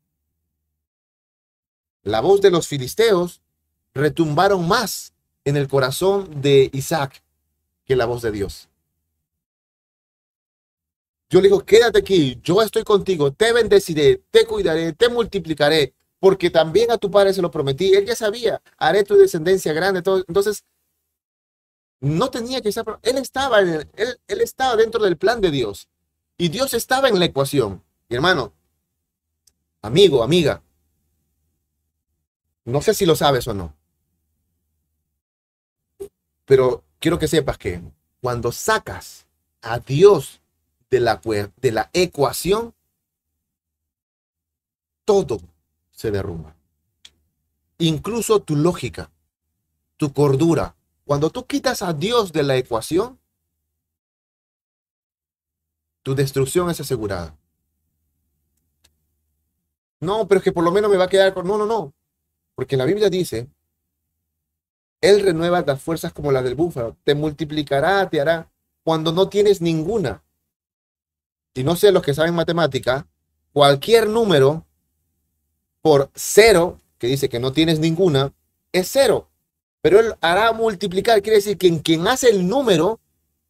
La 2.02 2.20
voz 2.20 2.40
de 2.40 2.52
los 2.52 2.68
filisteos 2.68 3.42
retumbaron 3.96 4.68
más 4.68 5.12
en 5.44 5.56
el 5.56 5.68
corazón 5.68 6.42
de 6.42 6.70
Isaac 6.72 7.22
que 7.84 7.96
la 7.96 8.04
voz 8.04 8.22
de 8.22 8.30
Dios. 8.30 8.68
Yo 11.28 11.40
le 11.40 11.48
digo, 11.48 11.64
quédate 11.64 11.98
aquí, 11.98 12.38
yo 12.42 12.62
estoy 12.62 12.84
contigo, 12.84 13.32
te 13.32 13.52
bendeciré, 13.52 14.22
te 14.30 14.46
cuidaré, 14.46 14.92
te 14.92 15.08
multiplicaré, 15.08 15.94
porque 16.20 16.50
también 16.50 16.90
a 16.90 16.98
tu 16.98 17.10
padre 17.10 17.32
se 17.32 17.42
lo 17.42 17.50
prometí. 17.50 17.94
Él 17.94 18.06
ya 18.06 18.14
sabía, 18.14 18.62
haré 18.76 19.02
tu 19.02 19.16
descendencia 19.16 19.72
grande. 19.72 20.02
Entonces, 20.28 20.64
no 22.00 22.30
tenía 22.30 22.60
que 22.60 22.68
estar, 22.68 22.84
él 23.02 23.18
estaba, 23.18 23.60
en 23.60 23.88
él, 23.96 24.20
él 24.28 24.40
estaba 24.40 24.76
dentro 24.76 25.02
del 25.02 25.16
plan 25.16 25.40
de 25.40 25.50
Dios 25.50 25.88
y 26.36 26.48
Dios 26.48 26.74
estaba 26.74 27.08
en 27.08 27.18
la 27.18 27.24
ecuación. 27.24 27.82
Y 28.08 28.14
hermano, 28.14 28.52
amigo, 29.82 30.22
amiga, 30.22 30.62
no 32.64 32.82
sé 32.82 32.94
si 32.94 33.06
lo 33.06 33.16
sabes 33.16 33.48
o 33.48 33.54
no, 33.54 33.74
pero 36.46 36.84
quiero 36.98 37.18
que 37.18 37.28
sepas 37.28 37.58
que 37.58 37.82
cuando 38.22 38.50
sacas 38.52 39.26
a 39.60 39.78
Dios 39.78 40.40
de 40.88 41.00
la, 41.00 41.20
de 41.56 41.72
la 41.72 41.90
ecuación, 41.92 42.74
todo 45.04 45.40
se 45.90 46.10
derrumba. 46.10 46.56
Incluso 47.78 48.40
tu 48.40 48.56
lógica, 48.56 49.10
tu 49.96 50.12
cordura. 50.12 50.74
Cuando 51.04 51.30
tú 51.30 51.46
quitas 51.46 51.82
a 51.82 51.92
Dios 51.92 52.32
de 52.32 52.42
la 52.42 52.56
ecuación, 52.56 53.18
tu 56.02 56.14
destrucción 56.14 56.70
es 56.70 56.80
asegurada. 56.80 57.36
No, 60.00 60.28
pero 60.28 60.38
es 60.38 60.44
que 60.44 60.52
por 60.52 60.64
lo 60.64 60.70
menos 60.70 60.90
me 60.90 60.96
va 60.96 61.04
a 61.04 61.08
quedar 61.08 61.34
con... 61.34 61.46
No, 61.46 61.58
no, 61.58 61.66
no. 61.66 61.92
Porque 62.54 62.76
la 62.76 62.84
Biblia 62.84 63.10
dice, 63.10 63.48
Él 65.00 65.20
renueva 65.20 65.62
las 65.66 65.80
fuerzas 65.80 66.12
como 66.12 66.32
las 66.32 66.44
del 66.44 66.54
búfalo. 66.54 66.96
Te 67.04 67.14
multiplicará, 67.14 68.08
te 68.08 68.20
hará. 68.20 68.50
Cuando 68.82 69.12
no 69.12 69.28
tienes 69.28 69.60
ninguna 69.60 70.22
si 71.56 71.64
no 71.64 71.74
sé 71.74 71.90
los 71.90 72.02
que 72.02 72.12
saben 72.12 72.34
matemática, 72.34 73.06
cualquier 73.54 74.06
número 74.10 74.66
por 75.80 76.10
cero, 76.14 76.82
que 76.98 77.06
dice 77.06 77.30
que 77.30 77.40
no 77.40 77.50
tienes 77.50 77.78
ninguna, 77.78 78.34
es 78.72 78.90
cero. 78.92 79.30
Pero 79.80 79.98
él 80.00 80.14
hará 80.20 80.52
multiplicar, 80.52 81.22
quiere 81.22 81.38
decir 81.38 81.56
que 81.56 81.68
en 81.68 81.78
quien 81.78 82.06
hace 82.08 82.28
el 82.28 82.46
número 82.46 83.00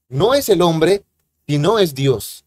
no 0.09 0.35
es 0.35 0.49
el 0.51 0.63
hombre, 0.63 1.03
sino 1.49 1.81
es 1.81 1.97
Dios. 1.97 2.45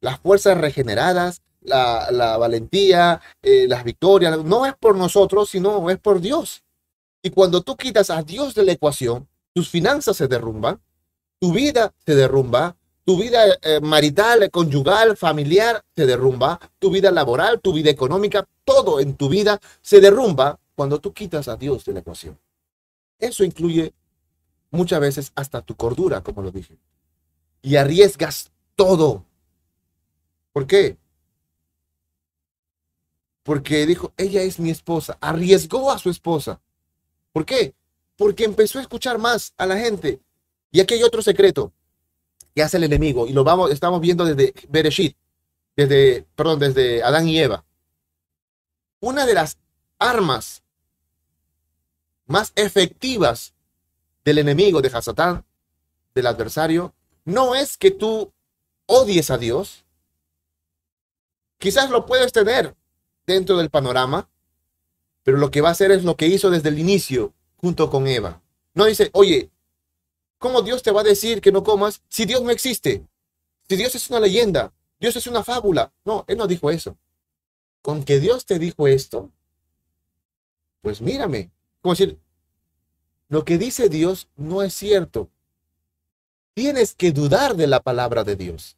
Las 0.00 0.18
fuerzas 0.18 0.56
regeneradas, 0.56 1.42
la, 1.60 2.38
valentía, 2.38 3.20
eh, 3.42 3.66
las 3.68 3.84
victorias, 3.84 4.42
no 4.42 4.64
es 4.64 4.72
por 4.76 4.96
nosotros, 4.96 5.50
sino 5.50 5.90
es 5.90 5.98
por 5.98 6.22
Dios. 6.22 6.64
Y 7.22 7.30
cuando 7.30 7.62
tú 7.62 7.76
quitas 7.76 8.10
a 8.10 8.22
Dios 8.22 8.54
de 8.54 8.64
la 8.64 8.72
ecuación, 8.72 9.28
tus 9.52 9.68
finanzas 9.68 10.16
se 10.16 10.28
derrumban, 10.28 10.80
tu 11.38 11.52
vida 11.52 11.92
se 12.04 12.14
derrumba, 12.14 12.76
tu 13.04 13.18
vida 13.18 13.58
eh, 13.62 13.80
marital, 13.80 14.50
conyugal, 14.50 15.16
familiar 15.16 15.84
se 15.96 16.06
derrumba, 16.06 16.60
tu 16.78 16.90
vida 16.90 17.10
laboral, 17.10 17.60
tu 17.60 17.72
vida 17.72 17.90
económica, 17.90 18.46
todo 18.64 19.00
en 19.00 19.14
tu 19.16 19.28
vida 19.28 19.60
se 19.82 20.00
derrumba 20.00 20.58
cuando 20.74 20.98
tú 20.98 21.12
quitas 21.12 21.48
a 21.48 21.56
Dios 21.56 21.84
de 21.84 21.92
la 21.92 22.00
ecuación. 22.00 22.38
Eso 23.18 23.44
incluye 23.44 23.92
muchas 24.70 25.00
veces 25.00 25.32
hasta 25.34 25.60
tu 25.60 25.74
cordura, 25.74 26.22
como 26.22 26.42
lo 26.42 26.50
dije. 26.50 26.78
Y 27.62 27.76
arriesgas 27.76 28.50
todo. 28.76 29.24
¿Por 30.52 30.66
qué? 30.66 30.96
Porque 33.42 33.84
dijo, 33.86 34.12
ella 34.16 34.42
es 34.42 34.58
mi 34.58 34.70
esposa. 34.70 35.18
Arriesgó 35.20 35.90
a 35.90 35.98
su 35.98 36.08
esposa. 36.10 36.60
¿Por 37.32 37.44
qué? 37.44 37.74
Porque 38.16 38.44
empezó 38.44 38.78
a 38.78 38.82
escuchar 38.82 39.18
más 39.18 39.54
a 39.56 39.66
la 39.66 39.76
gente. 39.76 40.20
Y 40.70 40.80
aquí 40.80 40.94
hay 40.94 41.02
otro 41.02 41.22
secreto 41.22 41.72
que 42.54 42.62
hace 42.62 42.76
el 42.76 42.84
enemigo. 42.84 43.26
Y 43.26 43.32
lo 43.32 43.44
vamos, 43.44 43.70
estamos 43.70 44.00
viendo 44.00 44.24
desde 44.24 44.54
Bereshit, 44.68 45.16
desde, 45.76 46.26
perdón, 46.34 46.58
desde 46.58 47.02
Adán 47.02 47.28
y 47.28 47.38
Eva. 47.38 47.64
Una 49.00 49.26
de 49.26 49.34
las 49.34 49.58
armas 49.98 50.62
más 52.26 52.52
efectivas 52.54 53.54
del 54.24 54.38
enemigo, 54.38 54.80
de 54.80 54.88
Hasatán, 54.88 55.44
del 56.14 56.26
adversario, 56.26 56.94
no 57.24 57.54
es 57.54 57.76
que 57.76 57.90
tú 57.90 58.32
odies 58.86 59.30
a 59.30 59.38
Dios. 59.38 59.84
Quizás 61.58 61.90
lo 61.90 62.06
puedes 62.06 62.32
tener 62.32 62.74
dentro 63.26 63.56
del 63.56 63.70
panorama, 63.70 64.28
pero 65.22 65.38
lo 65.38 65.50
que 65.50 65.60
va 65.60 65.68
a 65.68 65.72
hacer 65.72 65.90
es 65.90 66.04
lo 66.04 66.16
que 66.16 66.26
hizo 66.26 66.50
desde 66.50 66.68
el 66.68 66.78
inicio 66.78 67.32
junto 67.56 67.90
con 67.90 68.06
Eva. 68.06 68.42
No 68.74 68.86
dice, 68.86 69.10
oye, 69.12 69.50
¿cómo 70.38 70.62
Dios 70.62 70.82
te 70.82 70.90
va 70.90 71.02
a 71.02 71.04
decir 71.04 71.40
que 71.40 71.52
no 71.52 71.62
comas 71.62 72.02
si 72.08 72.24
Dios 72.24 72.42
no 72.42 72.50
existe? 72.50 73.06
Si 73.68 73.76
Dios 73.76 73.94
es 73.94 74.08
una 74.10 74.20
leyenda, 74.20 74.72
Dios 74.98 75.16
es 75.16 75.26
una 75.26 75.44
fábula. 75.44 75.92
No, 76.04 76.24
Él 76.28 76.38
no 76.38 76.46
dijo 76.46 76.70
eso. 76.70 76.96
Con 77.82 78.04
que 78.04 78.20
Dios 78.20 78.46
te 78.46 78.58
dijo 78.58 78.86
esto, 78.86 79.30
pues 80.82 81.00
mírame. 81.00 81.50
Como 81.80 81.94
decir, 81.94 82.18
lo 83.28 83.44
que 83.44 83.58
dice 83.58 83.88
Dios 83.88 84.28
no 84.36 84.62
es 84.62 84.74
cierto. 84.74 85.28
Tienes 86.54 86.94
que 86.94 87.12
dudar 87.12 87.56
de 87.56 87.66
la 87.66 87.80
palabra 87.80 88.24
de 88.24 88.36
Dios. 88.36 88.76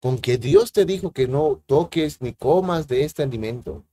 Con 0.00 0.18
que 0.18 0.38
Dios 0.38 0.72
te 0.72 0.84
dijo 0.84 1.12
que 1.12 1.26
no 1.26 1.62
toques 1.66 2.20
ni 2.20 2.32
comas 2.32 2.86
de 2.88 3.04
este 3.04 3.22
alimento, 3.22 3.84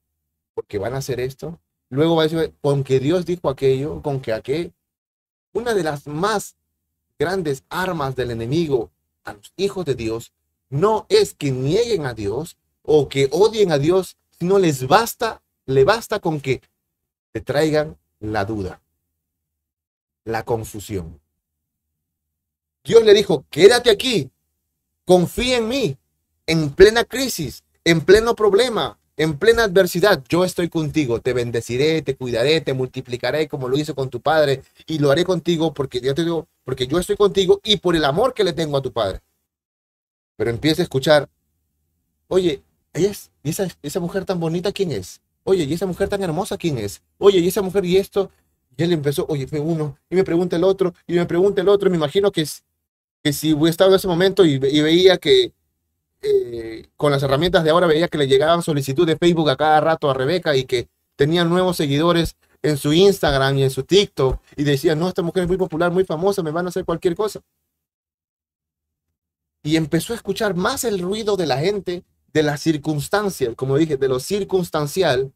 porque 0.62 0.78
van 0.78 0.94
a 0.94 0.98
hacer 0.98 1.20
esto. 1.20 1.60
Luego 1.90 2.16
va 2.16 2.22
a 2.22 2.28
decir, 2.28 2.54
con 2.62 2.84
que 2.84 3.00
Dios 3.00 3.26
dijo 3.26 3.50
aquello, 3.50 4.00
con 4.04 4.22
que 4.22 4.32
aquel. 4.32 4.74
Una 5.54 5.74
de 5.74 5.82
las 5.82 6.06
más 6.06 6.56
grandes 7.18 7.64
armas 7.68 8.16
del 8.16 8.30
enemigo 8.30 8.92
a 9.24 9.34
los 9.34 9.54
hijos 9.58 9.86
de 9.86 9.96
Dios 9.96 10.34
no 10.70 11.08
es 11.10 11.34
que 11.34 11.50
nieguen 11.50 12.06
a 12.06 12.14
Dios 12.14 12.58
o 12.84 13.10
que 13.10 13.28
odien 13.32 13.72
a 13.72 13.80
Dios, 13.80 14.18
sino 14.38 14.60
les 14.60 14.88
basta, 14.88 15.42
le 15.66 15.84
basta 15.84 16.20
con 16.20 16.40
que 16.40 16.62
te 17.32 17.42
traigan 17.42 17.98
la 18.20 18.46
duda, 18.46 18.84
la 20.26 20.46
confusión. 20.46 21.20
Dios 22.84 23.04
le 23.04 23.16
dijo, 23.16 23.46
quédate 23.50 23.90
aquí, 23.90 24.30
confía 25.06 25.58
en 25.58 25.68
mí, 25.68 25.98
en 26.46 26.70
plena 26.70 27.04
crisis, 27.04 27.64
en 27.84 28.02
pleno 28.02 28.36
problema, 28.36 29.00
en 29.22 29.38
plena 29.38 29.66
adversidad, 29.66 30.24
yo 30.30 30.44
estoy 30.44 30.68
contigo, 30.68 31.22
te 31.22 31.34
bendeciré, 31.34 32.02
te 32.02 32.16
cuidaré, 32.16 32.60
te 32.60 32.74
multiplicaré 32.74 33.48
como 33.48 33.70
lo 33.70 33.78
hice 33.78 33.94
con 33.94 34.10
tu 34.10 34.20
padre 34.20 34.64
y 34.88 34.98
lo 34.98 35.12
haré 35.12 35.24
contigo 35.24 35.76
porque 35.76 36.02
yo 36.02 36.16
te 36.16 36.24
digo, 36.24 36.48
porque 36.64 36.88
yo 36.88 36.98
estoy 36.98 37.18
contigo 37.18 37.62
y 37.64 37.78
por 37.78 37.96
el 37.96 38.04
amor 38.04 38.34
que 38.34 38.44
le 38.44 38.52
tengo 38.52 38.78
a 38.78 38.82
tu 38.82 38.92
padre. 38.92 39.20
Pero 40.38 40.50
empieza 40.50 40.82
a 40.82 40.86
escuchar, 40.86 41.30
oye, 42.30 42.64
¿y 42.96 43.06
esa, 43.44 43.68
esa 43.84 44.00
mujer 44.00 44.26
tan 44.26 44.40
bonita 44.40 44.72
quién 44.72 44.92
es? 44.92 45.22
Oye, 45.44 45.66
¿y 45.66 45.74
esa 45.74 45.86
mujer 45.86 46.10
tan 46.10 46.24
hermosa 46.24 46.58
quién 46.58 46.80
es? 46.80 47.04
Oye, 47.20 47.38
¿y 47.38 47.48
esa 47.48 47.62
mujer 47.62 47.86
y 47.86 47.98
esto? 47.98 48.32
Y 48.76 48.82
él 48.82 48.92
empezó, 48.92 49.28
oye, 49.30 49.46
fue 49.46 49.60
uno, 49.60 50.00
y 50.10 50.16
me 50.16 50.24
pregunta 50.24 50.56
el 50.56 50.64
otro, 50.64 50.96
y 51.06 51.14
me 51.14 51.28
pregunta 51.28 51.62
el 51.62 51.70
otro, 51.70 51.90
y 51.90 51.92
me 51.92 51.98
imagino 51.98 52.32
que, 52.32 52.44
que 53.24 53.34
si 53.34 53.54
hubiera 53.54 53.70
estado 53.70 53.92
en 53.92 53.98
ese 53.98 54.08
momento 54.08 54.46
y, 54.46 54.58
veía 54.58 55.20
que 55.20 55.52
eh, 56.22 56.88
con 56.98 57.12
las 57.12 57.24
herramientas 57.24 57.64
de 57.64 57.72
ahora 57.72 57.88
veía 57.88 58.08
que 58.08 58.18
le 58.18 58.28
llegaban 58.28 58.62
solicitudes 58.62 59.16
de 59.16 59.18
Facebook 59.18 59.50
a 59.50 59.56
cada 59.56 59.80
rato 59.82 60.10
a 60.10 60.14
Rebeca 60.14 60.56
y 60.56 60.66
que 60.66 60.88
tenía 61.16 61.44
nuevos 61.44 61.78
seguidores 61.78 62.36
en 62.62 62.78
su 62.78 62.94
Instagram 62.94 63.58
y 63.58 63.64
en 63.64 63.72
su 63.72 63.84
TikTok 63.84 64.40
y 64.56 64.64
decía, 64.64 64.96
no, 64.96 65.08
esta 65.08 65.22
mujer 65.22 65.44
es 65.44 65.50
muy 65.50 65.58
popular, 65.58 65.92
muy 65.92 66.06
famosa, 66.06 66.44
me 66.44 66.52
van 66.52 66.66
a 66.68 66.70
hacer 66.70 66.86
cualquier 66.86 67.16
cosa. 67.16 67.42
Y 69.64 69.76
empezó 69.76 70.14
a 70.14 70.16
escuchar 70.16 70.56
más 70.56 70.84
el 70.84 71.00
ruido 71.00 71.38
de 71.38 71.48
la 71.48 71.58
gente, 71.58 72.04
de 72.34 72.44
la 72.44 72.58
circunstancia, 72.58 73.54
como 73.56 73.78
dije, 73.78 73.98
de 73.98 74.08
lo 74.08 74.20
circunstancial, 74.20 75.32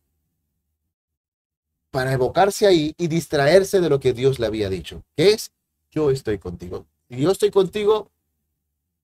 para 1.92 2.12
evocarse 2.14 2.68
ahí 2.68 2.94
y 2.98 3.08
distraerse 3.08 3.80
de 3.80 3.90
lo 3.90 4.00
que 4.00 4.14
Dios 4.14 4.40
le 4.40 4.48
había 4.48 4.70
dicho, 4.70 5.04
que 5.16 5.32
es, 5.32 5.52
yo 5.92 6.12
estoy 6.12 6.40
contigo. 6.40 6.86
Si 7.10 7.18
yo 7.18 7.32
estoy 7.32 7.52
contigo, 7.52 8.12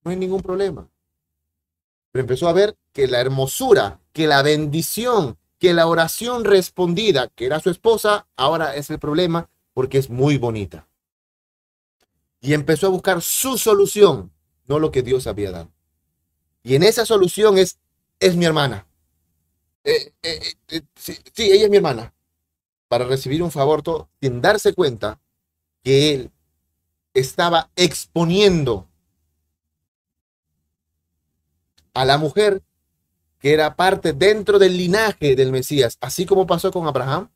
no 0.04 0.12
hay 0.12 0.18
ningún 0.18 0.42
problema. 0.42 0.90
Pero 2.12 2.22
empezó 2.22 2.48
a 2.48 2.54
ver 2.54 2.78
que 2.94 3.08
la 3.08 3.22
hermosura, 3.22 4.00
que 4.14 4.28
la 4.28 4.42
bendición, 4.42 5.38
que 5.60 5.74
la 5.74 5.88
oración 5.88 6.44
respondida, 6.44 7.30
que 7.30 7.46
era 7.46 7.60
su 7.60 7.70
esposa, 7.70 8.28
ahora 8.36 8.76
es 8.76 8.90
el 8.90 9.00
problema 9.00 9.50
porque 9.74 9.98
es 9.98 10.10
muy 10.10 10.38
bonita. 10.38 10.88
Y 12.42 12.54
empezó 12.54 12.88
a 12.88 12.90
buscar 12.90 13.22
su 13.22 13.58
solución, 13.58 14.32
no 14.66 14.80
lo 14.80 14.92
que 14.92 15.04
Dios 15.04 15.28
había 15.28 15.52
dado. 15.52 15.72
Y 16.64 16.76
en 16.76 16.84
esa 16.84 17.06
solución 17.06 17.58
es, 17.58 17.78
es 18.20 18.36
mi 18.36 18.46
hermana. 18.46 18.88
Eh, 19.84 20.14
eh, 20.22 20.54
eh, 20.70 20.82
sí, 20.96 21.18
ella 21.38 21.66
es 21.66 21.70
mi 21.70 21.78
hermana. 21.78 22.14
Para 22.88 23.06
recibir 23.06 23.42
un 23.42 23.52
favor 23.52 23.82
todo, 23.82 24.10
sin 24.20 24.42
darse 24.42 24.74
cuenta 24.74 25.20
que 25.84 26.14
él 26.14 26.32
estaba 27.14 27.70
exponiendo 27.76 28.88
a 31.94 32.06
la 32.06 32.18
mujer 32.18 32.62
que 33.40 33.54
era 33.54 33.76
parte 33.76 34.14
dentro 34.14 34.60
del 34.60 34.78
linaje 34.78 35.36
del 35.36 35.52
Mesías, 35.52 35.98
así 36.00 36.26
como 36.26 36.46
pasó 36.46 36.72
con 36.72 36.88
Abraham. 36.88 37.30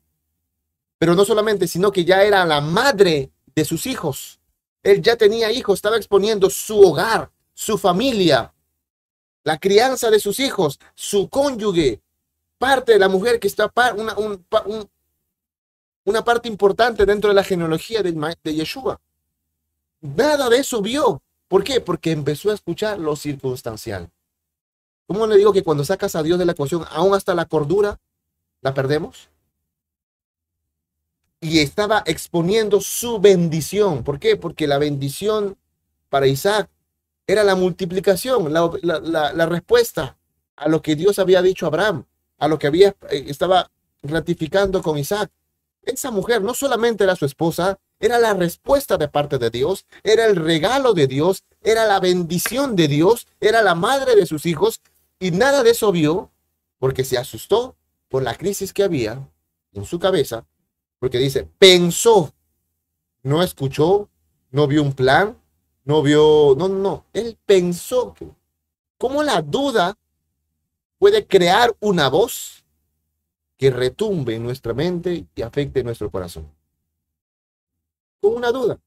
Pero 0.98 1.14
no 1.14 1.24
solamente, 1.24 1.66
sino 1.66 1.90
que 1.90 2.04
ya 2.04 2.22
era 2.22 2.44
la 2.46 2.60
madre 2.60 3.30
de 3.54 3.64
sus 3.64 3.86
hijos. 3.86 4.40
Él 4.82 5.02
ya 5.02 5.16
tenía 5.16 5.50
hijos, 5.50 5.78
estaba 5.78 5.96
exponiendo 5.96 6.48
su 6.48 6.80
hogar, 6.80 7.30
su 7.52 7.76
familia, 7.76 8.54
la 9.42 9.58
crianza 9.58 10.10
de 10.10 10.20
sus 10.20 10.38
hijos, 10.38 10.78
su 10.94 11.28
cónyuge, 11.28 12.00
parte 12.56 12.92
de 12.92 12.98
la 12.98 13.08
mujer 13.08 13.40
que 13.40 13.48
está 13.48 13.70
una, 13.96 14.16
una 16.04 16.24
parte 16.24 16.48
importante 16.48 17.04
dentro 17.04 17.28
de 17.28 17.34
la 17.34 17.44
genealogía 17.44 18.02
de, 18.02 18.36
de 18.44 18.54
Yeshua. 18.54 19.00
Nada 20.00 20.48
de 20.48 20.58
eso 20.58 20.80
vio. 20.80 21.20
¿Por 21.48 21.64
qué? 21.64 21.80
Porque 21.80 22.12
empezó 22.12 22.50
a 22.50 22.54
escuchar 22.54 22.98
lo 22.98 23.16
circunstancial. 23.16 24.10
¿Cómo 25.06 25.26
le 25.26 25.36
digo 25.36 25.52
que 25.52 25.62
cuando 25.62 25.84
sacas 25.84 26.16
a 26.16 26.22
Dios 26.22 26.38
de 26.38 26.44
la 26.44 26.52
ecuación, 26.52 26.84
aún 26.90 27.14
hasta 27.14 27.34
la 27.34 27.46
cordura, 27.46 28.00
la 28.60 28.74
perdemos? 28.74 29.28
Y 31.40 31.60
estaba 31.60 32.02
exponiendo 32.06 32.80
su 32.80 33.20
bendición. 33.20 34.02
¿Por 34.02 34.18
qué? 34.18 34.36
Porque 34.36 34.66
la 34.66 34.78
bendición 34.78 35.56
para 36.08 36.26
Isaac 36.26 36.68
era 37.26 37.44
la 37.44 37.54
multiplicación, 37.54 38.52
la, 38.52 39.46
respuesta 39.46 40.16
a 40.56 40.68
lo 40.68 40.80
que 40.82 40.96
Dios 40.96 41.18
había 41.18 41.42
dicho 41.42 41.66
a 41.66 41.68
Abraham, 41.68 42.04
a 42.38 42.48
lo 42.48 42.58
que 42.58 42.66
había, 42.66 42.94
eh, 43.10 43.26
estaba 43.28 43.70
ratificando 44.02 44.82
con 44.82 44.98
Isaac. 44.98 45.30
Esa 45.82 46.10
mujer 46.10 46.42
no 46.42 46.54
solamente 46.54 47.04
era 47.04 47.16
su 47.16 47.26
esposa, 47.26 47.78
era 48.00 48.18
la 48.18 48.34
respuesta 48.34 48.96
de 48.96 49.08
parte 49.08 49.38
de 49.38 49.50
Dios, 49.50 49.86
era 50.02 50.26
el 50.26 50.36
regalo 50.36 50.94
de 50.94 51.06
Dios, 51.06 51.44
era 51.62 51.86
la 51.86 52.00
bendición 52.00 52.76
de 52.76 52.88
Dios, 52.88 53.26
era 53.40 53.62
la 53.62 53.74
madre 53.74 54.14
de 54.16 54.26
sus 54.26 54.46
hijos, 54.46 54.80
y 55.18 55.30
nada 55.30 55.62
de 55.62 55.70
eso 55.70 55.92
vio 55.92 56.30
porque 56.78 57.04
se 57.04 57.18
asustó 57.18 57.76
por 58.08 58.22
la 58.22 58.34
crisis 58.34 58.72
que 58.72 58.82
había 58.82 59.28
en 59.72 59.84
su 59.84 59.98
cabeza, 59.98 60.46
porque 60.98 61.18
dice, 61.18 61.48
pensó, 61.58 62.32
no 63.22 63.42
escuchó, 63.42 64.08
no 64.50 64.66
vio 64.66 64.82
un 64.82 64.92
plan, 64.92 65.36
no 65.84 66.02
vio, 66.02 66.54
no, 66.56 66.68
no, 66.68 67.04
él 67.12 67.38
pensó 67.46 68.14
que, 68.14 68.28
¿cómo 68.98 69.22
la 69.22 69.42
duda 69.42 69.96
puede 70.98 71.26
crear 71.26 71.74
una 71.80 72.08
voz 72.08 72.64
que 73.56 73.70
retumbe 73.70 74.34
en 74.34 74.44
nuestra 74.44 74.74
mente 74.74 75.26
y 75.34 75.42
afecte 75.42 75.82
nuestro 75.82 76.10
corazón? 76.10 76.50
Con 78.20 78.34
una 78.34 78.50
duda. 78.50 78.78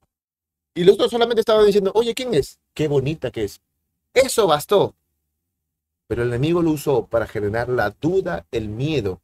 Y 0.74 0.84
los 0.84 0.96
otros 0.96 1.12
solamente 1.12 1.42
estaban 1.42 1.66
diciendo, 1.66 1.92
oye, 1.96 2.14
¿quién 2.14 2.34
es? 2.34 2.60
Qué 2.74 2.88
bonita 2.88 3.32
que 3.32 3.44
es. 3.44 3.62
Eso 4.14 4.48
bastó 4.48 4.96
pero 6.10 6.24
el 6.24 6.30
enemigo 6.30 6.64
lo 6.64 6.72
usó 6.72 7.06
para 7.06 7.28
generar 7.28 7.70
la 7.70 7.92
duda, 7.92 8.48
el 8.50 8.68
miedo 8.68 9.22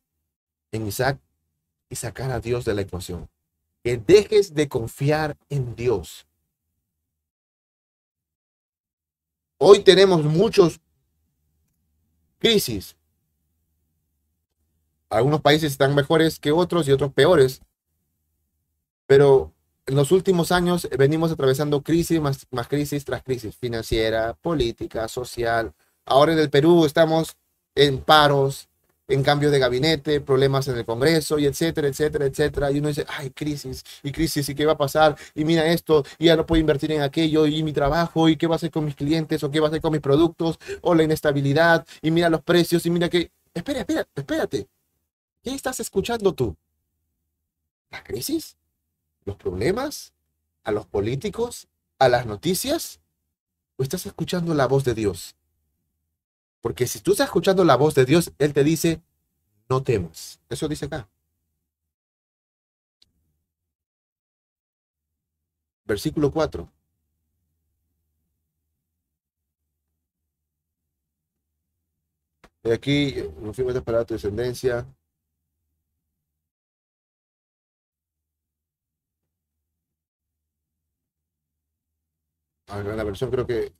en 0.71 0.85
Isaac 0.85 1.19
y 1.89 1.95
sacar 1.95 2.29
a 2.29 2.39
Dios 2.39 2.63
de 2.63 2.75
la 2.75 2.81
ecuación. 2.81 3.27
Que 3.83 3.97
dejes 3.97 4.53
de 4.53 4.69
confiar 4.69 5.35
en 5.49 5.75
Dios. 5.75 6.27
Hoy 9.57 9.79
tenemos 9.79 10.23
muchos 10.25 10.79
crisis. 12.37 12.95
Algunos 15.09 15.41
países 15.41 15.71
están 15.71 15.95
mejores 15.95 16.39
que 16.39 16.51
otros 16.51 16.87
y 16.87 16.91
otros 16.91 17.11
peores. 17.11 17.63
Pero 19.07 19.55
en 19.87 19.95
los 19.95 20.11
últimos 20.11 20.51
años 20.51 20.87
venimos 20.95 21.31
atravesando 21.31 21.81
crisis 21.81 22.21
más, 22.21 22.45
más 22.51 22.67
crisis 22.67 23.03
tras 23.05 23.23
crisis 23.23 23.55
financiera, 23.57 24.35
política, 24.35 25.07
social, 25.07 25.73
Ahora 26.05 26.33
en 26.33 26.39
el 26.39 26.49
Perú 26.49 26.85
estamos 26.85 27.35
en 27.75 27.99
paros, 27.99 28.69
en 29.07 29.23
cambio 29.23 29.51
de 29.51 29.59
gabinete, 29.59 30.21
problemas 30.21 30.67
en 30.67 30.77
el 30.77 30.85
Congreso 30.85 31.37
y 31.37 31.45
etcétera, 31.45 31.87
etcétera, 31.87 32.25
etcétera. 32.25 32.71
Y 32.71 32.79
uno 32.79 32.87
dice, 32.89 33.05
ay, 33.07 33.31
crisis 33.31 33.83
y 34.03 34.11
crisis 34.11 34.47
y 34.49 34.55
qué 34.55 34.65
va 34.65 34.73
a 34.73 34.77
pasar 34.77 35.15
y 35.33 35.45
mira 35.45 35.65
esto 35.67 36.03
y 36.17 36.25
ya 36.25 36.35
no 36.35 36.45
puedo 36.45 36.59
invertir 36.59 36.91
en 36.91 37.01
aquello 37.01 37.45
y 37.45 37.63
mi 37.63 37.73
trabajo 37.73 38.29
y 38.29 38.37
qué 38.37 38.47
va 38.47 38.55
a 38.55 38.57
hacer 38.57 38.71
con 38.71 38.85
mis 38.85 38.95
clientes 38.95 39.43
o 39.43 39.51
qué 39.51 39.59
va 39.59 39.67
a 39.67 39.69
hacer 39.69 39.81
con 39.81 39.91
mis 39.91 40.01
productos 40.01 40.57
o 40.81 40.95
la 40.95 41.03
inestabilidad 41.03 41.85
y 42.01 42.11
mira 42.11 42.29
los 42.29 42.41
precios 42.41 42.85
y 42.85 42.89
mira 42.91 43.09
que... 43.09 43.31
Espera, 43.53 43.79
espera, 43.79 44.05
espérate. 44.15 44.67
¿Qué 45.43 45.53
estás 45.53 45.79
escuchando 45.79 46.33
tú? 46.33 46.55
la 47.95 48.03
crisis, 48.03 48.57
los 49.23 49.37
problemas, 49.37 50.13
a 50.63 50.71
los 50.71 50.85
políticos, 50.85 51.67
a 51.97 52.09
las 52.09 52.25
noticias? 52.25 52.99
¿O 53.77 53.83
estás 53.83 54.05
escuchando 54.05 54.53
la 54.53 54.67
voz 54.67 54.83
de 54.83 54.93
Dios? 54.93 55.35
Porque 56.65 56.87
si 56.87 56.99
tú 56.99 57.11
estás 57.11 57.27
escuchando 57.27 57.63
la 57.63 57.75
voz 57.75 57.93
de 57.93 58.05
Dios, 58.05 58.33
Él 58.39 58.51
te 58.51 58.63
dice, 58.63 58.99
no 59.69 59.83
temas. 59.83 60.41
Eso 60.49 60.67
dice 60.67 60.85
acá. 60.85 61.07
Versículo 65.85 66.31
4. 66.31 66.67
Y 72.63 72.71
aquí, 72.71 73.13
no 73.41 73.53
fuimos 73.53 73.75
a 73.75 73.77
esperar 73.77 74.05
tu 74.05 74.15
descendencia. 74.15 74.87
Ah, 82.67 82.79
en 82.79 82.97
la 82.97 83.03
versión 83.03 83.29
creo 83.31 83.45
que, 83.45 83.71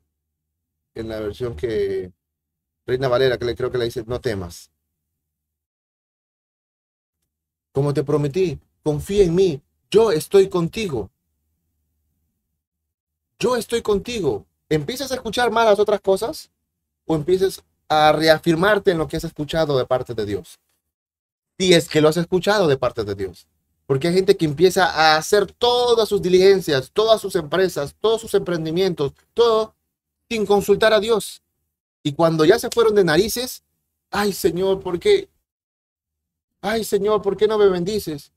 en 0.96 1.10
la 1.10 1.20
versión 1.20 1.56
que 1.56 2.12
Reina 2.86 3.08
Valera, 3.08 3.38
que 3.38 3.46
le 3.46 3.56
creo 3.56 3.72
que 3.72 3.78
le 3.78 3.86
dice, 3.86 4.04
no 4.06 4.20
temas. 4.20 4.70
Como 7.72 7.94
te 7.94 8.04
prometí, 8.04 8.60
confía 8.84 9.24
en 9.24 9.36
mí, 9.36 9.62
yo 9.90 10.12
estoy 10.12 10.50
contigo. 10.50 11.10
Yo 13.40 13.56
estoy 13.56 13.82
contigo. 13.82 14.46
¿Empiezas 14.70 15.12
a 15.12 15.16
escuchar 15.16 15.52
más 15.52 15.66
las 15.66 15.80
otras 15.80 16.00
cosas? 16.02 16.52
¿O 17.06 17.16
empiezas 17.16 17.64
a 17.90 18.12
reafirmarte 18.12 18.92
en 18.92 18.98
lo 18.98 19.08
que 19.08 19.18
has 19.18 19.24
escuchado 19.24 19.78
de 19.78 19.86
parte 19.86 20.14
de 20.14 20.26
Dios? 20.26 20.60
Si 21.58 21.74
es 21.74 21.88
que 21.88 22.02
lo 22.02 22.10
has 22.10 22.18
escuchado 22.18 22.68
de 22.68 22.78
parte 22.78 23.04
de 23.04 23.16
Dios. 23.16 23.48
Porque 23.86 24.08
hay 24.08 24.14
gente 24.16 24.36
que 24.36 24.46
empieza 24.46 24.86
a 24.86 25.18
hacer 25.18 25.52
todas 25.52 26.10
sus 26.10 26.22
diligencias, 26.22 26.92
todas 26.92 27.22
sus 27.22 27.36
empresas, 27.36 27.96
todos 28.00 28.22
sus 28.22 28.34
emprendimientos, 28.34 29.14
todo 29.34 29.76
sin 30.30 30.46
consultar 30.46 30.94
a 30.94 31.00
Dios. 31.00 31.44
Y 32.06 32.14
cuando 32.14 32.46
ya 32.46 32.60
se 32.60 32.70
fueron 32.70 32.94
de 32.94 33.04
narices, 33.04 33.64
ay 34.12 34.32
Señor, 34.32 34.80
¿por 34.80 35.00
qué? 35.00 35.28
Ay 36.62 36.84
Señor, 36.84 37.24
¿por 37.24 37.36
qué 37.36 37.48
no 37.48 37.58
me 37.58 37.68
bendices? 37.68 38.32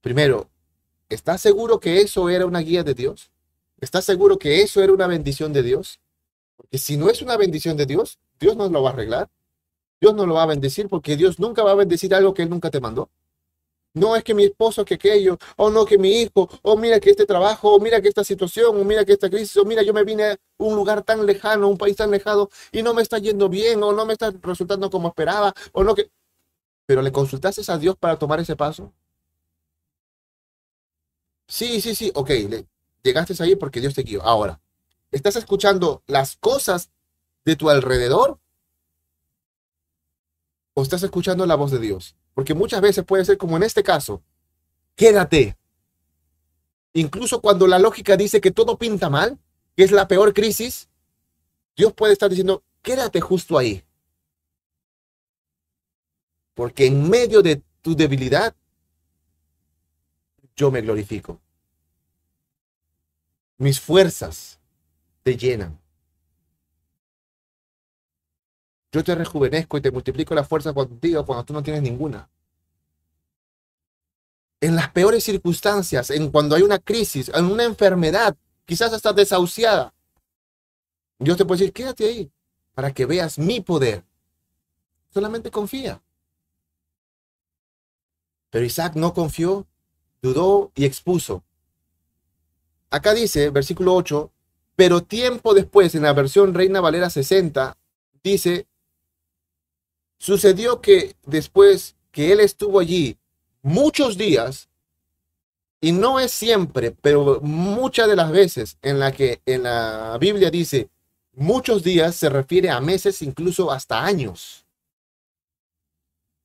Primero, 0.00 0.50
¿estás 1.08 1.40
seguro 1.40 1.78
que 1.78 2.00
eso 2.00 2.28
era 2.28 2.46
una 2.46 2.58
guía 2.58 2.82
de 2.82 2.94
Dios? 2.94 3.30
¿Estás 3.80 4.04
seguro 4.04 4.40
que 4.40 4.62
eso 4.62 4.82
era 4.82 4.92
una 4.92 5.06
bendición 5.06 5.52
de 5.52 5.62
Dios? 5.62 6.00
Porque 6.56 6.78
si 6.78 6.96
no 6.96 7.08
es 7.08 7.22
una 7.22 7.36
bendición 7.36 7.76
de 7.76 7.86
Dios, 7.86 8.18
Dios 8.40 8.56
no 8.56 8.68
lo 8.68 8.82
va 8.82 8.90
a 8.90 8.92
arreglar. 8.92 9.30
Dios 10.00 10.16
no 10.16 10.26
lo 10.26 10.34
va 10.34 10.42
a 10.42 10.46
bendecir 10.46 10.88
porque 10.88 11.16
Dios 11.16 11.38
nunca 11.38 11.62
va 11.62 11.70
a 11.70 11.76
bendecir 11.76 12.12
algo 12.12 12.34
que 12.34 12.42
Él 12.42 12.50
nunca 12.50 12.72
te 12.72 12.80
mandó. 12.80 13.08
No 13.92 14.14
es 14.14 14.22
que 14.22 14.34
mi 14.34 14.44
esposo, 14.44 14.84
que 14.84 14.94
aquello, 14.94 15.36
o 15.56 15.68
no 15.68 15.84
que 15.84 15.98
mi 15.98 16.22
hijo, 16.22 16.48
o 16.62 16.76
mira 16.76 17.00
que 17.00 17.10
este 17.10 17.26
trabajo, 17.26 17.74
o 17.74 17.80
mira 17.80 18.00
que 18.00 18.08
esta 18.08 18.22
situación, 18.22 18.80
o 18.80 18.84
mira 18.84 19.04
que 19.04 19.12
esta 19.12 19.28
crisis, 19.28 19.56
o 19.56 19.64
mira 19.64 19.82
yo 19.82 19.92
me 19.92 20.04
vine 20.04 20.24
a 20.24 20.38
un 20.58 20.76
lugar 20.76 21.02
tan 21.02 21.26
lejano, 21.26 21.68
un 21.68 21.76
país 21.76 21.96
tan 21.96 22.10
lejano, 22.10 22.48
y 22.70 22.82
no 22.82 22.94
me 22.94 23.02
está 23.02 23.18
yendo 23.18 23.48
bien, 23.48 23.82
o 23.82 23.92
no 23.92 24.06
me 24.06 24.12
está 24.12 24.32
resultando 24.42 24.90
como 24.90 25.08
esperaba, 25.08 25.52
o 25.72 25.82
no 25.82 25.94
que... 25.94 26.10
Pero 26.86 27.02
le 27.02 27.12
consultaste 27.12 27.62
a 27.70 27.78
Dios 27.78 27.96
para 27.96 28.18
tomar 28.18 28.38
ese 28.40 28.56
paso. 28.56 28.92
Sí, 31.48 31.80
sí, 31.80 31.94
sí, 31.96 32.12
ok, 32.14 32.30
llegaste 33.02 33.42
ahí 33.42 33.56
porque 33.56 33.80
Dios 33.80 33.94
te 33.94 34.02
guió. 34.02 34.22
Ahora, 34.22 34.60
¿estás 35.10 35.34
escuchando 35.36 36.02
las 36.06 36.36
cosas 36.36 36.90
de 37.44 37.56
tu 37.56 37.70
alrededor? 37.70 38.38
¿O 40.74 40.82
estás 40.82 41.02
escuchando 41.02 41.44
la 41.46 41.56
voz 41.56 41.72
de 41.72 41.80
Dios? 41.80 42.16
Porque 42.34 42.54
muchas 42.54 42.80
veces 42.80 43.04
puede 43.04 43.24
ser 43.24 43.38
como 43.38 43.56
en 43.56 43.62
este 43.62 43.82
caso, 43.82 44.22
quédate. 44.94 45.56
Incluso 46.92 47.40
cuando 47.40 47.66
la 47.66 47.78
lógica 47.78 48.16
dice 48.16 48.40
que 48.40 48.50
todo 48.50 48.78
pinta 48.78 49.10
mal, 49.10 49.38
que 49.76 49.84
es 49.84 49.92
la 49.92 50.08
peor 50.08 50.34
crisis, 50.34 50.88
Dios 51.76 51.92
puede 51.92 52.12
estar 52.12 52.28
diciendo, 52.28 52.62
quédate 52.82 53.20
justo 53.20 53.58
ahí. 53.58 53.84
Porque 56.54 56.86
en 56.86 57.08
medio 57.08 57.42
de 57.42 57.62
tu 57.80 57.94
debilidad, 57.96 58.54
yo 60.56 60.70
me 60.70 60.82
glorifico. 60.82 61.40
Mis 63.56 63.80
fuerzas 63.80 64.58
te 65.22 65.36
llenan. 65.36 65.78
Yo 68.92 69.04
te 69.04 69.14
rejuvenezco 69.14 69.78
y 69.78 69.80
te 69.80 69.90
multiplico 69.90 70.34
la 70.34 70.44
fuerza 70.44 70.72
contigo 70.72 71.24
cuando 71.24 71.44
tú 71.44 71.52
no 71.52 71.62
tienes 71.62 71.82
ninguna. 71.82 72.28
En 74.60 74.76
las 74.76 74.90
peores 74.90 75.24
circunstancias, 75.24 76.10
en 76.10 76.30
cuando 76.30 76.56
hay 76.56 76.62
una 76.62 76.78
crisis, 76.78 77.30
en 77.34 77.46
una 77.46 77.64
enfermedad, 77.64 78.36
quizás 78.64 78.92
estás 78.92 79.14
desahuciada. 79.14 79.94
Dios 81.18 81.36
te 81.36 81.44
puede 81.44 81.60
decir, 81.60 81.72
quédate 81.72 82.04
ahí 82.04 82.30
para 82.74 82.92
que 82.92 83.06
veas 83.06 83.38
mi 83.38 83.60
poder. 83.60 84.04
Solamente 85.12 85.50
confía. 85.50 86.02
Pero 88.50 88.64
Isaac 88.64 88.94
no 88.96 89.14
confió, 89.14 89.66
dudó 90.20 90.72
y 90.74 90.84
expuso. 90.84 91.44
Acá 92.90 93.14
dice, 93.14 93.50
versículo 93.50 93.94
8, 93.94 94.32
pero 94.74 95.02
tiempo 95.02 95.54
después, 95.54 95.94
en 95.94 96.02
la 96.02 96.12
versión 96.12 96.54
Reina 96.54 96.80
Valera 96.80 97.08
60, 97.08 97.76
dice, 98.24 98.66
Sucedió 100.20 100.82
que 100.82 101.16
después 101.24 101.96
que 102.12 102.30
él 102.30 102.40
estuvo 102.40 102.78
allí 102.78 103.16
muchos 103.62 104.18
días, 104.18 104.68
y 105.80 105.92
no 105.92 106.20
es 106.20 106.30
siempre, 106.30 106.90
pero 106.90 107.40
muchas 107.40 108.06
de 108.06 108.16
las 108.16 108.30
veces 108.30 108.76
en 108.82 108.98
la 108.98 109.12
que 109.12 109.40
en 109.46 109.62
la 109.62 110.18
Biblia 110.20 110.50
dice 110.50 110.90
muchos 111.32 111.82
días 111.82 112.16
se 112.16 112.28
refiere 112.28 112.68
a 112.68 112.80
meses, 112.80 113.22
incluso 113.22 113.70
hasta 113.70 114.04
años. 114.04 114.66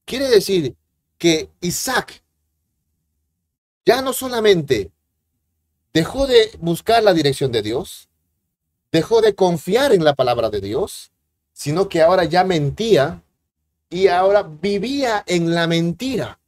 Quiere 0.05 0.29
decir 0.29 0.73
que 1.17 1.49
Isaac 1.59 2.23
ya 3.85 4.01
no 4.01 4.13
solamente 4.13 4.89
dejó 5.91 6.27
de 6.27 6.51
buscar 6.59 7.03
la 7.03 7.13
dirección 7.13 7.51
de 7.51 7.61
Dios, 7.61 8.07
dejó 8.89 9.19
de 9.19 9.35
confiar 9.35 9.91
en 9.91 10.05
la 10.05 10.15
palabra 10.15 10.49
de 10.49 10.61
Dios, 10.61 11.11
sino 11.51 11.89
que 11.89 12.01
ahora 12.01 12.23
ya 12.23 12.45
mentía 12.45 13.21
y 13.89 14.07
ahora 14.07 14.43
vivía 14.43 15.23
en 15.27 15.53
la 15.53 15.67
mentira. 15.67 16.39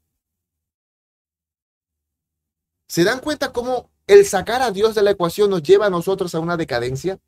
¿Se 2.88 3.04
dan 3.04 3.20
cuenta 3.20 3.52
cómo 3.52 3.90
el 4.08 4.26
sacar 4.26 4.62
a 4.62 4.72
Dios 4.72 4.96
de 4.96 5.04
la 5.04 5.12
ecuación 5.12 5.50
nos 5.50 5.62
lleva 5.62 5.88
a 5.88 5.90
nosotros 5.90 6.34
a 6.34 6.40
una 6.40 6.58
decadencia? 6.58 7.20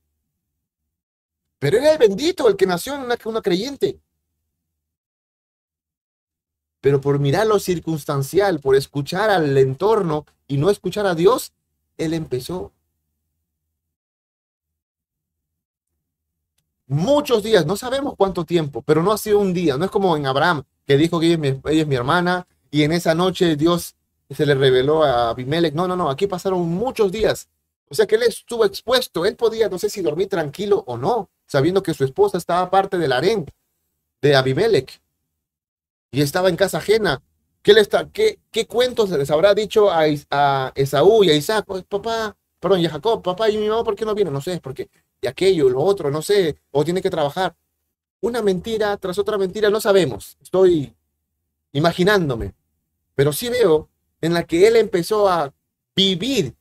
Pero 1.59 1.77
era 1.77 1.91
el 1.91 1.97
bendito, 1.97 2.47
el 2.47 2.55
que 2.55 2.65
nació 2.65 2.95
en 2.95 3.01
una, 3.01 3.17
una 3.25 3.41
creyente. 3.41 3.99
Pero 6.81 7.01
por 7.01 7.19
mirar 7.19 7.45
lo 7.45 7.59
circunstancial, 7.59 8.61
por 8.61 8.77
escuchar 8.77 9.29
al 9.29 9.57
entorno 9.57 10.25
y 10.47 10.57
no 10.57 10.69
escuchar 10.69 11.05
a 11.05 11.15
Dios, 11.15 11.51
él 11.97 12.13
empezó 12.13 12.71
muchos 16.89 17.43
días, 17.43 17.65
no 17.65 17.77
sabemos 17.77 18.15
cuánto 18.17 18.43
tiempo, 18.45 18.81
pero 18.81 19.01
no 19.03 19.11
ha 19.11 19.17
sido 19.17 19.39
un 19.39 19.53
día, 19.53 19.77
no 19.77 19.85
es 19.85 19.91
como 19.91 20.17
en 20.17 20.25
Abraham, 20.25 20.63
que 20.85 20.97
dijo 20.97 21.19
que 21.19 21.27
ella 21.27 21.53
es 21.63 21.87
mi, 21.87 21.95
hermana 21.95 22.47
y 22.71 22.83
en 22.83 22.91
esa 22.91 23.13
noche 23.13 23.55
Dios 23.55 23.95
se 24.29 24.45
le 24.45 24.55
reveló 24.55 25.03
a 25.03 25.29
Abimelech. 25.29 25.73
No, 25.73 25.87
no, 25.87 25.95
no, 25.95 26.09
aquí 26.09 26.27
pasaron 26.27 26.67
muchos 26.67 27.11
días. 27.11 27.47
O 27.89 27.95
sea 27.95 28.05
que 28.05 28.15
él 28.15 28.23
estuvo 28.23 28.65
expuesto, 28.65 29.25
él 29.25 29.35
podía, 29.35 29.69
no 29.69 29.77
sé 29.79 29.89
si 29.89 30.01
dormir 30.01 30.27
tranquilo 30.27 30.83
o 30.87 30.97
no, 30.97 31.29
sabiendo 31.45 31.81
que 31.83 31.93
su 31.93 32.03
esposa 32.03 32.37
estaba 32.37 32.69
parte 32.69 32.97
del 32.97 33.11
harén 33.11 33.45
de 34.21 34.35
Abimelech 34.35 34.99
y 36.11 36.21
estaba 36.21 36.49
en 36.49 36.55
casa 36.55 36.79
ajena. 36.79 37.21
¿Qué, 37.61 37.73
le 37.73 37.81
está, 37.81 38.09
qué, 38.09 38.39
qué 38.51 38.65
cuentos 38.65 39.11
les 39.11 39.29
habrá 39.29 39.53
dicho 39.53 39.91
a, 39.91 40.05
a 40.31 40.71
Esaú 40.75 41.23
y 41.23 41.29
a 41.29 41.35
Isaac? 41.35 41.65
Pues, 41.67 41.83
papá, 41.83 42.35
perdón, 42.59 42.79
y 42.79 42.85
a 42.87 42.89
Jacob, 42.89 43.21
papá 43.21 43.49
y 43.49 43.57
mi 43.57 43.67
mamá, 43.67 43.83
¿por 43.83 43.95
qué 43.95 44.05
no 44.05 44.15
vino? 44.15 44.31
No 44.31 44.41
sé, 44.41 44.53
es 44.53 44.59
porque 44.61 44.89
y 45.21 45.27
aquello, 45.27 45.69
lo 45.69 45.81
otro, 45.81 46.11
no 46.11 46.21
sé, 46.21 46.57
o 46.71 46.83
tiene 46.83 47.01
que 47.01 47.09
trabajar. 47.09 47.55
Una 48.21 48.41
mentira 48.41 48.97
tras 48.97 49.17
otra 49.17 49.37
mentira, 49.37 49.69
no 49.69 49.79
sabemos, 49.79 50.37
estoy 50.41 50.95
imaginándome, 51.71 52.53
pero 53.15 53.31
sí 53.31 53.49
veo 53.49 53.89
en 54.21 54.33
la 54.33 54.43
que 54.43 54.67
él 54.67 54.75
empezó 54.75 55.29
a 55.29 55.53
vivir 55.95 56.55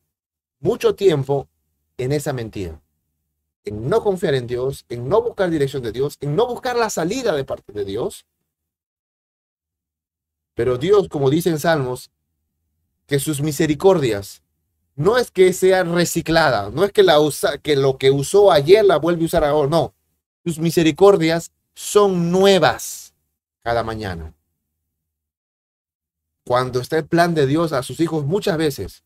mucho 0.60 0.94
tiempo 0.94 1.48
en 1.96 2.12
esa 2.12 2.32
mentira, 2.32 2.80
en 3.64 3.88
no 3.88 4.02
confiar 4.02 4.34
en 4.34 4.46
Dios, 4.46 4.84
en 4.88 5.08
no 5.08 5.22
buscar 5.22 5.50
dirección 5.50 5.82
de 5.82 5.92
Dios, 5.92 6.16
en 6.20 6.36
no 6.36 6.46
buscar 6.46 6.76
la 6.76 6.90
salida 6.90 7.34
de 7.34 7.44
parte 7.44 7.72
de 7.72 7.84
Dios. 7.84 8.26
Pero 10.54 10.78
Dios, 10.78 11.08
como 11.08 11.30
dicen 11.30 11.58
Salmos, 11.58 12.10
que 13.06 13.18
sus 13.18 13.40
misericordias 13.40 14.42
no 14.98 15.16
es 15.16 15.30
que 15.30 15.52
sea 15.52 15.84
reciclada, 15.84 16.70
no 16.70 16.82
es 16.84 16.90
que, 16.90 17.04
la 17.04 17.20
usa, 17.20 17.58
que 17.58 17.76
lo 17.76 17.98
que 17.98 18.10
usó 18.10 18.50
ayer 18.50 18.84
la 18.84 18.98
vuelve 18.98 19.22
a 19.22 19.26
usar 19.26 19.44
ahora, 19.44 19.70
no. 19.70 19.94
Sus 20.44 20.58
misericordias 20.58 21.52
son 21.72 22.32
nuevas 22.32 23.14
cada 23.62 23.84
mañana. 23.84 24.34
cuando 26.44 26.80
está 26.80 26.96
el 26.96 27.06
plan 27.06 27.34
de 27.34 27.46
Dios 27.46 27.72
a 27.72 27.82
sus 27.82 28.00
hijos 28.00 28.24
muchas 28.24 28.56
veces, 28.56 29.04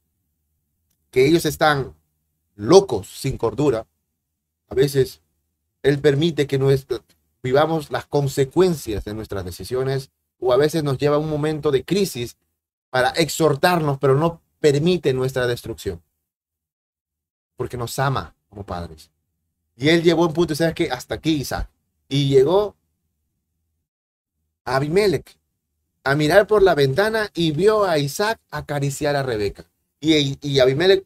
que 1.10 1.26
ellos 1.26 1.44
están 1.44 1.94
locos, 2.54 3.08
sin 3.08 3.36
cordura, 3.36 3.84
a 4.68 4.74
veces 4.74 5.20
Él 5.82 5.98
permite 5.98 6.46
que 6.46 6.58
vivamos 7.42 7.90
las 7.90 8.06
consecuencias 8.06 9.04
de 9.04 9.12
nuestras 9.12 9.44
decisiones 9.44 10.10
o 10.38 10.52
a 10.52 10.56
veces 10.56 10.84
nos 10.84 10.96
lleva 10.96 11.16
a 11.16 11.18
un 11.18 11.28
momento 11.28 11.70
de 11.70 11.84
crisis 11.84 12.36
para 12.90 13.10
exhortarnos, 13.10 13.98
pero 13.98 14.14
no 14.14 14.40
permite 14.62 15.12
nuestra 15.12 15.46
destrucción. 15.46 16.02
Porque 17.56 17.76
nos 17.76 17.98
ama 17.98 18.34
como 18.48 18.64
padres. 18.64 19.10
Y 19.76 19.88
Él 19.88 20.02
llevó 20.02 20.26
un 20.26 20.32
punto, 20.32 20.54
¿sabes 20.54 20.74
que 20.74 20.90
Hasta 20.90 21.16
aquí, 21.16 21.32
Isaac. 21.32 21.68
Y 22.08 22.28
llegó 22.28 22.76
a 24.64 24.76
Abimelech 24.76 25.36
a 26.04 26.14
mirar 26.14 26.46
por 26.46 26.62
la 26.62 26.74
ventana 26.74 27.30
y 27.34 27.52
vio 27.52 27.84
a 27.84 27.98
Isaac 27.98 28.40
acariciar 28.50 29.16
a 29.16 29.22
Rebeca. 29.22 29.68
Y, 30.00 30.38
y 30.40 30.60
Abimelech 30.60 31.04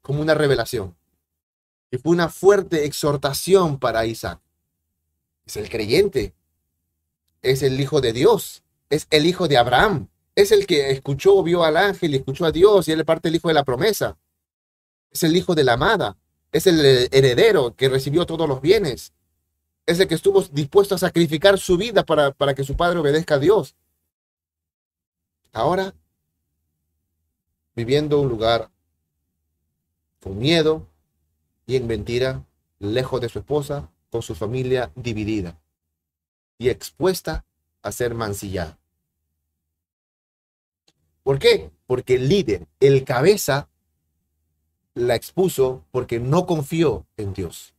como 0.00 0.20
una 0.20 0.34
revelación. 0.34 0.96
Y 1.90 1.98
fue 1.98 2.12
una 2.12 2.28
fuerte 2.28 2.84
exhortación 2.84 3.78
para 3.78 4.06
Isaac. 4.06 4.40
Es 5.44 5.56
el 5.56 5.68
creyente. 5.68 6.34
Es 7.42 7.62
el 7.62 7.80
hijo 7.80 8.00
de 8.00 8.12
Dios. 8.12 8.62
Es 8.90 9.06
el 9.10 9.26
hijo 9.26 9.48
de 9.48 9.56
Abraham. 9.56 10.08
Es 10.36 10.52
el 10.52 10.66
que 10.66 10.90
escuchó, 10.90 11.42
vio 11.42 11.64
al 11.64 11.78
ángel 11.78 12.12
y 12.12 12.18
escuchó 12.18 12.44
a 12.44 12.52
Dios 12.52 12.86
y 12.86 12.92
él 12.92 13.00
es 13.00 13.06
parte 13.06 13.28
del 13.28 13.36
hijo 13.36 13.48
de 13.48 13.54
la 13.54 13.64
promesa. 13.64 14.18
Es 15.10 15.22
el 15.22 15.34
hijo 15.34 15.54
de 15.54 15.64
la 15.64 15.72
amada. 15.72 16.18
Es 16.52 16.66
el 16.66 16.78
heredero 17.10 17.74
que 17.74 17.88
recibió 17.88 18.26
todos 18.26 18.46
los 18.46 18.60
bienes. 18.60 19.14
Es 19.86 19.98
el 19.98 20.06
que 20.06 20.14
estuvo 20.14 20.42
dispuesto 20.42 20.94
a 20.94 20.98
sacrificar 20.98 21.58
su 21.58 21.78
vida 21.78 22.04
para, 22.04 22.32
para 22.32 22.54
que 22.54 22.64
su 22.64 22.76
padre 22.76 22.98
obedezca 22.98 23.36
a 23.36 23.38
Dios. 23.38 23.74
Ahora, 25.54 25.94
viviendo 27.74 28.20
un 28.20 28.28
lugar 28.28 28.70
con 30.20 30.38
miedo 30.38 30.86
y 31.66 31.76
en 31.76 31.86
mentira, 31.86 32.44
lejos 32.78 33.22
de 33.22 33.30
su 33.30 33.38
esposa, 33.38 33.90
con 34.10 34.20
su 34.20 34.34
familia 34.34 34.92
dividida 34.94 35.58
y 36.58 36.68
expuesta 36.68 37.46
a 37.80 37.90
ser 37.90 38.14
mancillada. 38.14 38.78
¿Por 41.26 41.40
qué? 41.40 41.72
Porque 41.88 42.14
el 42.14 42.28
líder, 42.28 42.68
el 42.78 43.02
cabeza, 43.02 43.68
la 44.94 45.16
expuso 45.16 45.82
porque 45.90 46.20
no 46.20 46.46
confió 46.46 47.04
en 47.16 47.34
Dios. 47.34 47.74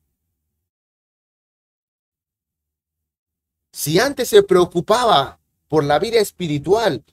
Si 3.72 4.00
antes 4.00 4.28
se 4.28 4.44
preocupaba 4.44 5.40
por 5.70 5.86
la 5.86 5.98
vida 5.98 6.20
espiritual, 6.20 7.06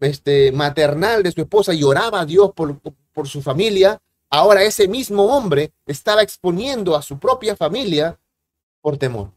este, 0.00 0.50
maternal 0.50 1.22
de 1.22 1.32
su 1.32 1.42
esposa 1.42 1.74
y 1.74 1.82
oraba 1.82 2.22
a 2.22 2.26
Dios 2.26 2.52
por, 2.54 2.80
por 3.12 3.28
su 3.28 3.42
familia, 3.42 4.00
Ahora 4.36 4.64
ese 4.64 4.88
mismo 4.88 5.26
hombre 5.26 5.72
estaba 5.86 6.20
exponiendo 6.20 6.96
a 6.96 7.02
su 7.02 7.20
propia 7.20 7.54
familia 7.54 8.18
por 8.80 8.96
temor. 8.98 9.30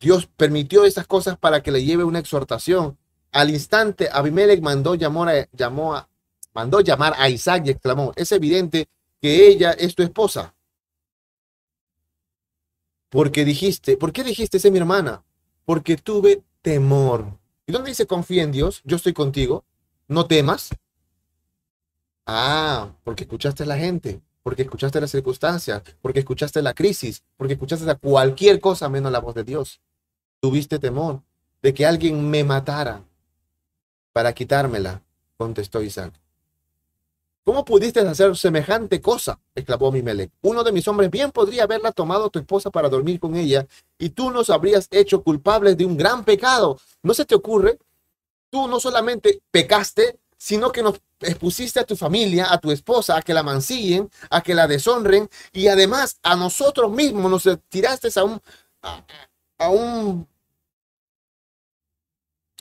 Dios 0.00 0.26
permitió 0.26 0.84
esas 0.84 1.06
cosas 1.06 1.38
para 1.38 1.62
que 1.62 1.70
le 1.70 1.84
lleve 1.84 2.04
una 2.04 2.18
exhortación. 2.18 2.98
Al 3.32 3.50
instante, 3.50 4.08
Abimelech 4.12 4.60
mandó, 4.62 4.94
llamó 4.94 5.26
llamó 5.52 6.06
mandó 6.52 6.80
llamar 6.80 7.14
a 7.16 7.28
Isaac 7.28 7.64
y 7.66 7.70
exclamó, 7.70 8.12
es 8.14 8.30
evidente 8.32 8.88
que 9.20 9.48
ella 9.48 9.72
es 9.72 9.94
tu 9.94 10.02
esposa. 10.02 10.54
Porque 13.08 13.44
dijiste, 13.44 13.96
¿por 13.96 14.12
qué 14.12 14.22
dijiste, 14.24 14.58
es 14.58 14.70
mi 14.70 14.78
hermana? 14.78 15.24
Porque 15.64 15.96
tuve 15.96 16.42
temor. 16.62 17.38
¿Y 17.66 17.72
dónde 17.72 17.90
dice 17.90 18.06
confía 18.06 18.42
en 18.42 18.52
Dios? 18.52 18.82
Yo 18.84 18.96
estoy 18.96 19.12
contigo 19.12 19.64
no 20.08 20.26
temas. 20.26 20.70
Ah, 22.26 22.94
porque 23.04 23.24
escuchaste 23.24 23.64
a 23.64 23.66
la 23.66 23.76
gente, 23.76 24.20
porque 24.44 24.62
escuchaste 24.62 25.00
las 25.00 25.10
circunstancias, 25.10 25.82
porque 26.00 26.20
escuchaste 26.20 26.62
la 26.62 26.74
crisis, 26.74 27.24
porque 27.36 27.54
escuchaste 27.54 27.90
a 27.90 27.96
cualquier 27.96 28.60
cosa 28.60 28.88
menos 28.88 29.10
la 29.10 29.18
voz 29.18 29.34
de 29.34 29.42
Dios. 29.42 29.80
Tuviste 30.38 30.78
temor 30.78 31.22
de 31.62 31.74
que 31.74 31.84
alguien 31.84 32.30
me 32.30 32.44
matara 32.44 33.02
para 34.12 34.32
quitármela, 34.32 35.02
contestó 35.36 35.82
Isaac. 35.82 36.14
¿Cómo 37.42 37.64
pudiste 37.64 38.00
hacer 38.00 38.36
semejante 38.36 39.00
cosa? 39.00 39.40
exclamó 39.54 39.90
Mimelec. 39.90 40.30
Uno 40.42 40.62
de 40.62 40.72
mis 40.72 40.86
hombres 40.86 41.10
bien 41.10 41.32
podría 41.32 41.64
haberla 41.64 41.90
tomado 41.90 42.30
tu 42.30 42.38
esposa 42.38 42.70
para 42.70 42.88
dormir 42.88 43.18
con 43.18 43.34
ella, 43.34 43.66
y 43.98 44.10
tú 44.10 44.30
nos 44.30 44.50
habrías 44.50 44.86
hecho 44.90 45.22
culpables 45.22 45.76
de 45.76 45.84
un 45.84 45.96
gran 45.96 46.22
pecado. 46.24 46.78
¿No 47.02 47.12
se 47.12 47.24
te 47.24 47.34
ocurre 47.34 47.78
tú 48.54 48.68
no 48.68 48.78
solamente 48.78 49.42
pecaste, 49.50 50.20
sino 50.36 50.70
que 50.70 50.84
nos 50.84 51.00
expusiste 51.20 51.80
a 51.80 51.84
tu 51.84 51.96
familia, 51.96 52.52
a 52.52 52.58
tu 52.58 52.70
esposa, 52.70 53.16
a 53.16 53.22
que 53.22 53.34
la 53.34 53.42
mancillen, 53.42 54.10
a 54.30 54.42
que 54.42 54.54
la 54.54 54.66
deshonren 54.66 55.28
y 55.52 55.68
además 55.68 56.18
a 56.22 56.36
nosotros 56.36 56.90
mismos 56.90 57.30
nos 57.30 57.58
tiraste 57.68 58.08
a 58.18 58.24
un, 58.24 58.40
a, 59.58 59.68
un 59.70 60.28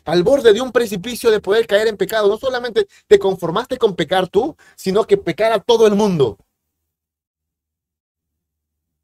al 0.06 0.24
borde 0.24 0.54
de 0.54 0.62
un 0.62 0.72
precipicio 0.72 1.32
de 1.32 1.40
poder 1.40 1.66
caer 1.68 1.88
en 1.88 1.98
pecado. 1.98 2.28
No 2.28 2.38
solamente 2.38 2.88
te 3.08 3.20
conformaste 3.20 3.78
con 3.78 3.96
pecar 3.96 4.28
tú, 4.28 4.56
sino 4.76 5.06
que 5.06 5.18
pecara 5.18 5.60
todo 5.60 5.88
el 5.88 5.96
mundo. 5.96 6.38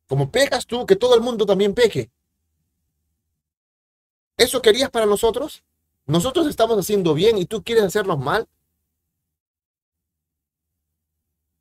Como 0.08 0.32
pecas 0.32 0.66
tú, 0.66 0.86
que 0.86 0.96
todo 0.96 1.16
el 1.16 1.22
mundo 1.22 1.46
también 1.46 1.74
peque. 1.74 2.10
¿Eso 4.38 4.62
querías 4.62 4.90
para 4.90 5.06
nosotros? 5.06 5.64
Nosotros 6.06 6.48
estamos 6.48 6.78
haciendo 6.80 7.14
bien 7.14 7.38
y 7.38 7.46
tú 7.46 7.62
quieres 7.62 7.84
hacernos 7.84 8.18
mal. 8.18 8.48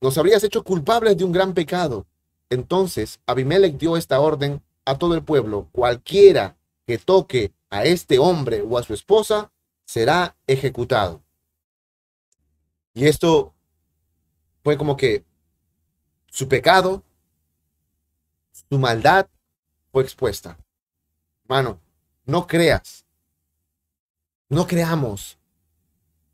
Nos 0.00 0.16
habrías 0.18 0.44
hecho 0.44 0.62
culpables 0.62 1.16
de 1.16 1.24
un 1.24 1.32
gran 1.32 1.54
pecado. 1.54 2.06
Entonces 2.50 3.20
Abimelech 3.26 3.76
dio 3.76 3.96
esta 3.96 4.20
orden 4.20 4.62
a 4.84 4.98
todo 4.98 5.14
el 5.14 5.22
pueblo. 5.22 5.68
Cualquiera 5.72 6.56
que 6.86 6.98
toque 6.98 7.52
a 7.70 7.84
este 7.84 8.18
hombre 8.18 8.62
o 8.62 8.78
a 8.78 8.82
su 8.82 8.94
esposa 8.94 9.52
será 9.84 10.36
ejecutado. 10.46 11.22
Y 12.94 13.06
esto 13.06 13.54
fue 14.62 14.76
como 14.76 14.96
que 14.96 15.24
su 16.30 16.48
pecado, 16.48 17.02
su 18.70 18.78
maldad 18.78 19.26
fue 19.92 20.02
expuesta. 20.02 20.58
Hermano, 21.44 21.80
no 22.24 22.46
creas 22.46 23.04
no 24.48 24.66
creamos, 24.66 25.38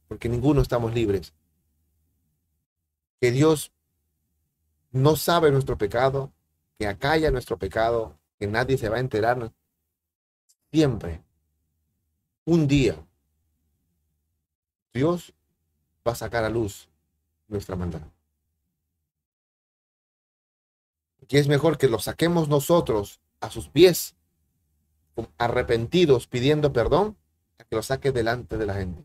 porque 0.07 0.29
ninguno 0.29 0.62
estamos 0.62 0.95
libres. 0.95 1.33
Que 3.25 3.33
Dios 3.33 3.72
no 4.93 5.16
sabe 5.16 5.51
nuestro 5.51 5.79
pecado, 5.79 6.31
que 6.79 6.87
acalla 6.87 7.31
nuestro 7.31 7.59
pecado, 7.59 8.18
que 8.39 8.47
nadie 8.47 8.77
se 8.77 8.91
va 8.91 8.99
a 8.99 9.01
enterar. 9.01 9.51
Siempre, 10.70 11.25
un 12.45 12.68
día, 12.68 13.03
Dios 14.93 15.33
va 16.07 16.12
a 16.12 16.16
sacar 16.16 16.45
a 16.45 16.51
luz 16.51 16.91
nuestra 17.49 17.77
maldad. 17.77 18.03
Y 21.27 21.39
es 21.39 21.49
mejor 21.49 21.79
que 21.79 21.89
lo 21.89 22.01
saquemos 22.01 22.51
nosotros 22.51 23.22
a 23.41 23.49
sus 23.49 23.70
pies, 23.70 24.16
arrepentidos, 25.39 26.27
pidiendo 26.27 26.75
perdón, 26.75 27.16
que 27.57 27.75
lo 27.75 27.83
saque 27.83 28.12
delante 28.12 28.59
de 28.59 28.66
la 28.66 28.75
gente. 28.75 29.03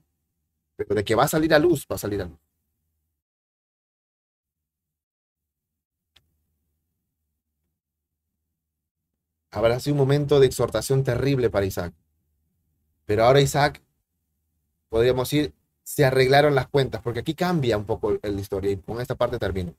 Pero 0.76 0.94
de 0.94 1.06
que 1.06 1.16
va 1.16 1.24
a 1.24 1.30
salir 1.30 1.54
a 1.54 1.60
luz, 1.60 1.88
va 1.90 1.96
a 1.96 2.00
salir 2.00 2.22
a 2.22 2.26
luz. 2.26 2.49
Habrá 9.52 9.80
sido 9.80 9.96
un 9.96 10.00
momento 10.00 10.40
de 10.40 10.48
exhortación 10.48 11.04
terrible 11.04 11.50
para 11.50 11.66
Isaac. 11.66 11.94
Pero 13.06 13.26
ahora 13.26 13.42
Isaac, 13.42 13.82
podríamos 14.90 15.30
decir, 15.30 15.54
se 15.84 16.06
arreglaron 16.06 16.54
las 16.54 16.68
cuentas, 16.68 17.02
porque 17.02 17.22
aquí 17.22 17.34
cambia 17.34 17.78
un 17.78 17.86
poco 17.86 18.20
la 18.22 18.30
historia 18.42 18.72
y 18.72 18.78
con 18.78 19.02
esta 19.02 19.16
parte 19.16 19.40
termino. 19.40 19.74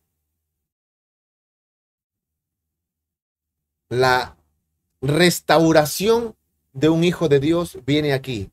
La 3.89 4.37
restauración 5.01 6.35
de 6.73 6.89
un 6.89 7.05
hijo 7.05 7.29
de 7.29 7.41
Dios 7.41 7.79
viene 7.87 8.13
aquí. 8.13 8.51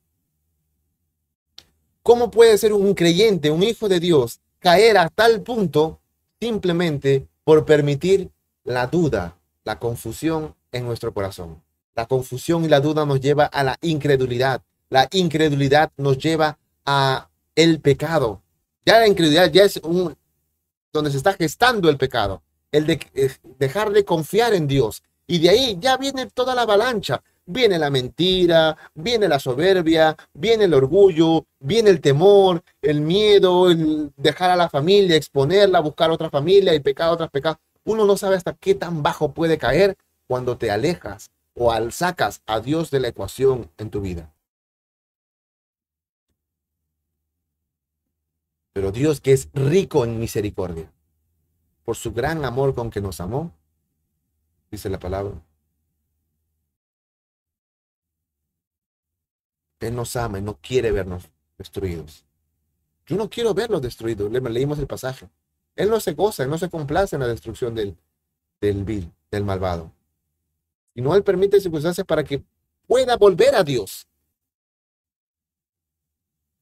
¿Cómo 2.03 2.31
puede 2.31 2.57
ser 2.57 2.73
un 2.73 2.93
creyente, 2.93 3.51
un 3.51 3.63
hijo 3.63 3.89
de 3.89 3.99
Dios, 3.99 4.39
caer 4.59 4.97
a 4.97 5.09
tal 5.09 5.41
punto 5.41 5.99
simplemente 6.39 7.27
por 7.43 7.65
permitir 7.65 8.31
la 8.63 8.87
duda, 8.87 9.37
la 9.63 9.79
confusión 9.79 10.55
en 10.71 10.85
nuestro 10.85 11.13
corazón? 11.13 11.61
La 11.95 12.05
confusión 12.05 12.63
y 12.63 12.67
la 12.67 12.79
duda 12.79 13.05
nos 13.05 13.19
lleva 13.19 13.45
a 13.45 13.63
la 13.63 13.77
incredulidad. 13.81 14.61
La 14.89 15.07
incredulidad 15.11 15.91
nos 15.97 16.17
lleva 16.17 16.57
a 16.85 17.29
el 17.55 17.81
pecado. 17.81 18.41
Ya 18.85 18.99
la 18.99 19.07
incredulidad 19.07 19.51
ya 19.51 19.63
es 19.63 19.77
un 19.77 20.15
donde 20.93 21.11
se 21.11 21.17
está 21.17 21.33
gestando 21.33 21.89
el 21.89 21.97
pecado, 21.97 22.41
el 22.71 22.85
de 22.85 22.99
dejar 23.59 23.91
de 23.91 24.05
confiar 24.05 24.53
en 24.53 24.67
Dios. 24.67 25.03
Y 25.27 25.39
de 25.39 25.49
ahí 25.49 25.77
ya 25.79 25.97
viene 25.97 26.27
toda 26.27 26.55
la 26.55 26.61
avalancha. 26.61 27.21
viene 27.47 27.79
la 27.79 27.89
mentira, 27.89 28.77
viene 28.93 29.27
la 29.27 29.39
soberbia, 29.39 30.15
viene 30.33 30.65
el 30.65 30.73
orgullo, 30.73 31.45
viene 31.59 31.89
el 31.89 32.01
temor, 32.01 32.61
el 32.81 33.01
miedo, 33.01 33.71
el 33.71 34.11
dejar 34.17 34.51
a 34.51 34.55
la 34.55 34.69
familia, 34.69 35.15
exponerla, 35.15 35.79
buscar 35.79 36.11
otra 36.11 36.29
familia 36.29 36.75
y 36.75 36.81
pecar 36.81 37.09
otras 37.09 37.29
pecados. 37.31 37.57
Uno 37.85 38.05
no 38.05 38.17
sabe 38.17 38.35
hasta 38.35 38.53
qué 38.53 38.75
tan 38.75 39.01
bajo 39.01 39.33
puede 39.33 39.57
caer 39.57 39.95
cuando 40.27 40.57
te 40.57 40.69
alejas 40.71 41.31
o 41.53 41.71
al 41.71 41.91
sacas 41.91 42.43
a 42.45 42.59
Dios 42.59 42.91
de 42.91 42.99
la 42.99 43.07
ecuación 43.07 43.71
en 43.77 43.89
tu 43.89 44.01
vida. 44.01 44.31
Pero 48.73 48.91
Dios 48.91 49.21
que 49.21 49.31
es 49.31 49.49
rico 49.53 50.05
en 50.05 50.19
misericordia, 50.19 50.91
por 51.83 51.95
su 51.95 52.13
gran 52.13 52.45
amor 52.45 52.75
con 52.75 52.91
que 52.91 53.01
nos 53.01 53.19
amó, 53.19 53.51
dice 54.69 54.89
la 54.89 54.99
palabra. 54.99 55.33
Él 59.79 59.95
nos 59.95 60.15
ama 60.15 60.39
y 60.39 60.41
no 60.41 60.57
quiere 60.61 60.91
vernos 60.91 61.29
destruidos. 61.57 62.25
Yo 63.05 63.15
no 63.15 63.29
quiero 63.29 63.53
verlos 63.53 63.81
destruidos. 63.81 64.31
Le 64.31 64.41
leímos 64.41 64.79
el 64.79 64.87
pasaje. 64.87 65.29
Él 65.75 65.89
no 65.89 65.99
se 65.99 66.13
goza, 66.13 66.43
él 66.43 66.49
no 66.49 66.57
se 66.57 66.69
complace 66.69 67.15
en 67.15 67.21
la 67.21 67.27
destrucción 67.27 67.73
del, 67.73 67.95
del 68.59 68.83
vil, 68.83 69.11
del 69.31 69.45
malvado. 69.45 69.91
Y 70.97 71.01
no 71.01 71.13
él 71.13 71.23
permite 71.23 71.61
circunstancias 71.61 72.07
para 72.07 72.23
que 72.23 72.43
pueda 72.87 73.15
volver 73.17 73.53
a 73.53 73.63
Dios. 73.63 74.07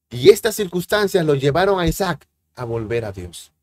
Y 0.09 0.29
estas 0.29 0.55
circunstancias 0.55 1.25
lo 1.25 1.35
llevaron 1.35 1.79
a 1.79 1.87
Isaac 1.87 2.27
a 2.53 2.65
volver 2.65 3.05
a 3.05 3.13
Dios. 3.13 3.53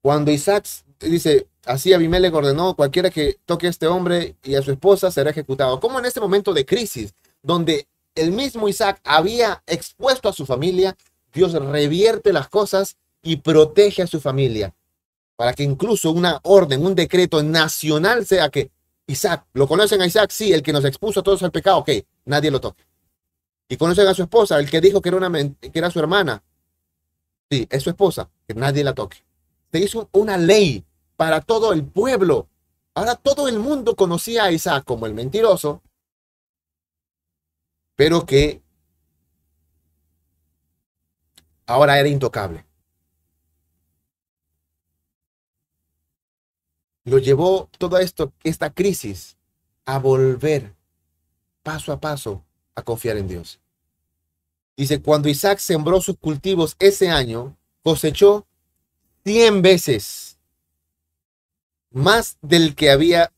Cuando 0.00 0.30
Isaac 0.30 0.66
dice, 1.00 1.48
así 1.66 1.92
Abimelech 1.92 2.32
ordenó, 2.32 2.74
cualquiera 2.74 3.10
que 3.10 3.36
toque 3.44 3.66
a 3.66 3.70
este 3.70 3.86
hombre 3.86 4.36
y 4.42 4.54
a 4.54 4.62
su 4.62 4.72
esposa 4.72 5.10
será 5.10 5.32
ejecutado. 5.32 5.80
Como 5.80 5.98
en 5.98 6.06
este 6.06 6.20
momento 6.20 6.54
de 6.54 6.64
crisis, 6.64 7.14
donde 7.42 7.86
el 8.14 8.32
mismo 8.32 8.70
Isaac 8.70 9.02
había 9.04 9.62
expuesto 9.66 10.30
a 10.30 10.32
su 10.32 10.46
familia, 10.46 10.96
Dios 11.30 11.52
revierte 11.52 12.32
las 12.32 12.48
cosas 12.48 12.96
y 13.22 13.36
protege 13.36 14.00
a 14.00 14.06
su 14.06 14.18
familia. 14.18 14.74
Para 15.36 15.52
que 15.52 15.62
incluso 15.62 16.10
una 16.10 16.40
orden, 16.44 16.84
un 16.84 16.94
decreto 16.94 17.42
nacional 17.42 18.24
sea 18.24 18.48
que 18.50 18.70
Isaac, 19.06 19.46
¿lo 19.52 19.66
conocen 19.66 20.00
a 20.00 20.06
Isaac? 20.06 20.30
Sí, 20.30 20.52
el 20.52 20.62
que 20.62 20.72
nos 20.72 20.84
expuso 20.84 21.20
a 21.20 21.22
todos 21.22 21.42
al 21.42 21.50
pecado, 21.50 21.78
ok, 21.78 21.90
nadie 22.24 22.50
lo 22.50 22.60
toque. 22.60 22.84
Y 23.68 23.76
conocen 23.76 24.06
a 24.06 24.14
su 24.14 24.22
esposa, 24.22 24.58
el 24.58 24.70
que 24.70 24.80
dijo 24.80 25.00
que 25.00 25.08
era, 25.08 25.18
una, 25.18 25.30
que 25.32 25.78
era 25.78 25.90
su 25.90 25.98
hermana. 25.98 26.42
Sí, 27.50 27.66
es 27.70 27.82
su 27.82 27.90
esposa, 27.90 28.30
que 28.46 28.54
nadie 28.54 28.84
la 28.84 28.94
toque 28.94 29.24
se 29.74 29.80
hizo 29.80 30.08
una 30.12 30.38
ley 30.38 30.84
para 31.16 31.40
todo 31.40 31.72
el 31.72 31.84
pueblo. 31.84 32.48
Ahora 32.94 33.16
todo 33.16 33.48
el 33.48 33.58
mundo 33.58 33.96
conocía 33.96 34.44
a 34.44 34.52
Isaac 34.52 34.84
como 34.84 35.06
el 35.06 35.14
mentiroso, 35.14 35.82
pero 37.96 38.24
que 38.24 38.62
ahora 41.66 41.98
era 41.98 42.08
intocable. 42.08 42.64
Lo 47.04 47.18
llevó 47.18 47.68
toda 47.78 48.00
esta 48.02 48.70
crisis 48.70 49.36
a 49.84 49.98
volver 49.98 50.74
paso 51.62 51.92
a 51.92 52.00
paso 52.00 52.44
a 52.74 52.82
confiar 52.82 53.16
en 53.16 53.26
Dios. 53.26 53.60
Dice, 54.76 55.00
cuando 55.00 55.28
Isaac 55.28 55.58
sembró 55.58 56.00
sus 56.00 56.16
cultivos 56.18 56.76
ese 56.78 57.10
año, 57.10 57.56
cosechó 57.82 58.46
100 59.24 59.62
veces 59.62 60.38
más 61.90 62.38
del 62.42 62.74
que 62.74 62.90
había, 62.90 63.32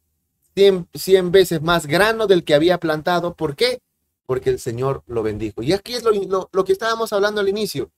100, 0.55 1.31
veces 1.31 1.63
más 1.63 1.87
grano 1.87 2.27
del 2.27 2.43
que 2.43 2.55
había 2.55 2.79
plantado. 2.79 3.35
¿Por 3.35 3.55
qué? 3.55 3.81
Porque 4.25 4.51
el 4.51 4.59
Señor 4.59 5.03
lo 5.07 5.23
bendijo. 5.23 5.63
Y 5.63 5.73
aquí 5.73 5.95
es 5.95 6.03
lo, 6.03 6.49
lo 6.51 6.65
que 6.65 6.73
estábamos 6.73 7.13
hablando 7.13 7.41
al 7.41 7.49
inicio. 7.49 7.91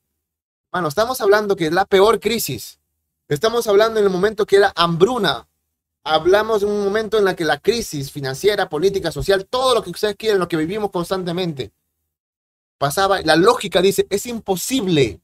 Bueno, 0.70 0.88
estamos 0.88 1.20
hablando 1.20 1.56
que 1.56 1.66
es 1.66 1.72
la 1.72 1.86
peor 1.86 2.20
crisis. 2.20 2.80
Estamos 3.28 3.66
hablando 3.66 4.00
en 4.00 4.06
el 4.06 4.12
momento 4.12 4.44
que 4.44 4.56
era 4.56 4.72
hambruna. 4.74 5.47
Hablamos 6.10 6.60
de 6.60 6.66
un 6.66 6.84
momento 6.84 7.18
en 7.18 7.24
la 7.24 7.36
que 7.36 7.44
la 7.44 7.58
crisis 7.58 8.10
financiera, 8.10 8.68
política, 8.68 9.12
social, 9.12 9.46
todo 9.46 9.74
lo 9.74 9.82
que 9.82 9.90
ustedes 9.90 10.16
quieren, 10.16 10.38
lo 10.38 10.48
que 10.48 10.56
vivimos 10.56 10.90
constantemente, 10.90 11.72
pasaba. 12.78 13.20
La 13.22 13.36
lógica 13.36 13.82
dice, 13.82 14.06
es 14.08 14.26
imposible 14.26 15.20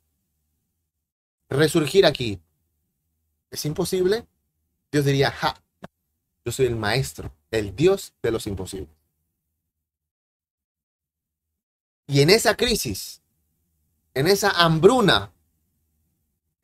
resurgir 1.48 2.04
aquí 2.04 2.40
es 3.54 3.64
imposible, 3.64 4.26
Dios 4.90 5.04
diría, 5.04 5.30
ja, 5.30 5.62
yo 6.44 6.52
soy 6.52 6.66
el 6.66 6.76
maestro, 6.76 7.32
el 7.50 7.74
Dios 7.74 8.12
de 8.20 8.30
los 8.32 8.46
imposibles. 8.46 8.90
Y 12.06 12.20
en 12.20 12.30
esa 12.30 12.56
crisis, 12.56 13.22
en 14.12 14.26
esa 14.26 14.50
hambruna 14.50 15.32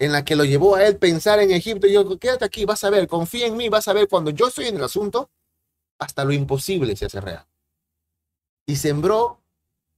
en 0.01 0.13
la 0.13 0.25
que 0.25 0.35
lo 0.35 0.45
llevó 0.45 0.77
a 0.77 0.87
él 0.87 0.97
pensar 0.97 1.41
en 1.41 1.51
Egipto, 1.51 1.87
y 1.87 1.93
yo, 1.93 2.19
quédate 2.19 2.47
aquí, 2.47 2.65
vas 2.65 2.83
a 2.85 2.91
ver, 2.91 3.07
confía 3.07 3.47
en 3.47 3.57
mí, 3.57 3.69
vas 3.69 3.87
a 3.87 3.93
ver, 3.93 4.09
cuando 4.09 4.31
yo 4.31 4.49
estoy 4.49 4.67
en 4.67 4.77
el 4.77 4.83
asunto, 4.83 5.31
hasta 5.99 6.25
lo 6.25 6.33
imposible 6.33 6.97
se 6.97 7.05
hace 7.05 7.21
real. 7.21 7.47
Y 8.67 8.77
sembró 8.77 9.41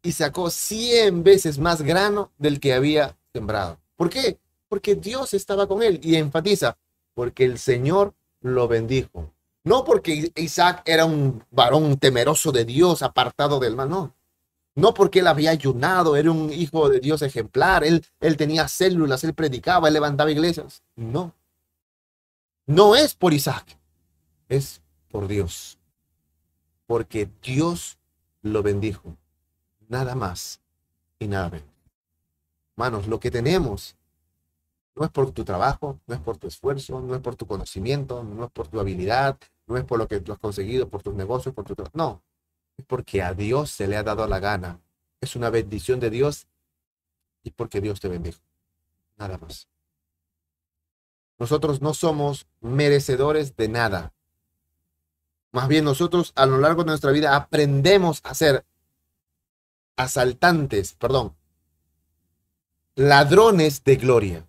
y 0.02 0.10
sacó 0.10 0.50
cien 0.50 1.22
veces 1.22 1.58
más 1.58 1.82
grano 1.82 2.32
del 2.36 2.58
que 2.58 2.74
había 2.74 3.16
sembrado. 3.32 3.78
¿Por 3.94 4.10
qué? 4.10 4.38
Porque 4.68 4.96
Dios 4.96 5.34
estaba 5.34 5.68
con 5.68 5.84
él 5.84 6.00
y 6.02 6.16
enfatiza, 6.16 6.76
porque 7.14 7.44
el 7.44 7.58
Señor 7.58 8.12
lo 8.40 8.66
bendijo. 8.66 9.32
No 9.62 9.84
porque 9.84 10.32
Isaac 10.34 10.82
era 10.84 11.04
un 11.04 11.44
varón 11.52 11.96
temeroso 11.96 12.50
de 12.50 12.64
Dios, 12.64 13.02
apartado 13.02 13.60
del 13.60 13.76
mal, 13.76 13.88
no. 13.88 14.12
No 14.74 14.94
porque 14.94 15.18
él 15.18 15.26
había 15.26 15.50
ayunado, 15.50 16.16
era 16.16 16.30
un 16.30 16.50
hijo 16.52 16.88
de 16.88 17.00
Dios 17.00 17.20
ejemplar, 17.22 17.84
él, 17.84 18.04
él 18.20 18.36
tenía 18.36 18.68
células, 18.68 19.22
él 19.24 19.34
predicaba, 19.34 19.88
él 19.88 19.94
levantaba 19.94 20.30
iglesias. 20.30 20.82
No. 20.96 21.34
No 22.66 22.96
es 22.96 23.14
por 23.14 23.34
Isaac, 23.34 23.78
es 24.48 24.80
por 25.10 25.28
Dios. 25.28 25.78
Porque 26.86 27.28
Dios 27.42 27.98
lo 28.40 28.62
bendijo. 28.62 29.16
Nada 29.88 30.14
más 30.14 30.60
y 31.18 31.26
nada 31.26 31.50
menos. 31.50 31.68
Manos, 32.76 33.06
lo 33.06 33.20
que 33.20 33.30
tenemos 33.30 33.96
no 34.94 35.04
es 35.04 35.10
por 35.10 35.30
tu 35.32 35.44
trabajo, 35.44 35.98
no 36.06 36.14
es 36.14 36.20
por 36.20 36.38
tu 36.38 36.46
esfuerzo, 36.46 37.00
no 37.00 37.14
es 37.14 37.20
por 37.20 37.36
tu 37.36 37.46
conocimiento, 37.46 38.22
no 38.22 38.44
es 38.44 38.50
por 38.50 38.68
tu 38.68 38.80
habilidad, 38.80 39.38
no 39.66 39.76
es 39.76 39.84
por 39.84 39.98
lo 39.98 40.08
que 40.08 40.20
tú 40.20 40.32
has 40.32 40.38
conseguido, 40.38 40.88
por 40.88 41.02
tus 41.02 41.14
negocios, 41.14 41.54
por 41.54 41.64
tu 41.64 41.74
trabajo. 41.74 41.96
No, 41.96 42.22
porque 42.80 43.22
a 43.22 43.34
Dios 43.34 43.70
se 43.70 43.86
le 43.86 43.96
ha 43.96 44.02
dado 44.02 44.26
la 44.26 44.40
gana. 44.40 44.80
Es 45.20 45.36
una 45.36 45.50
bendición 45.50 46.00
de 46.00 46.10
Dios 46.10 46.46
y 47.42 47.50
porque 47.50 47.80
Dios 47.80 48.00
te 48.00 48.08
bendijo. 48.08 48.40
Nada 49.16 49.38
más. 49.38 49.68
Nosotros 51.38 51.82
no 51.82 51.92
somos 51.92 52.46
merecedores 52.60 53.56
de 53.56 53.68
nada. 53.68 54.14
Más 55.50 55.68
bien 55.68 55.84
nosotros 55.84 56.32
a 56.34 56.46
lo 56.46 56.58
largo 56.58 56.82
de 56.82 56.88
nuestra 56.88 57.10
vida 57.10 57.36
aprendemos 57.36 58.20
a 58.24 58.34
ser 58.34 58.64
asaltantes, 59.96 60.94
perdón, 60.94 61.36
ladrones 62.94 63.84
de 63.84 63.96
gloria 63.96 64.48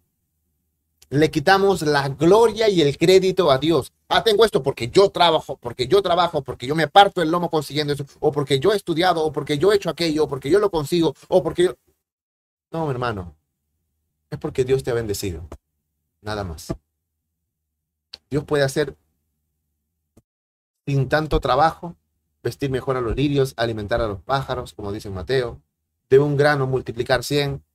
le 1.13 1.29
quitamos 1.29 1.83
la 1.83 2.09
gloria 2.09 2.69
y 2.69 2.81
el 2.81 2.97
crédito 2.97 3.51
a 3.51 3.59
Dios. 3.59 3.93
Ah, 4.07 4.23
tengo 4.23 4.45
esto 4.45 4.63
porque 4.63 4.89
yo 4.89 5.09
trabajo, 5.09 5.57
porque 5.57 5.87
yo 5.87 6.01
trabajo, 6.01 6.41
porque 6.41 6.65
yo 6.65 6.73
me 6.73 6.87
parto 6.87 7.21
el 7.21 7.29
lomo 7.29 7.51
consiguiendo 7.51 7.93
eso, 7.93 8.05
o 8.19 8.31
porque 8.31 8.59
yo 8.59 8.73
he 8.73 8.75
estudiado, 8.75 9.23
o 9.23 9.31
porque 9.31 9.59
yo 9.59 9.71
he 9.71 9.75
hecho 9.75 9.91
aquello, 9.91 10.23
o 10.23 10.27
porque 10.27 10.49
yo 10.49 10.57
lo 10.57 10.71
consigo, 10.71 11.13
o 11.27 11.43
porque 11.43 11.65
yo... 11.65 11.75
No, 12.71 12.89
hermano, 12.89 13.35
es 14.31 14.39
porque 14.39 14.65
Dios 14.65 14.83
te 14.83 14.89
ha 14.89 14.95
bendecido. 14.95 15.47
Nada 16.21 16.43
más. 16.43 16.73
Dios 18.31 18.43
puede 18.45 18.63
hacer 18.63 18.95
sin 20.87 21.09
tanto 21.09 21.39
trabajo, 21.39 21.95
vestir 22.41 22.71
mejor 22.71 22.97
a 22.97 23.01
los 23.01 23.15
lirios, 23.15 23.53
alimentar 23.57 24.01
a 24.01 24.07
los 24.07 24.21
pájaros, 24.21 24.73
como 24.73 24.91
dice 24.91 25.11
Mateo, 25.11 25.61
de 26.09 26.17
un 26.17 26.37
grano 26.37 26.65
multiplicar 26.65 27.23
cien, 27.23 27.63
y 27.63 27.72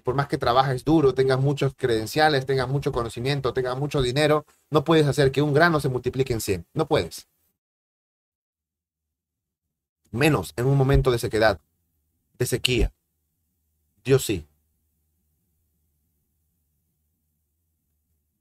por 0.00 0.14
más 0.14 0.26
que 0.28 0.38
trabajes 0.38 0.84
duro, 0.84 1.14
tengas 1.14 1.38
muchos 1.38 1.74
credenciales, 1.76 2.46
tengas 2.46 2.68
mucho 2.68 2.92
conocimiento, 2.92 3.52
tengas 3.52 3.78
mucho 3.78 4.00
dinero, 4.00 4.46
no 4.70 4.84
puedes 4.84 5.06
hacer 5.06 5.30
que 5.30 5.42
un 5.42 5.52
grano 5.52 5.80
se 5.80 5.88
multiplique 5.88 6.32
en 6.32 6.40
100. 6.40 6.66
No 6.72 6.88
puedes. 6.88 7.28
Menos 10.10 10.52
en 10.56 10.66
un 10.66 10.76
momento 10.76 11.10
de 11.10 11.18
sequedad, 11.18 11.60
de 12.38 12.46
sequía. 12.46 12.92
Dios 14.04 14.24
sí. 14.24 14.46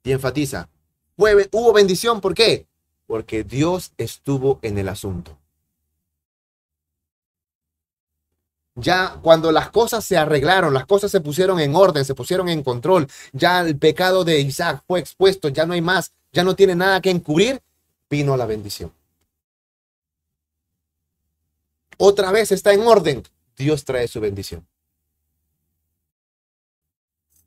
Y 0.03 0.11
enfatiza, 0.11 0.69
hubo 1.15 1.73
bendición, 1.73 2.21
¿por 2.21 2.33
qué? 2.33 2.65
Porque 3.05 3.43
Dios 3.43 3.93
estuvo 3.97 4.59
en 4.63 4.77
el 4.77 4.89
asunto. 4.89 5.40
Ya 8.75 9.19
cuando 9.21 9.51
las 9.51 9.69
cosas 9.69 10.05
se 10.05 10.17
arreglaron, 10.17 10.73
las 10.73 10.85
cosas 10.85 11.11
se 11.11 11.19
pusieron 11.19 11.59
en 11.59 11.75
orden, 11.75 12.05
se 12.05 12.15
pusieron 12.15 12.47
en 12.47 12.63
control, 12.63 13.07
ya 13.33 13.61
el 13.61 13.77
pecado 13.77 14.23
de 14.23 14.39
Isaac 14.39 14.83
fue 14.87 14.99
expuesto, 14.99 15.49
ya 15.49 15.65
no 15.65 15.73
hay 15.73 15.81
más, 15.81 16.13
ya 16.31 16.43
no 16.43 16.55
tiene 16.55 16.75
nada 16.75 17.01
que 17.01 17.09
encubrir, 17.09 17.61
vino 18.09 18.37
la 18.37 18.45
bendición. 18.45 18.93
Otra 21.97 22.31
vez 22.31 22.51
está 22.51 22.73
en 22.73 22.81
orden, 22.81 23.23
Dios 23.57 23.83
trae 23.83 24.07
su 24.07 24.19
bendición. 24.21 24.65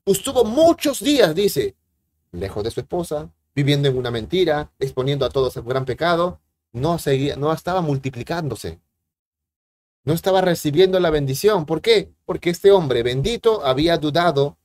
Estuvo 0.05 0.45
muchos 0.45 0.99
días, 0.99 1.33
dice, 1.33 1.75
lejos 2.31 2.63
de 2.63 2.69
su 2.69 2.79
esposa, 2.79 3.31
viviendo 3.55 3.87
en 3.87 3.97
una 3.97 4.11
mentira, 4.11 4.71
exponiendo 4.77 5.25
a 5.25 5.29
todos 5.29 5.57
a 5.57 5.61
un 5.61 5.67
gran 5.67 5.85
pecado, 5.85 6.39
no, 6.71 6.99
seguía, 6.99 7.35
no 7.35 7.51
estaba 7.51 7.81
multiplicándose. 7.81 8.79
No 10.05 10.13
estaba 10.13 10.41
recibiendo 10.41 10.99
la 10.99 11.09
bendición. 11.09 11.65
¿Por 11.65 11.81
qué? 11.81 12.11
Porque 12.25 12.51
este 12.51 12.71
hombre 12.71 13.01
bendito 13.01 13.65
había 13.65 13.97
dudado 13.97 14.57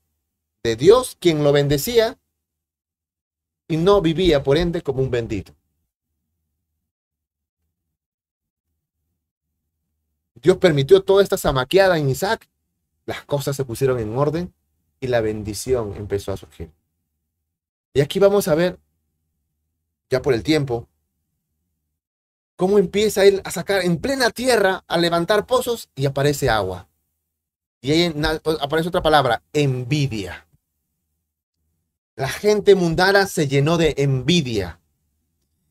de 0.63 0.77
Dios, 0.77 1.17
quien 1.19 1.43
lo 1.43 1.51
bendecía, 1.51 2.19
y 3.67 3.79
no 3.79 4.03
vivía, 4.03 4.43
por 4.43 4.59
ende, 4.59 4.83
como 4.83 5.03
un 5.03 5.11
bendito. 5.11 5.55
Dios 10.35 10.59
permitió 10.59 11.03
toda 11.03 11.23
esta 11.23 11.39
zamaqueada 11.39 11.99
en 11.99 12.11
Isaac. 12.11 12.49
Las 13.07 13.25
cosas 13.25 13.57
se 13.57 13.65
pusieron 13.65 13.99
en 13.99 14.17
orden 14.17 14.53
y 15.01 15.07
la 15.07 15.21
bendición 15.23 15.95
empezó 15.97 16.33
a 16.33 16.37
surgir. 16.37 16.71
Y 17.95 18.01
aquí 18.01 18.19
vamos 18.19 18.47
a 18.47 18.55
ver, 18.55 18.79
ya 20.11 20.21
por 20.21 20.35
el 20.35 20.43
tiempo, 20.43 20.89
cómo 22.61 22.79
empieza 22.79 23.25
él 23.25 23.41
a 23.45 23.51
sacar 23.51 23.87
en 23.87 23.97
plena 23.97 24.29
tierra, 24.29 24.85
a 24.87 24.99
levantar 24.99 25.47
pozos 25.47 25.89
y 25.95 26.05
aparece 26.05 26.51
agua. 26.51 26.91
Y 27.81 27.91
ahí 27.91 28.15
aparece 28.61 28.91
otra 28.91 29.01
palabra, 29.01 29.43
envidia. 29.55 30.47
La 32.17 32.29
gente 32.29 32.75
mundana 32.75 33.27
se 33.27 33.49
llenó 33.49 33.79
de 33.79 33.95
envidia. 33.97 34.79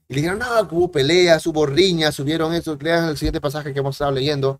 Y 0.07 0.15
le 0.15 0.21
dijeron, 0.21 0.39
no, 0.39 0.47
hubo 0.71 0.91
peleas, 0.91 1.45
hubo 1.45 1.67
riñas, 1.67 2.15
subieron 2.15 2.55
eso. 2.55 2.75
Lean 2.81 3.09
el 3.09 3.17
siguiente 3.17 3.39
pasaje 3.39 3.71
que 3.71 3.81
hemos 3.81 3.93
estado 3.93 4.13
leyendo. 4.13 4.59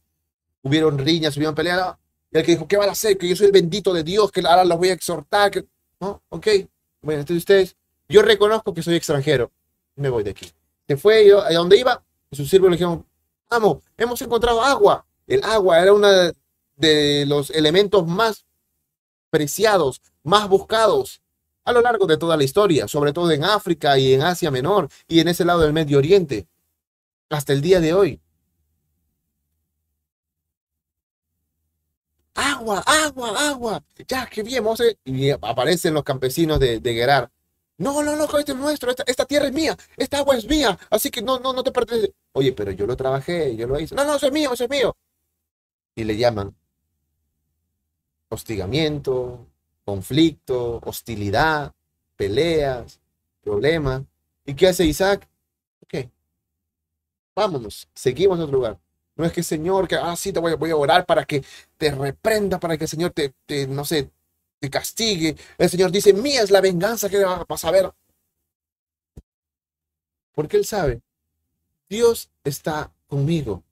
Hubieron 0.62 1.00
riñas, 1.00 1.36
hubieron 1.36 1.56
peleas. 1.56 1.96
Y 2.32 2.38
el 2.38 2.46
que 2.46 2.52
dijo, 2.52 2.68
¿qué 2.68 2.78
van 2.78 2.90
a 2.90 2.92
hacer? 2.92 3.18
Que 3.18 3.28
yo 3.28 3.36
soy 3.36 3.48
el 3.48 3.54
bendito 3.54 3.92
de 3.92 4.04
Dios, 4.04 4.32
que 4.32 4.42
ahora 4.42 4.64
los 4.66 4.78
voy 4.78 4.90
a 4.90 4.94
exhortar. 4.94 5.50
Que... 5.50 5.66
No, 6.00 6.22
ok. 6.30 6.48
Bueno, 7.02 7.22
entonces 7.22 7.42
ustedes, 7.42 7.76
yo 8.08 8.22
reconozco 8.22 8.72
que 8.72 8.84
soy 8.84 8.98
extranjero. 8.98 9.52
Me 9.96 10.10
voy 10.10 10.24
de 10.24 10.30
aquí. 10.30 10.48
Se 10.88 10.96
fue, 10.96 11.26
yo, 11.26 11.42
a 11.42 11.52
donde 11.54 11.80
iba, 11.80 12.04
sus 12.32 12.50
siervos 12.50 12.70
le 12.70 12.76
dijeron, 12.76 13.06
vamos, 13.50 13.80
hemos 13.98 14.22
encontrado 14.22 14.62
agua. 14.62 15.06
El 15.28 15.44
agua 15.44 15.80
era 15.82 15.94
uno 15.94 16.08
de 16.76 17.26
los 17.28 17.50
elementos 17.52 18.06
más 18.08 18.46
preciados, 19.30 20.02
más 20.24 20.48
buscados 20.48 21.22
a 21.66 21.72
lo 21.72 21.82
largo 21.82 22.08
de 22.08 22.18
toda 22.18 22.38
la 22.38 22.44
historia, 22.44 22.88
sobre 22.88 23.14
todo 23.14 23.32
en 23.32 23.44
África 23.44 23.98
y 24.00 24.14
en 24.14 24.24
Asia 24.24 24.50
Menor 24.50 24.90
y 25.08 25.20
en 25.20 25.28
ese 25.28 25.46
lado 25.46 25.62
del 25.62 25.74
Medio 25.74 26.00
Oriente, 26.00 26.48
hasta 27.30 27.54
el 27.54 27.62
día 27.62 27.80
de 27.80 27.94
hoy. 27.94 28.22
Agua, 32.34 32.84
agua, 32.86 33.50
agua. 33.50 33.84
Ya, 34.08 34.26
qué 34.26 34.44
bien, 34.44 34.64
Mose. 34.64 34.98
Y 35.04 35.30
aparecen 35.30 35.94
los 35.94 36.04
campesinos 36.04 36.60
de, 36.60 36.80
de. 36.80 37.28
No, 37.80 38.04
no, 38.04 38.14
no, 38.18 38.26
este 38.38 38.52
es 38.52 38.58
nuestro, 38.58 38.92
esta, 38.92 39.26
tierra 39.26 39.48
es 39.48 39.54
mía, 39.54 39.76
esta 39.96 40.18
agua 40.18 40.36
es 40.36 40.46
mía, 40.46 40.78
así 40.90 41.10
que 41.10 41.22
no, 41.22 41.40
no, 41.40 41.54
no 41.54 41.64
te 41.64 41.72
pertenece. 41.72 42.14
Oye, 42.34 42.52
pero 42.52 42.72
yo 42.72 42.86
lo 42.86 42.98
trabajé, 42.98 43.56
yo 43.56 43.68
lo 43.68 43.80
hice. 43.80 43.96
No, 43.96 44.04
no, 44.04 44.18
eso 44.18 44.28
es 44.28 44.34
mío, 44.34 44.52
eso 44.54 44.66
es 44.66 44.70
mío. 44.70 44.98
Y 45.96 46.04
le 46.04 46.18
llaman 46.18 46.54
hostigamiento, 48.28 49.48
conflicto, 49.86 50.82
hostilidad, 50.84 51.74
peleas, 52.18 53.00
problemas. 53.42 54.04
¿Y 54.46 54.56
qué 54.56 54.68
hace 54.68 54.84
Isaac? 54.86 55.26
Ok, 55.82 56.10
vámonos, 57.34 57.88
seguimos 57.94 58.40
a 58.40 58.44
otro 58.44 58.58
lugar. 58.58 58.80
No 59.16 59.24
es 59.24 59.32
que 59.32 59.42
Señor, 59.42 59.88
que, 59.88 59.96
ah, 59.96 60.18
sí, 60.18 60.34
te 60.34 60.40
voy, 60.42 60.54
voy 60.56 60.72
a 60.72 60.76
orar 60.76 61.06
para 61.06 61.24
que 61.24 61.46
te 61.78 61.92
reprenda, 61.92 62.60
para 62.60 62.78
que 62.78 62.84
el 62.84 62.90
Señor 62.90 63.12
te, 63.12 63.34
te, 63.46 63.68
no 63.68 63.86
sé, 63.86 64.12
te 64.60 64.70
castigue. 64.70 65.36
El 65.58 65.70
Señor 65.70 65.92
dice, 65.92 66.14
mía 66.14 66.42
es 66.42 66.52
la 66.52 66.62
venganza 66.62 67.10
que 67.10 67.24
vas 67.24 67.66
a 67.66 67.72
ver. 67.72 67.92
Porque 70.34 70.58
Él 70.58 70.66
sabe, 70.66 71.02
Dios 71.90 72.30
está 72.44 72.92
conmigo. 73.08 73.64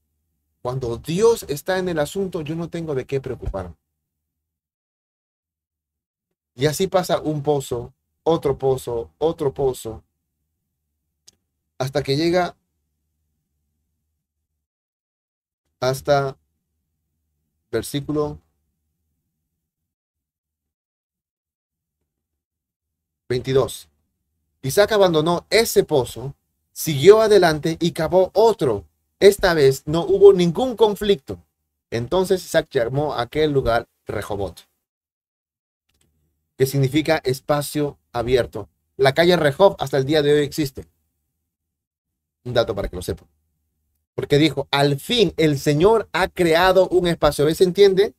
Cuando 0.62 0.98
Dios 0.98 1.46
está 1.48 1.78
en 1.78 1.90
el 1.90 2.00
asunto, 2.00 2.42
yo 2.42 2.56
no 2.56 2.70
tengo 2.70 2.96
de 2.96 3.06
qué 3.06 3.22
preocuparme. 3.22 3.76
Y 6.56 6.66
así 6.66 6.88
pasa 6.88 7.22
un 7.22 7.44
pozo, 7.44 7.94
otro 8.24 8.58
pozo, 8.58 9.12
otro 9.20 9.54
pozo, 9.54 10.04
hasta 11.78 12.02
que 12.02 12.18
llega 12.18 12.58
hasta 15.80 16.36
versículo 17.72 18.40
22. 23.30 23.90
Isaac 24.62 24.92
abandonó 24.92 25.46
ese 25.50 25.84
pozo, 25.84 26.36
siguió 26.72 27.22
adelante 27.22 27.78
y 27.80 27.92
cavó 27.92 28.32
otro. 28.34 28.86
Esta 29.20 29.54
vez 29.54 29.84
no 29.86 30.02
hubo 30.02 30.34
ningún 30.34 30.76
conflicto. 30.76 31.40
Entonces 31.90 32.44
Isaac 32.44 32.68
llamó 32.72 33.14
a 33.14 33.22
aquel 33.22 33.52
lugar 33.52 33.88
Rehobot 34.06 34.68
que 36.58 36.66
significa 36.66 37.22
espacio 37.24 37.98
abierto. 38.12 38.68
La 38.98 39.14
calle 39.14 39.38
Rehov 39.38 39.76
hasta 39.80 39.98
el 39.98 40.06
día 40.06 40.24
de 40.24 40.34
hoy 40.34 40.40
existe. 40.40 40.86
Un 42.44 42.54
dato 42.54 42.74
para 42.74 42.90
que 42.90 42.96
lo 42.96 43.02
sepan. 43.02 43.28
Porque 44.16 44.40
dijo, 44.40 44.68
al 44.72 45.00
fin 45.00 45.34
el 45.38 45.60
Señor 45.60 46.10
ha 46.12 46.28
creado 46.28 46.88
un 46.90 47.08
espacio. 47.08 47.46
¿Ves? 47.46 47.58
¿Se 47.58 47.64
entiende? 47.64 48.16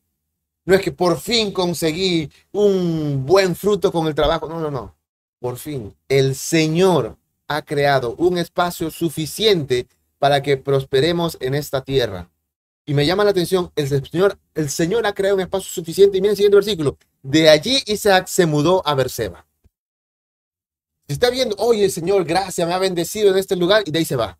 No 0.64 0.74
es 0.74 0.80
que 0.80 0.92
por 0.92 1.18
fin 1.18 1.50
conseguí 1.50 2.30
un 2.52 3.26
buen 3.26 3.56
fruto 3.56 3.90
con 3.90 4.06
el 4.06 4.14
trabajo. 4.14 4.48
No, 4.48 4.60
no, 4.60 4.70
no. 4.70 4.94
Por 5.40 5.56
fin 5.58 5.94
el 6.08 6.34
Señor 6.34 7.16
ha 7.46 7.62
creado 7.62 8.14
un 8.16 8.38
espacio 8.38 8.90
suficiente 8.90 9.86
para 10.18 10.42
que 10.42 10.56
prosperemos 10.56 11.36
en 11.40 11.54
esta 11.54 11.82
tierra. 11.82 12.30
Y 12.84 12.94
me 12.94 13.06
llama 13.06 13.24
la 13.24 13.30
atención, 13.30 13.70
el 13.76 13.88
Señor, 13.88 14.38
el 14.54 14.70
Señor 14.70 15.06
ha 15.06 15.12
creado 15.12 15.36
un 15.36 15.42
espacio 15.42 15.70
suficiente. 15.70 16.18
Y 16.18 16.20
miren 16.20 16.32
el 16.32 16.36
siguiente 16.36 16.56
versículo. 16.56 16.96
De 17.22 17.50
allí 17.50 17.82
Isaac 17.86 18.26
se 18.26 18.46
mudó 18.46 18.82
a 18.86 18.94
Berseba. 18.94 19.46
Si 21.06 21.14
está 21.14 21.30
viendo, 21.30 21.54
oye, 21.58 21.88
Señor, 21.90 22.24
gracias, 22.24 22.66
me 22.66 22.74
ha 22.74 22.78
bendecido 22.78 23.30
en 23.30 23.38
este 23.38 23.56
lugar, 23.56 23.82
y 23.86 23.90
de 23.90 23.98
ahí 23.98 24.04
se 24.04 24.16
va. 24.16 24.38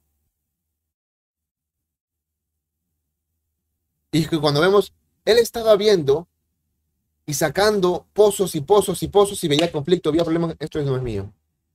Y 4.13 4.27
que 4.27 4.39
cuando 4.39 4.61
vemos, 4.61 4.93
él 5.25 5.39
estaba 5.39 5.77
viendo 5.77 6.27
y 7.29 7.35
sacando 7.35 8.07
pozos 8.15 8.55
y 8.55 8.63
pozos 8.63 9.03
y 9.03 9.09
pozos 9.09 9.45
y 9.45 9.49
veía 9.49 9.71
conflicto, 9.71 10.09
había 10.09 10.25
problemas. 10.25 10.57
Esto 10.59 10.81
no 10.81 10.97
es 10.97 11.03
mío. 11.03 11.31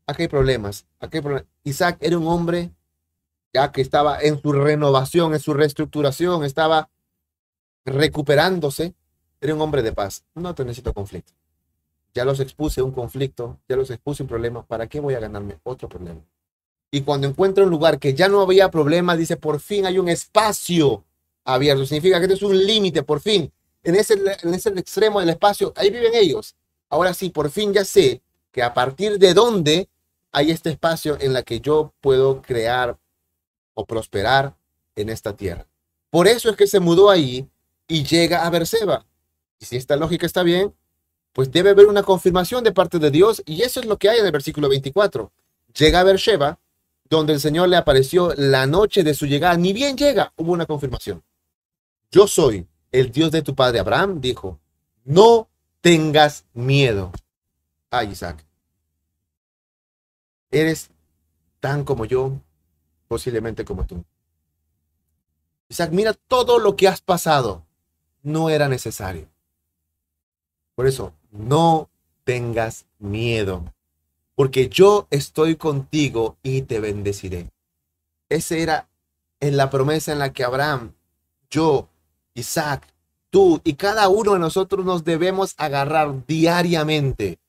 Aquí 0.08 0.24
hay 0.24 0.28
problemas. 0.28 0.88
Hay. 1.00 1.12
Isaac 1.64 1.98
era 2.02 2.18
un 2.18 2.28
hombre 2.28 2.72
ya 3.54 3.72
que 3.72 3.82
estaba 3.82 4.20
en 4.20 4.42
su 4.42 4.52
renovación, 4.52 5.36
en 5.36 5.40
su 5.40 5.54
reestructuración, 5.54 6.44
estaba 6.44 6.90
recuperándose, 7.86 8.96
era 9.40 9.54
un 9.54 9.62
hombre 9.62 9.84
de 9.84 9.94
paz. 9.94 10.24
No 10.34 10.56
te 10.56 10.66
necesito 10.66 10.92
conflicto. 10.92 11.34
Ya 12.16 12.26
los 12.26 12.40
expuse 12.40 12.82
un 12.82 12.92
conflicto, 12.92 13.60
ya 13.70 13.76
los 13.76 13.92
expuse 13.92 14.24
un 14.24 14.30
problema, 14.30 14.66
¿para 14.66 14.88
qué 14.88 15.00
voy 15.00 15.14
a 15.14 15.20
ganarme 15.20 15.60
otro 15.62 15.88
problema? 15.88 16.22
Y 16.90 17.02
cuando 17.02 17.28
encuentra 17.28 17.64
un 17.64 17.70
lugar 17.70 18.00
que 18.00 18.16
ya 18.16 18.28
no 18.28 18.42
había 18.42 18.72
problema, 18.72 19.16
dice, 19.16 19.38
por 19.38 19.60
fin 19.60 19.86
hay 19.86 20.00
un 20.00 20.10
espacio 20.10 21.04
abierto. 21.46 21.86
Significa 21.86 22.18
que 22.18 22.26
este 22.26 22.38
es 22.38 22.42
un 22.42 22.58
límite, 22.58 23.04
por 23.04 23.20
fin. 23.20 23.54
En 23.84 23.96
ese, 23.96 24.14
en 24.14 24.54
ese 24.54 24.70
extremo 24.70 25.20
del 25.20 25.30
espacio, 25.30 25.74
ahí 25.76 25.90
viven 25.90 26.14
ellos. 26.16 26.56
Ahora 26.90 27.14
sí, 27.14 27.30
por 27.30 27.50
fin 27.50 27.74
ya 27.74 27.84
sé 27.84 28.22
que 28.52 28.64
a 28.64 28.74
partir 28.74 29.18
de 29.18 29.34
dónde 29.34 29.90
hay 30.32 30.52
este 30.52 30.70
espacio 30.70 31.18
en 31.20 31.34
la 31.34 31.44
que 31.44 31.60
yo 31.60 31.94
puedo 32.02 32.42
crear 32.42 32.98
o 33.74 33.86
prosperar 33.86 34.56
en 34.96 35.10
esta 35.10 35.36
tierra. 35.36 35.68
Por 36.10 36.28
eso 36.28 36.50
es 36.50 36.56
que 36.56 36.68
se 36.68 36.80
mudó 36.80 37.10
ahí 37.10 37.48
y 37.88 38.04
llega 38.04 38.46
a 38.46 38.50
Berseba. 38.50 39.06
Y 39.60 39.66
si 39.66 39.78
esta 39.78 39.96
lógica 39.96 40.26
está 40.26 40.44
bien, 40.44 40.74
pues 41.34 41.52
debe 41.52 41.72
haber 41.72 41.88
una 41.88 42.04
confirmación 42.04 42.64
de 42.64 42.72
parte 42.72 43.00
de 43.00 43.12
Dios 43.12 43.42
y 43.46 43.64
eso 43.64 43.80
es 43.80 43.88
lo 43.88 43.98
que 43.98 44.10
hay 44.10 44.20
en 44.20 44.26
el 44.26 44.32
versículo 44.32 44.70
24. 44.70 45.32
Llega 45.76 46.00
a 46.00 46.04
Beersheba, 46.04 46.60
donde 47.10 47.34
el 47.34 47.40
Señor 47.40 47.70
le 47.70 47.78
apareció 47.78 48.34
la 48.38 48.68
noche 48.68 49.04
de 49.04 49.16
su 49.16 49.26
llegada. 49.26 49.58
Ni 49.58 49.74
bien 49.74 49.98
llega, 49.98 50.32
hubo 50.38 50.52
una 50.52 50.68
confirmación. 50.68 51.24
Yo 52.12 52.28
soy 52.28 52.68
el 52.94 53.12
Dios 53.12 53.32
de 53.32 53.42
tu 53.42 53.56
padre 53.56 53.80
Abraham, 53.80 54.22
dijo. 54.22 54.60
No 55.04 55.50
tengas 55.82 56.46
miedo. 56.54 57.12
Ay, 57.90 58.12
Isaac. 58.12 58.46
Eres 60.50 60.92
tan 61.60 61.84
como 61.84 62.06
yo, 62.06 62.40
posiblemente 63.08 63.66
como 63.66 63.86
tú. 63.86 64.06
Isaac, 65.68 65.92
mira 65.92 66.14
todo 66.14 66.60
lo 66.60 66.76
que 66.76 66.88
has 66.88 67.02
pasado. 67.02 67.66
No 68.22 68.50
era 68.50 68.70
necesario. 68.70 69.28
Por 70.76 70.88
eso, 70.88 71.14
no 71.32 71.90
tengas 72.24 72.86
miedo, 73.00 73.74
porque 74.36 74.70
yo 74.70 75.08
estoy 75.10 75.56
contigo 75.56 76.38
y 76.44 76.62
te 76.62 76.80
bendeciré. 76.80 77.50
Esa 78.30 78.56
era 78.56 78.90
en 79.40 79.58
la 79.58 79.70
promesa 79.70 80.12
en 80.12 80.20
la 80.20 80.32
que 80.32 80.44
Abraham, 80.44 80.94
yo, 81.50 81.90
Isaac, 82.34 82.88
tú 83.30 83.62
y 83.64 83.74
cada 83.74 84.08
uno 84.10 84.34
de 84.34 84.40
nosotros 84.40 84.86
nos 84.86 85.04
debemos 85.04 85.54
agarrar 85.58 86.26
diariamente. 86.26 87.40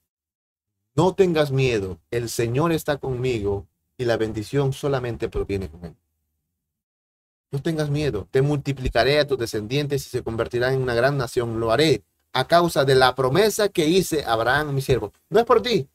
No 0.94 1.14
tengas 1.14 1.50
miedo, 1.50 1.98
el 2.10 2.28
Señor 2.28 2.72
está 2.72 2.98
conmigo 2.98 3.66
y 3.96 4.04
la 4.04 4.16
bendición 4.16 4.72
solamente 4.72 5.28
proviene 5.28 5.68
con 5.68 5.84
Él. 5.84 5.96
No 7.50 7.62
tengas 7.62 7.88
miedo, 7.88 8.26
te 8.30 8.42
multiplicaré 8.42 9.20
a 9.20 9.26
tus 9.26 9.38
descendientes 9.38 10.06
y 10.06 10.10
se 10.10 10.22
convertirán 10.22 10.74
en 10.74 10.82
una 10.82 10.94
gran 10.94 11.16
nación. 11.16 11.60
Lo 11.60 11.70
haré 11.70 12.02
a 12.32 12.46
causa 12.46 12.84
de 12.84 12.96
la 12.96 13.14
promesa 13.14 13.68
que 13.68 13.86
hice 13.86 14.24
a 14.24 14.32
Abraham, 14.32 14.74
mi 14.74 14.82
siervo. 14.82 15.12
No 15.30 15.38
es 15.38 15.46
por 15.46 15.62
ti, 15.62 15.88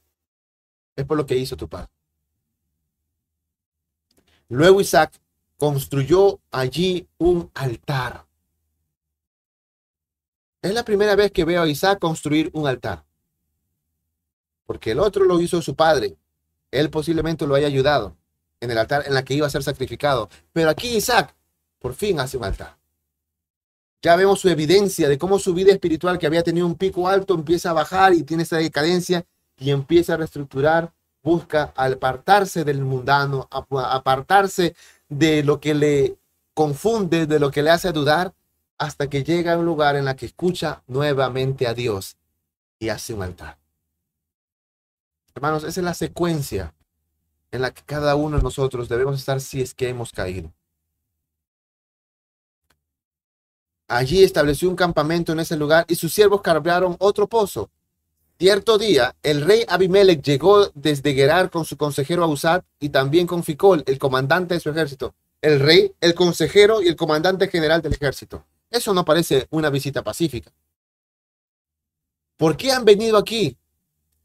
es 0.95 1.05
por 1.05 1.17
lo 1.17 1.25
que 1.25 1.37
hizo 1.37 1.57
tu 1.57 1.67
padre. 1.67 1.89
Luego 4.47 4.81
Isaac 4.81 5.19
construyó 5.57 6.39
allí 6.49 7.07
un 7.17 7.51
altar. 7.53 8.25
Es 10.61 10.73
la 10.73 10.83
primera 10.83 11.15
vez 11.15 11.31
que 11.31 11.45
veo 11.45 11.61
a 11.61 11.67
Isaac 11.67 11.99
construir 11.99 12.49
un 12.53 12.67
altar. 12.67 13.05
Porque 14.65 14.91
el 14.91 14.99
otro 14.99 15.25
lo 15.25 15.39
hizo 15.39 15.61
su 15.61 15.75
padre. 15.75 16.17
Él 16.71 16.89
posiblemente 16.89 17.47
lo 17.47 17.55
haya 17.55 17.67
ayudado 17.67 18.15
en 18.59 18.71
el 18.71 18.77
altar 18.77 19.03
en 19.07 19.13
la 19.13 19.23
que 19.23 19.33
iba 19.33 19.47
a 19.47 19.49
ser 19.49 19.63
sacrificado. 19.63 20.29
Pero 20.51 20.69
aquí 20.69 20.97
Isaac 20.97 21.33
por 21.79 21.93
fin 21.93 22.19
hace 22.19 22.37
un 22.37 22.43
altar. 22.43 22.77
Ya 24.01 24.15
vemos 24.15 24.39
su 24.39 24.49
evidencia 24.49 25.09
de 25.09 25.17
cómo 25.17 25.39
su 25.39 25.53
vida 25.53 25.71
espiritual, 25.71 26.17
que 26.17 26.27
había 26.27 26.43
tenido 26.43 26.65
un 26.65 26.75
pico 26.75 27.07
alto, 27.07 27.33
empieza 27.33 27.71
a 27.71 27.73
bajar 27.73 28.13
y 28.13 28.23
tiene 28.23 28.43
esa 28.43 28.57
decadencia 28.57 29.25
y 29.57 29.71
empieza 29.71 30.13
a 30.13 30.17
reestructurar, 30.17 30.93
busca 31.21 31.73
apartarse 31.75 32.63
del 32.63 32.81
mundano, 32.81 33.47
apartarse 33.49 34.75
de 35.09 35.43
lo 35.43 35.59
que 35.59 35.73
le 35.73 36.17
confunde, 36.53 37.25
de 37.25 37.39
lo 37.39 37.51
que 37.51 37.61
le 37.61 37.71
hace 37.71 37.91
dudar, 37.91 38.33
hasta 38.79 39.09
que 39.09 39.23
llega 39.23 39.53
a 39.53 39.57
un 39.57 39.65
lugar 39.65 39.97
en 39.97 40.05
la 40.05 40.15
que 40.15 40.25
escucha 40.25 40.81
nuevamente 40.87 41.67
a 41.67 41.73
Dios 41.73 42.17
y 42.79 42.89
hace 42.89 43.13
un 43.13 43.21
altar. 43.21 43.59
Hermanos, 45.35 45.63
esa 45.63 45.81
es 45.81 45.83
la 45.83 45.93
secuencia 45.93 46.73
en 47.51 47.61
la 47.61 47.71
que 47.71 47.83
cada 47.83 48.15
uno 48.15 48.37
de 48.37 48.43
nosotros 48.43 48.87
debemos 48.87 49.19
estar 49.19 49.41
si 49.41 49.61
es 49.61 49.73
que 49.73 49.89
hemos 49.89 50.11
caído. 50.11 50.51
Allí 53.87 54.23
estableció 54.23 54.69
un 54.69 54.75
campamento 54.75 55.33
en 55.33 55.39
ese 55.39 55.57
lugar 55.57 55.85
y 55.89 55.95
sus 55.95 56.13
siervos 56.13 56.41
cargaron 56.41 56.95
otro 56.99 57.27
pozo. 57.27 57.69
Cierto 58.37 58.77
día, 58.77 59.15
el 59.23 59.41
rey 59.41 59.65
Abimelech 59.67 60.21
llegó 60.21 60.69
desde 60.73 61.13
Gerar 61.13 61.49
con 61.49 61.65
su 61.65 61.75
consejero 61.75 62.23
Abusat 62.23 62.63
y 62.79 62.89
también 62.89 63.27
con 63.27 63.43
Ficol, 63.43 63.83
el 63.85 63.99
comandante 63.99 64.53
de 64.53 64.59
su 64.61 64.69
ejército. 64.69 65.13
El 65.41 65.59
rey, 65.59 65.91
el 65.99 66.13
consejero 66.13 66.81
y 66.81 66.87
el 66.87 66.95
comandante 66.95 67.49
general 67.49 67.81
del 67.81 67.93
ejército. 67.93 68.45
Eso 68.69 68.93
no 68.93 69.03
parece 69.03 69.47
una 69.49 69.69
visita 69.69 70.03
pacífica. 70.03 70.51
¿Por 72.37 72.55
qué 72.55 72.71
han 72.71 72.85
venido 72.85 73.17
aquí? 73.17 73.57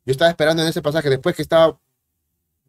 Yo 0.05 0.13
estaba 0.13 0.31
esperando 0.31 0.63
en 0.63 0.69
ese 0.69 0.83
pasaje, 0.83 1.11
después 1.11 1.35
que 1.35 1.43
estaba 1.43 1.79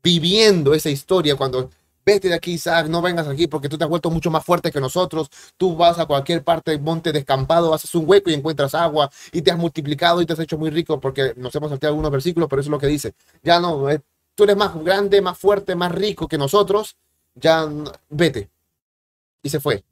viviendo 0.02 0.74
esa 0.74 0.90
historia, 0.90 1.36
cuando 1.36 1.70
vete 2.06 2.30
de 2.30 2.36
aquí, 2.36 2.54
Isaac, 2.54 2.88
no 2.88 3.02
vengas 3.02 3.28
aquí 3.28 3.48
porque 3.48 3.68
tú 3.68 3.78
te 3.78 3.84
has 3.84 3.90
vuelto 3.90 4.10
mucho 4.12 4.30
más 4.30 4.46
fuerte 4.46 4.72
que 4.72 4.80
nosotros. 4.80 5.30
Tú 5.58 5.76
vas 5.76 6.00
a 6.00 6.06
cualquier 6.06 6.44
parte 6.44 6.72
del 6.72 6.82
monte 6.82 7.12
descampado, 7.12 7.74
haces 7.74 7.94
un 7.96 8.08
hueco 8.08 8.30
y 8.30 8.36
encuentras 8.36 8.76
agua 8.76 9.10
y 9.32 9.42
te 9.42 9.52
has 9.52 9.58
multiplicado 9.58 10.22
y 10.22 10.26
te 10.26 10.34
has 10.34 10.40
hecho 10.40 10.58
muy 10.58 10.70
rico 10.70 11.00
porque 11.00 11.34
nos 11.36 11.54
hemos 11.56 11.70
salteado 11.70 11.94
algunos 11.94 12.12
versículos, 12.12 12.48
pero 12.50 12.62
eso 12.62 12.70
es 12.70 12.72
lo 12.72 12.80
que 12.80 12.88
dice. 12.88 13.14
Ya 13.44 13.60
no, 13.60 13.90
eh, 13.90 14.02
tú 14.36 14.44
eres 14.44 14.56
más 14.56 14.76
grande, 14.84 15.22
más 15.22 15.38
fuerte, 15.38 15.76
más 15.76 15.92
rico 15.92 16.28
que 16.28 16.38
nosotros. 16.38 16.96
Ya 17.34 17.68
vete. 18.10 18.50
Y 19.44 19.50
se 19.50 19.60
fue. 19.60 19.84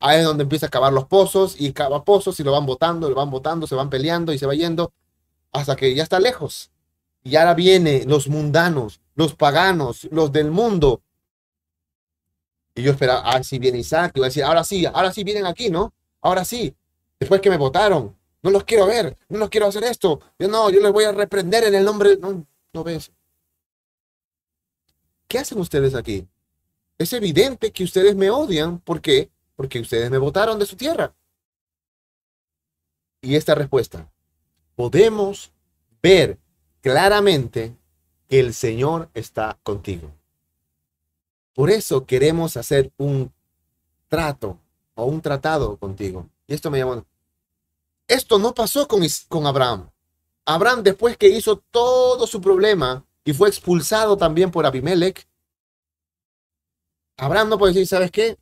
Ahí 0.00 0.18
es 0.18 0.24
donde 0.24 0.42
empieza 0.42 0.66
a 0.66 0.70
cavar 0.70 0.92
los 0.92 1.04
pozos 1.04 1.54
y 1.58 1.72
cava 1.72 2.04
pozos 2.04 2.40
y 2.40 2.42
lo 2.42 2.52
van 2.52 2.66
botando, 2.66 3.08
lo 3.08 3.14
van 3.14 3.30
botando, 3.30 3.66
se 3.66 3.74
van 3.74 3.90
peleando 3.90 4.32
y 4.32 4.38
se 4.38 4.46
va 4.46 4.54
yendo 4.54 4.92
hasta 5.52 5.76
que 5.76 5.94
ya 5.94 6.02
está 6.02 6.18
lejos. 6.18 6.70
Y 7.22 7.36
ahora 7.36 7.54
vienen 7.54 8.08
los 8.08 8.28
mundanos, 8.28 9.00
los 9.14 9.34
paganos, 9.34 10.08
los 10.10 10.32
del 10.32 10.50
mundo 10.50 11.02
y 12.74 12.82
yo 12.82 12.92
esperaba, 12.92 13.22
ah, 13.24 13.42
sí 13.42 13.58
viene 13.58 13.78
Isaac, 13.78 14.12
y 14.14 14.20
a 14.20 14.24
decir, 14.24 14.44
ahora 14.44 14.64
sí, 14.64 14.86
ahora 14.86 15.12
sí 15.12 15.24
vienen 15.24 15.46
aquí, 15.46 15.70
¿no? 15.70 15.92
Ahora 16.20 16.44
sí, 16.44 16.74
después 17.18 17.40
que 17.40 17.50
me 17.50 17.56
votaron, 17.56 18.16
no 18.42 18.50
los 18.50 18.64
quiero 18.64 18.86
ver, 18.86 19.16
no 19.28 19.38
los 19.38 19.50
quiero 19.50 19.66
hacer 19.66 19.84
esto, 19.84 20.20
yo 20.38 20.48
no, 20.48 20.70
yo 20.70 20.80
les 20.80 20.92
voy 20.92 21.04
a 21.04 21.12
reprender 21.12 21.64
en 21.64 21.74
el 21.74 21.84
nombre, 21.84 22.16
no, 22.16 22.46
no 22.72 22.84
ves. 22.84 23.12
¿Qué 25.26 25.38
hacen 25.38 25.58
ustedes 25.58 25.94
aquí? 25.94 26.26
Es 26.98 27.12
evidente 27.12 27.70
que 27.70 27.84
ustedes 27.84 28.14
me 28.16 28.30
odian, 28.30 28.78
¿por 28.78 29.00
qué? 29.00 29.30
Porque 29.60 29.78
ustedes 29.78 30.10
me 30.10 30.16
votaron 30.16 30.58
de 30.58 30.64
su 30.64 30.74
tierra. 30.74 31.14
Y 33.20 33.36
esta 33.36 33.54
respuesta, 33.54 34.10
podemos 34.74 35.52
ver 36.02 36.38
claramente 36.80 37.76
que 38.26 38.40
el 38.40 38.54
Señor 38.54 39.10
está 39.12 39.58
contigo. 39.62 40.10
Por 41.52 41.68
eso 41.68 42.06
queremos 42.06 42.56
hacer 42.56 42.90
un 42.96 43.30
trato 44.08 44.58
o 44.94 45.04
un 45.04 45.20
tratado 45.20 45.76
contigo. 45.76 46.26
Y 46.46 46.54
esto 46.54 46.70
me 46.70 46.78
llama. 46.78 47.04
Esto 48.08 48.38
no 48.38 48.54
pasó 48.54 48.88
con, 48.88 49.02
con 49.28 49.46
Abraham. 49.46 49.90
Abraham, 50.46 50.82
después 50.82 51.18
que 51.18 51.28
hizo 51.28 51.58
todo 51.70 52.26
su 52.26 52.40
problema 52.40 53.04
y 53.24 53.34
fue 53.34 53.50
expulsado 53.50 54.16
también 54.16 54.50
por 54.50 54.64
Abimelech, 54.64 55.28
Abraham 57.18 57.50
no 57.50 57.58
puede 57.58 57.74
decir, 57.74 57.88
¿sabes 57.88 58.10
qué? 58.10 58.38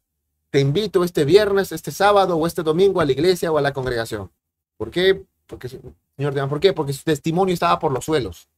Te 0.50 0.60
invito 0.60 1.04
este 1.04 1.24
viernes, 1.24 1.72
este 1.72 1.90
sábado 1.90 2.36
o 2.36 2.46
este 2.46 2.62
domingo 2.62 3.00
a 3.00 3.04
la 3.04 3.12
iglesia 3.12 3.52
o 3.52 3.58
a 3.58 3.62
la 3.62 3.72
congregación. 3.72 4.30
¿Por 4.76 4.90
qué? 4.90 5.24
Porque, 5.46 5.68
señor, 5.68 6.48
¿por 6.48 6.60
qué? 6.60 6.72
Porque 6.72 6.92
su 6.92 7.04
testimonio 7.04 7.52
estaba 7.52 7.78
por 7.78 7.92
los 7.92 8.04
suelos. 8.04 8.48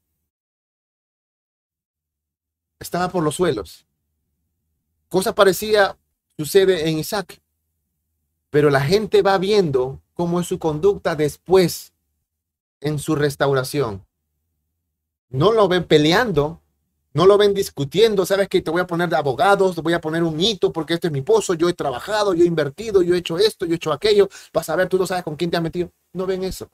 Estaba 2.78 3.08
por 3.08 3.22
los 3.22 3.34
suelos. 3.34 3.86
Cosa 5.08 5.34
parecida 5.34 5.98
sucede 6.36 6.88
en 6.88 6.98
Isaac. 6.98 7.40
Pero 8.50 8.70
la 8.70 8.80
gente 8.80 9.22
va 9.22 9.38
viendo 9.38 10.00
cómo 10.14 10.40
es 10.40 10.46
su 10.46 10.58
conducta 10.58 11.16
después 11.16 11.92
en 12.80 12.98
su 12.98 13.14
restauración. 13.14 14.04
No 15.28 15.52
lo 15.52 15.68
ven 15.68 15.84
peleando, 15.84 16.60
no 17.12 17.26
lo 17.26 17.36
ven 17.36 17.54
discutiendo, 17.54 18.24
sabes 18.24 18.48
que 18.48 18.62
te 18.62 18.70
voy 18.70 18.80
a 18.80 18.86
poner 18.86 19.08
de 19.08 19.16
abogados, 19.16 19.74
te 19.74 19.80
voy 19.80 19.92
a 19.92 20.00
poner 20.00 20.22
un 20.22 20.40
hito 20.40 20.72
porque 20.72 20.94
este 20.94 21.08
es 21.08 21.12
mi 21.12 21.22
pozo, 21.22 21.54
yo 21.54 21.68
he 21.68 21.74
trabajado, 21.74 22.34
yo 22.34 22.44
he 22.44 22.46
invertido, 22.46 23.02
yo 23.02 23.14
he 23.14 23.18
hecho 23.18 23.38
esto, 23.38 23.66
yo 23.66 23.72
he 23.72 23.76
hecho 23.76 23.92
aquello, 23.92 24.28
vas 24.52 24.68
a 24.68 24.76
ver, 24.76 24.88
tú 24.88 24.98
no 24.98 25.06
sabes 25.06 25.24
con 25.24 25.36
quién 25.36 25.50
te 25.50 25.56
has 25.56 25.62
metido. 25.62 25.90
No 26.12 26.26
ven 26.26 26.44
eso. 26.44 26.68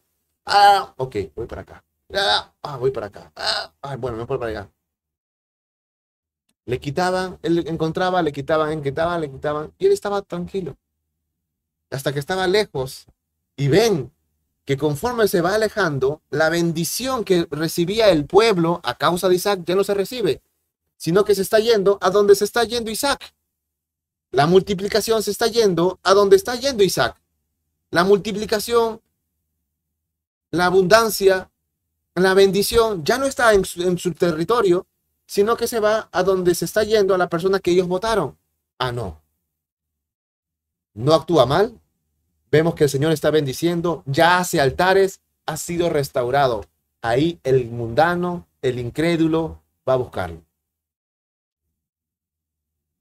Ah, 0.44 0.94
ok, 0.96 1.16
voy 1.34 1.46
para 1.46 1.62
acá. 1.62 1.84
Ah, 2.14 2.52
ah 2.62 2.76
voy 2.76 2.90
para 2.90 3.06
acá. 3.06 3.32
Ah, 3.34 3.96
bueno, 3.96 4.16
me 4.16 4.24
voy 4.24 4.38
para 4.38 4.50
allá. 4.50 4.70
Le 6.66 6.80
quitaban, 6.80 7.38
él 7.42 7.64
encontraba, 7.68 8.22
le 8.22 8.32
quitaban, 8.32 8.70
le 8.70 8.82
quitaban, 8.82 9.20
le 9.20 9.30
quitaban, 9.30 9.72
y 9.78 9.86
él 9.86 9.92
estaba 9.92 10.22
tranquilo. 10.22 10.76
Hasta 11.90 12.12
que 12.12 12.18
estaba 12.18 12.46
lejos. 12.46 13.06
Y 13.56 13.68
ven 13.68 14.12
que 14.66 14.76
conforme 14.76 15.28
se 15.28 15.40
va 15.40 15.54
alejando, 15.54 16.20
la 16.28 16.50
bendición 16.50 17.24
que 17.24 17.46
recibía 17.50 18.10
el 18.10 18.26
pueblo 18.26 18.80
a 18.84 18.96
causa 18.96 19.28
de 19.28 19.36
Isaac 19.36 19.60
ya 19.64 19.76
no 19.76 19.84
se 19.84 19.94
recibe, 19.94 20.42
sino 20.96 21.24
que 21.24 21.34
se 21.34 21.42
está 21.42 21.60
yendo 21.60 21.98
a 22.02 22.10
donde 22.10 22.34
se 22.34 22.44
está 22.44 22.64
yendo 22.64 22.90
Isaac. 22.90 23.32
La 24.32 24.46
multiplicación 24.46 25.22
se 25.22 25.30
está 25.30 25.46
yendo 25.46 26.00
a 26.02 26.12
donde 26.14 26.36
está 26.36 26.56
yendo 26.56 26.82
Isaac. 26.82 27.16
La 27.92 28.02
multiplicación, 28.02 29.00
la 30.50 30.66
abundancia, 30.66 31.48
la 32.16 32.34
bendición 32.34 33.04
ya 33.04 33.18
no 33.18 33.26
está 33.26 33.54
en 33.54 33.64
su 33.64 34.12
territorio, 34.14 34.86
sino 35.26 35.56
que 35.56 35.68
se 35.68 35.78
va 35.78 36.08
a 36.10 36.24
donde 36.24 36.56
se 36.56 36.64
está 36.64 36.82
yendo 36.82 37.14
a 37.14 37.18
la 37.18 37.28
persona 37.28 37.60
que 37.60 37.70
ellos 37.70 37.86
votaron. 37.86 38.36
Ah, 38.78 38.90
no. 38.90 39.22
No 40.94 41.14
actúa 41.14 41.46
mal. 41.46 41.80
Vemos 42.50 42.74
que 42.74 42.84
el 42.84 42.90
Señor 42.90 43.12
está 43.12 43.30
bendiciendo, 43.30 44.02
ya 44.06 44.38
hace 44.38 44.60
altares, 44.60 45.20
ha 45.46 45.56
sido 45.56 45.90
restaurado. 45.90 46.64
Ahí 47.02 47.40
el 47.44 47.70
mundano, 47.70 48.46
el 48.62 48.78
incrédulo, 48.78 49.62
va 49.88 49.94
a 49.94 49.96
buscarlo. 49.96 50.42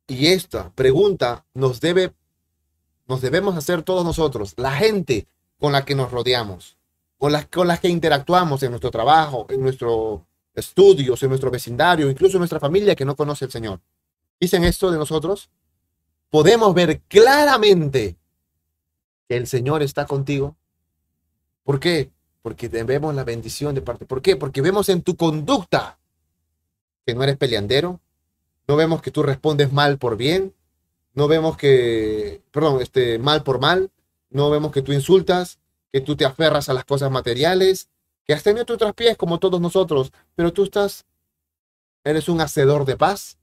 Y 0.07 0.27
esta 0.27 0.71
pregunta 0.71 1.45
nos 1.53 1.81
debe, 1.81 2.13
nos 3.07 3.21
debemos 3.21 3.55
hacer 3.55 3.81
todos 3.83 4.05
nosotros, 4.05 4.53
la 4.57 4.71
gente 4.71 5.27
con 5.57 5.71
la 5.71 5.85
que 5.85 5.95
nos 5.95 6.11
rodeamos, 6.11 6.77
con 7.17 7.31
las, 7.31 7.47
con 7.47 7.67
las 7.67 7.79
que 7.79 7.89
interactuamos 7.89 8.61
en 8.63 8.71
nuestro 8.71 8.91
trabajo, 8.91 9.47
en 9.49 9.61
nuestro 9.61 10.25
estudios, 10.55 11.21
en 11.21 11.29
nuestro 11.29 11.51
vecindario, 11.51 12.09
incluso 12.09 12.37
en 12.37 12.39
nuestra 12.39 12.59
familia 12.59 12.95
que 12.95 13.05
no 13.05 13.15
conoce 13.15 13.45
al 13.45 13.51
Señor. 13.51 13.81
Dicen 14.39 14.63
esto 14.63 14.91
de 14.91 14.97
nosotros. 14.97 15.49
Podemos 16.29 16.73
ver 16.73 17.01
claramente 17.01 18.17
el 19.29 19.47
Señor 19.47 19.83
está 19.83 20.05
contigo. 20.05 20.55
¿Por 21.63 21.79
qué? 21.79 22.11
Porque 22.41 22.67
vemos 22.67 23.15
la 23.15 23.23
bendición 23.23 23.73
de 23.75 23.81
parte. 23.81 24.05
¿Por 24.05 24.21
qué? 24.21 24.35
Porque 24.35 24.61
vemos 24.61 24.89
en 24.89 25.01
tu 25.01 25.15
conducta 25.15 25.97
que 27.05 27.15
no 27.15 27.23
eres 27.23 27.37
peleandero. 27.37 27.99
No 28.67 28.75
vemos 28.75 29.01
que 29.01 29.11
tú 29.11 29.23
respondes 29.23 29.71
mal 29.71 29.97
por 29.97 30.17
bien. 30.17 30.53
no 31.13 31.27
vemos 31.29 31.55
que, 31.55 32.41
perdón, 32.51 32.81
este, 32.81 33.19
mal 33.19 33.41
por 33.43 33.61
mal, 33.61 33.89
no 34.29 34.49
vemos 34.49 34.73
que 34.73 34.81
tú 34.81 34.91
insultas, 34.91 35.59
que 35.93 36.01
tú 36.01 36.17
te 36.17 36.25
aferras 36.25 36.67
a 36.67 36.73
las 36.73 36.83
cosas 36.83 37.09
materiales, 37.09 37.87
que 38.25 38.33
has 38.33 38.43
tenido 38.43 38.65
tus 38.65 38.93
pies 38.93 39.15
como 39.15 39.39
todos 39.39 39.61
nosotros, 39.61 40.11
pero 40.35 40.51
tú 40.51 40.65
estás, 40.65 41.05
eres 42.03 42.27
un 42.27 42.41
hacedor 42.41 42.83
de 42.83 42.97
paz, 42.97 43.37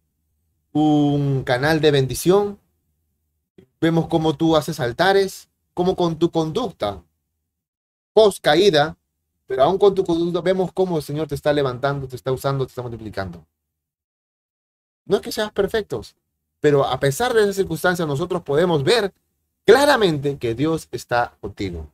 un 0.73 1.45
canal 1.45 1.81
de 1.81 1.93
bendición. 1.93 2.59
Vemos 3.81 4.07
cómo 4.09 4.37
tú 4.37 4.55
haces 4.55 4.79
altares, 4.79 5.49
cómo 5.75 5.97
con 5.97 6.19
tu 6.19 6.31
conducta, 6.31 7.03
post 8.13 8.43
caída, 8.43 8.97
pero 9.47 9.65
aún 9.65 9.79
con 9.79 9.95
tu 9.95 10.05
conducta 10.05 10.41
vemos 10.41 10.73
cómo 10.73 10.97
el 10.97 11.03
Señor 11.03 11.29
te 11.29 11.35
está 11.35 11.53
levantando, 11.53 12.09
te 12.09 12.17
está 12.17 12.33
usando, 12.33 12.65
te 12.67 12.71
está 12.71 12.83
multiplicando. 12.83 13.45
No 15.05 15.17
es 15.17 15.23
que 15.23 15.33
seas 15.33 15.53
perfectos, 15.53 16.15
pero 16.61 16.85
a 16.85 16.99
pesar 17.01 17.35
de 17.35 17.43
esas 17.43 17.57
circunstancias 17.57 18.07
nosotros 18.07 18.43
podemos 18.43 18.85
ver 18.85 19.13
claramente 19.65 20.39
que 20.39 20.55
Dios 20.55 20.89
está 20.91 21.37
contigo. 21.41 21.91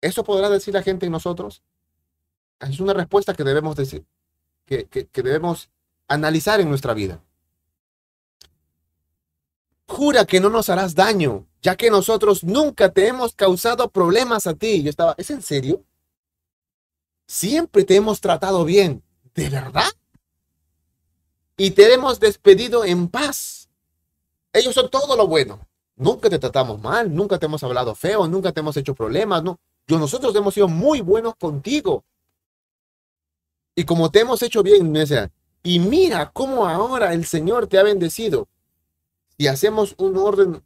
¿Eso 0.00 0.24
podrá 0.24 0.50
decir 0.50 0.74
la 0.74 0.82
gente 0.82 1.06
en 1.06 1.12
nosotros? 1.12 1.62
Es 2.60 2.80
una 2.80 2.92
respuesta 2.92 3.34
que 3.34 3.44
debemos 3.44 3.76
decir, 3.76 4.04
que, 4.66 4.86
que 4.86 5.22
debemos 5.22 5.70
analizar 6.08 6.60
en 6.60 6.68
nuestra 6.68 6.94
vida. 6.94 7.20
Jura 9.86 10.24
que 10.24 10.40
no 10.40 10.50
nos 10.50 10.68
harás 10.68 10.94
daño, 10.94 11.46
ya 11.62 11.76
que 11.76 11.90
nosotros 11.90 12.42
nunca 12.42 12.92
te 12.92 13.06
hemos 13.06 13.34
causado 13.34 13.88
problemas 13.88 14.46
a 14.46 14.54
ti. 14.54 14.82
Yo 14.82 14.90
estaba, 14.90 15.14
¿es 15.16 15.30
en 15.30 15.42
serio? 15.42 15.84
Siempre 17.26 17.84
te 17.84 17.96
hemos 17.96 18.20
tratado 18.20 18.64
bien, 18.64 19.02
¿de 19.34 19.48
verdad? 19.48 19.90
Y 21.56 21.70
te 21.70 21.92
hemos 21.92 22.18
despedido 22.18 22.84
en 22.84 23.08
paz. 23.08 23.68
Ellos 24.52 24.74
son 24.74 24.90
todo 24.90 25.16
lo 25.16 25.26
bueno. 25.26 25.60
Nunca 25.96 26.28
te 26.28 26.38
tratamos 26.38 26.80
mal, 26.80 27.14
nunca 27.14 27.38
te 27.38 27.46
hemos 27.46 27.62
hablado 27.62 27.94
feo, 27.94 28.26
nunca 28.26 28.52
te 28.52 28.60
hemos 28.60 28.76
hecho 28.76 28.94
problemas. 28.94 29.42
No. 29.42 29.60
Yo, 29.86 29.98
nosotros 29.98 30.34
hemos 30.34 30.54
sido 30.54 30.68
muy 30.68 31.00
buenos 31.00 31.36
contigo. 31.36 32.04
Y 33.74 33.84
como 33.84 34.10
te 34.10 34.20
hemos 34.20 34.42
hecho 34.42 34.62
bien, 34.62 34.92
y 35.62 35.78
mira 35.78 36.30
cómo 36.32 36.66
ahora 36.66 37.14
el 37.14 37.24
Señor 37.24 37.66
te 37.68 37.78
ha 37.78 37.82
bendecido. 37.82 38.48
Y 39.38 39.46
hacemos 39.46 39.94
un 39.96 40.16
orden, 40.16 40.62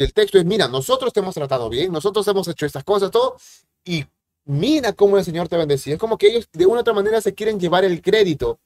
el 0.00 0.14
texto 0.14 0.38
es, 0.38 0.46
mira, 0.46 0.66
nosotros 0.66 1.12
te 1.12 1.20
hemos 1.20 1.34
tratado 1.34 1.68
bien, 1.68 1.92
nosotros 1.92 2.26
hemos 2.26 2.48
hecho 2.48 2.64
estas 2.64 2.84
cosas, 2.84 3.10
todo, 3.10 3.36
y 3.84 4.06
mira 4.46 4.94
cómo 4.94 5.18
el 5.18 5.24
Señor 5.24 5.46
te 5.46 5.56
ha 5.56 5.58
bendecido. 5.58 5.94
Es 5.94 6.00
como 6.00 6.16
que 6.16 6.28
ellos 6.28 6.48
de 6.52 6.64
una 6.64 6.78
u 6.78 6.80
otra 6.80 6.94
manera 6.94 7.20
se 7.20 7.34
quieren 7.34 7.60
llevar 7.60 7.84
el 7.84 8.00
crédito 8.00 8.58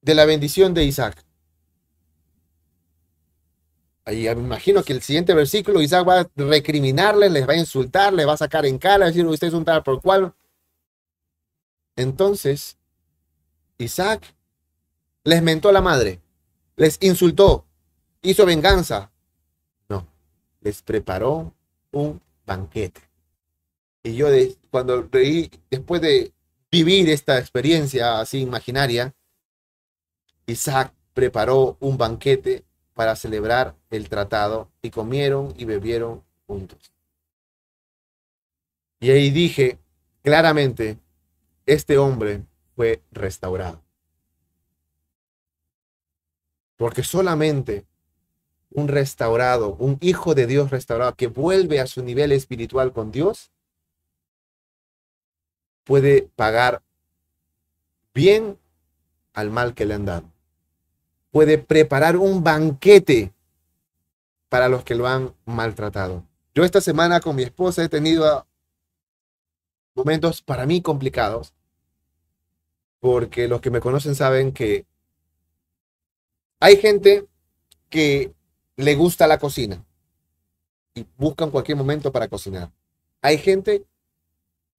de 0.00 0.14
la 0.14 0.24
bendición 0.24 0.72
de 0.72 0.84
Isaac. 0.84 1.22
Ahí 4.06 4.24
me 4.24 4.42
imagino 4.42 4.82
que 4.82 4.94
el 4.94 5.02
siguiente 5.02 5.34
versículo 5.34 5.82
Isaac 5.82 6.08
va 6.08 6.20
a 6.20 6.30
recriminarles, 6.36 7.30
les 7.30 7.46
va 7.46 7.52
a 7.52 7.58
insultar, 7.58 8.14
les 8.14 8.26
va 8.26 8.32
a 8.32 8.38
sacar 8.38 8.64
en 8.64 8.78
cara, 8.78 9.04
decir, 9.04 9.26
usted 9.26 9.48
es 9.48 9.54
un 9.54 9.66
tal 9.66 9.82
por 9.82 10.00
cual. 10.00 10.34
Entonces, 11.96 12.78
Isaac 13.76 14.34
les 15.24 15.42
mentó 15.42 15.68
a 15.68 15.72
la 15.72 15.82
madre, 15.82 16.22
les 16.76 16.96
insultó, 17.02 17.66
hizo 18.24 18.44
venganza. 18.44 19.12
No, 19.88 20.06
les 20.60 20.82
preparó 20.82 21.54
un 21.92 22.20
banquete. 22.44 23.00
Y 24.02 24.16
yo 24.16 24.26
cuando 24.70 25.08
leí, 25.12 25.50
después 25.70 26.00
de 26.00 26.32
vivir 26.70 27.08
esta 27.08 27.38
experiencia 27.38 28.18
así 28.20 28.40
imaginaria, 28.40 29.14
Isaac 30.46 30.92
preparó 31.14 31.76
un 31.80 31.96
banquete 31.96 32.64
para 32.92 33.16
celebrar 33.16 33.76
el 33.90 34.08
tratado 34.08 34.70
y 34.82 34.90
comieron 34.90 35.54
y 35.56 35.64
bebieron 35.64 36.22
juntos. 36.46 36.92
Y 39.00 39.10
ahí 39.10 39.30
dije 39.30 39.78
claramente, 40.22 40.98
este 41.66 41.98
hombre 41.98 42.42
fue 42.74 43.02
restaurado. 43.12 43.82
Porque 46.76 47.02
solamente 47.02 47.86
un 48.74 48.88
restaurado, 48.88 49.76
un 49.78 49.98
hijo 50.00 50.34
de 50.34 50.46
Dios 50.46 50.70
restaurado 50.70 51.14
que 51.14 51.28
vuelve 51.28 51.80
a 51.80 51.86
su 51.86 52.02
nivel 52.02 52.32
espiritual 52.32 52.92
con 52.92 53.12
Dios, 53.12 53.52
puede 55.84 56.28
pagar 56.34 56.82
bien 58.12 58.58
al 59.32 59.50
mal 59.50 59.74
que 59.74 59.86
le 59.86 59.94
han 59.94 60.04
dado. 60.04 60.28
Puede 61.30 61.58
preparar 61.58 62.16
un 62.16 62.42
banquete 62.42 63.32
para 64.48 64.68
los 64.68 64.84
que 64.84 64.96
lo 64.96 65.06
han 65.06 65.34
maltratado. 65.44 66.24
Yo 66.52 66.64
esta 66.64 66.80
semana 66.80 67.20
con 67.20 67.36
mi 67.36 67.44
esposa 67.44 67.82
he 67.84 67.88
tenido 67.88 68.44
momentos 69.94 70.42
para 70.42 70.66
mí 70.66 70.82
complicados, 70.82 71.54
porque 72.98 73.46
los 73.46 73.60
que 73.60 73.70
me 73.70 73.80
conocen 73.80 74.16
saben 74.16 74.52
que 74.52 74.84
hay 76.58 76.76
gente 76.76 77.26
que 77.88 78.32
le 78.76 78.94
gusta 78.94 79.26
la 79.26 79.38
cocina 79.38 79.84
y 80.94 81.06
buscan 81.16 81.50
cualquier 81.50 81.76
momento 81.76 82.12
para 82.12 82.28
cocinar. 82.28 82.70
Hay 83.22 83.38
gente 83.38 83.84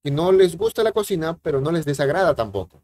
que 0.02 0.10
no 0.10 0.32
les 0.32 0.56
gusta 0.56 0.82
la 0.82 0.92
cocina, 0.92 1.38
pero 1.42 1.60
no 1.60 1.72
les 1.72 1.84
desagrada 1.84 2.34
tampoco. 2.34 2.82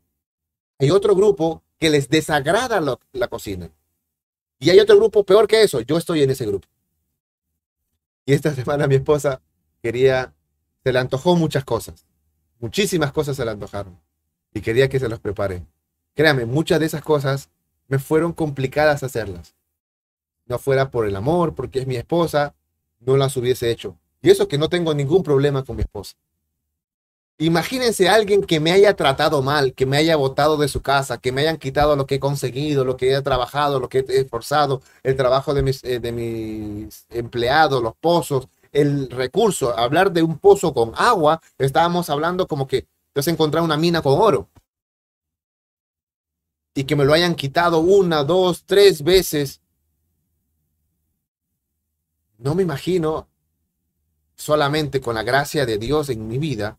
Hay 0.78 0.90
otro 0.90 1.14
grupo 1.14 1.62
que 1.78 1.90
les 1.90 2.08
desagrada 2.08 2.80
la 3.12 3.28
cocina. 3.28 3.70
Y 4.58 4.70
hay 4.70 4.78
otro 4.78 4.96
grupo 4.96 5.24
peor 5.24 5.48
que 5.48 5.62
eso. 5.62 5.80
Yo 5.80 5.98
estoy 5.98 6.22
en 6.22 6.30
ese 6.30 6.46
grupo. 6.46 6.68
Y 8.24 8.32
esta 8.32 8.54
semana 8.54 8.86
mi 8.86 8.96
esposa 8.96 9.40
quería, 9.82 10.34
se 10.84 10.92
le 10.92 10.98
antojó 10.98 11.36
muchas 11.36 11.64
cosas. 11.64 12.06
Muchísimas 12.60 13.12
cosas 13.12 13.36
se 13.36 13.44
le 13.44 13.50
antojaron. 13.50 13.98
Y 14.54 14.60
quería 14.60 14.88
que 14.88 15.00
se 15.00 15.08
los 15.08 15.18
prepare. 15.18 15.64
Créame, 16.14 16.44
muchas 16.44 16.78
de 16.78 16.86
esas 16.86 17.02
cosas 17.02 17.50
me 17.88 17.98
fueron 17.98 18.32
complicadas 18.32 19.02
hacerlas. 19.02 19.54
No 20.52 20.58
fuera 20.58 20.90
por 20.90 21.06
el 21.06 21.16
amor, 21.16 21.54
porque 21.54 21.78
es 21.78 21.86
mi 21.86 21.96
esposa, 21.96 22.54
no 23.00 23.16
las 23.16 23.34
hubiese 23.38 23.70
hecho. 23.70 23.96
Y 24.20 24.28
eso 24.28 24.48
que 24.48 24.58
no 24.58 24.68
tengo 24.68 24.92
ningún 24.92 25.22
problema 25.22 25.64
con 25.64 25.76
mi 25.76 25.80
esposa. 25.80 26.14
Imagínense 27.38 28.06
a 28.06 28.14
alguien 28.16 28.44
que 28.44 28.60
me 28.60 28.70
haya 28.70 28.94
tratado 28.94 29.40
mal, 29.40 29.72
que 29.72 29.86
me 29.86 29.96
haya 29.96 30.14
botado 30.14 30.58
de 30.58 30.68
su 30.68 30.82
casa, 30.82 31.16
que 31.16 31.32
me 31.32 31.40
hayan 31.40 31.56
quitado 31.56 31.96
lo 31.96 32.06
que 32.06 32.16
he 32.16 32.20
conseguido, 32.20 32.84
lo 32.84 32.98
que 32.98 33.14
he 33.14 33.22
trabajado, 33.22 33.80
lo 33.80 33.88
que 33.88 34.04
he 34.06 34.20
esforzado, 34.20 34.82
el 35.02 35.16
trabajo 35.16 35.54
de 35.54 35.62
mis, 35.62 35.82
eh, 35.84 36.00
de 36.00 36.12
mis 36.12 37.06
empleados, 37.08 37.82
los 37.82 37.94
pozos, 37.96 38.46
el 38.72 39.08
recurso. 39.08 39.74
Hablar 39.74 40.12
de 40.12 40.22
un 40.22 40.38
pozo 40.38 40.74
con 40.74 40.92
agua, 40.96 41.40
estábamos 41.56 42.10
hablando 42.10 42.46
como 42.46 42.66
que 42.66 42.86
has 43.14 43.26
encontrar 43.26 43.64
una 43.64 43.78
mina 43.78 44.02
con 44.02 44.20
oro. 44.20 44.50
Y 46.74 46.84
que 46.84 46.94
me 46.94 47.06
lo 47.06 47.14
hayan 47.14 47.36
quitado 47.36 47.78
una, 47.78 48.22
dos, 48.22 48.64
tres 48.66 49.02
veces. 49.02 49.61
No 52.42 52.56
me 52.56 52.64
imagino 52.64 53.28
solamente 54.34 55.00
con 55.00 55.14
la 55.14 55.22
gracia 55.22 55.64
de 55.64 55.78
Dios 55.78 56.08
en 56.08 56.26
mi 56.26 56.38
vida 56.38 56.76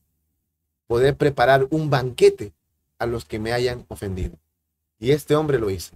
poder 0.87 1.15
preparar 1.15 1.67
un 1.71 1.89
banquete 1.89 2.53
a 2.99 3.05
los 3.05 3.23
que 3.23 3.39
me 3.39 3.53
hayan 3.53 3.85
ofendido. 3.87 4.37
Y 4.99 5.11
este 5.11 5.37
hombre 5.37 5.59
lo 5.59 5.69
hizo. 5.69 5.95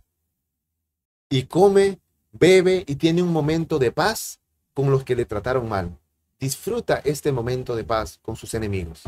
Y 1.30 1.44
come, 1.44 2.00
bebe 2.32 2.86
y 2.88 2.96
tiene 2.96 3.22
un 3.22 3.34
momento 3.34 3.78
de 3.78 3.92
paz 3.92 4.40
con 4.74 4.90
los 4.90 5.04
que 5.04 5.18
le 5.18 5.26
trataron 5.26 5.68
mal. 5.68 6.00
Disfruta 6.40 7.02
este 7.04 7.34
momento 7.34 7.76
de 7.76 7.84
paz 7.84 8.20
con 8.22 8.38
sus 8.38 8.54
enemigos. 8.54 9.04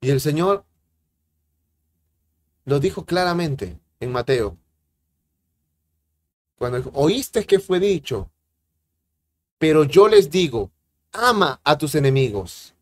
Y 0.00 0.10
el 0.10 0.20
Señor 0.20 0.64
lo 2.64 2.80
dijo 2.80 3.04
claramente 3.04 3.78
en 4.00 4.10
Mateo. 4.10 4.58
Cuando 6.62 6.92
oíste 6.94 7.44
que 7.44 7.58
fue 7.58 7.80
dicho, 7.80 8.30
pero 9.58 9.82
yo 9.82 10.06
les 10.06 10.30
digo, 10.30 10.70
ama 11.10 11.60
a 11.64 11.76
tus 11.76 11.96
enemigos, 11.96 12.72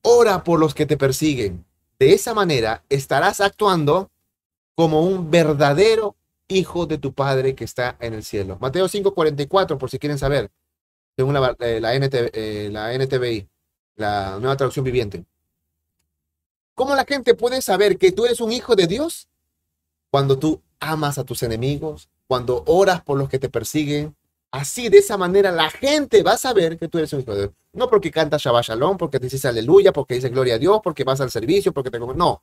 ora 0.00 0.42
por 0.42 0.58
los 0.58 0.72
que 0.72 0.86
te 0.86 0.96
persiguen. 0.96 1.62
De 1.98 2.14
esa 2.14 2.32
manera 2.32 2.82
estarás 2.88 3.42
actuando 3.42 4.10
como 4.74 5.02
un 5.02 5.30
verdadero 5.30 6.16
hijo 6.48 6.86
de 6.86 6.96
tu 6.96 7.12
Padre 7.12 7.54
que 7.54 7.64
está 7.64 7.98
en 8.00 8.14
el 8.14 8.24
cielo. 8.24 8.56
Mateo 8.62 8.88
5:44, 8.88 9.76
por 9.76 9.90
si 9.90 9.98
quieren 9.98 10.16
saber, 10.16 10.50
según 11.14 11.34
la, 11.34 11.54
eh, 11.58 11.82
la, 11.82 11.94
eh, 11.94 12.70
la 12.72 12.94
NTVI, 12.94 13.46
la 13.96 14.38
nueva 14.40 14.56
traducción 14.56 14.86
viviente. 14.86 15.26
¿Cómo 16.74 16.96
la 16.96 17.04
gente 17.04 17.34
puede 17.34 17.60
saber 17.60 17.98
que 17.98 18.10
tú 18.10 18.24
eres 18.24 18.40
un 18.40 18.52
hijo 18.52 18.74
de 18.74 18.86
Dios? 18.86 19.28
Cuando 20.10 20.38
tú 20.38 20.62
amas 20.80 21.18
a 21.18 21.24
tus 21.24 21.42
enemigos, 21.42 22.08
cuando 22.28 22.62
oras 22.66 23.02
por 23.02 23.18
los 23.18 23.28
que 23.28 23.40
te 23.40 23.48
persiguen, 23.48 24.14
Así, 24.50 24.88
de 24.88 24.98
esa 24.98 25.18
manera, 25.18 25.52
la 25.52 25.70
gente 25.70 26.22
va 26.22 26.32
a 26.32 26.38
saber 26.38 26.78
que 26.78 26.88
tú 26.88 26.98
eres 26.98 27.12
un 27.12 27.20
hijo 27.20 27.32
de 27.32 27.38
Dios. 27.38 27.50
No 27.74 27.88
porque 27.90 28.10
cantas 28.10 28.40
Shabbat 28.42 28.64
Shalom, 28.64 28.96
porque 28.96 29.18
te 29.18 29.26
dices 29.26 29.44
aleluya, 29.44 29.92
porque 29.92 30.14
dices 30.14 30.30
gloria 30.30 30.54
a 30.54 30.58
Dios, 30.58 30.80
porque 30.82 31.04
vas 31.04 31.20
al 31.20 31.30
servicio, 31.30 31.72
porque 31.72 31.90
te... 31.90 31.98
No. 31.98 32.42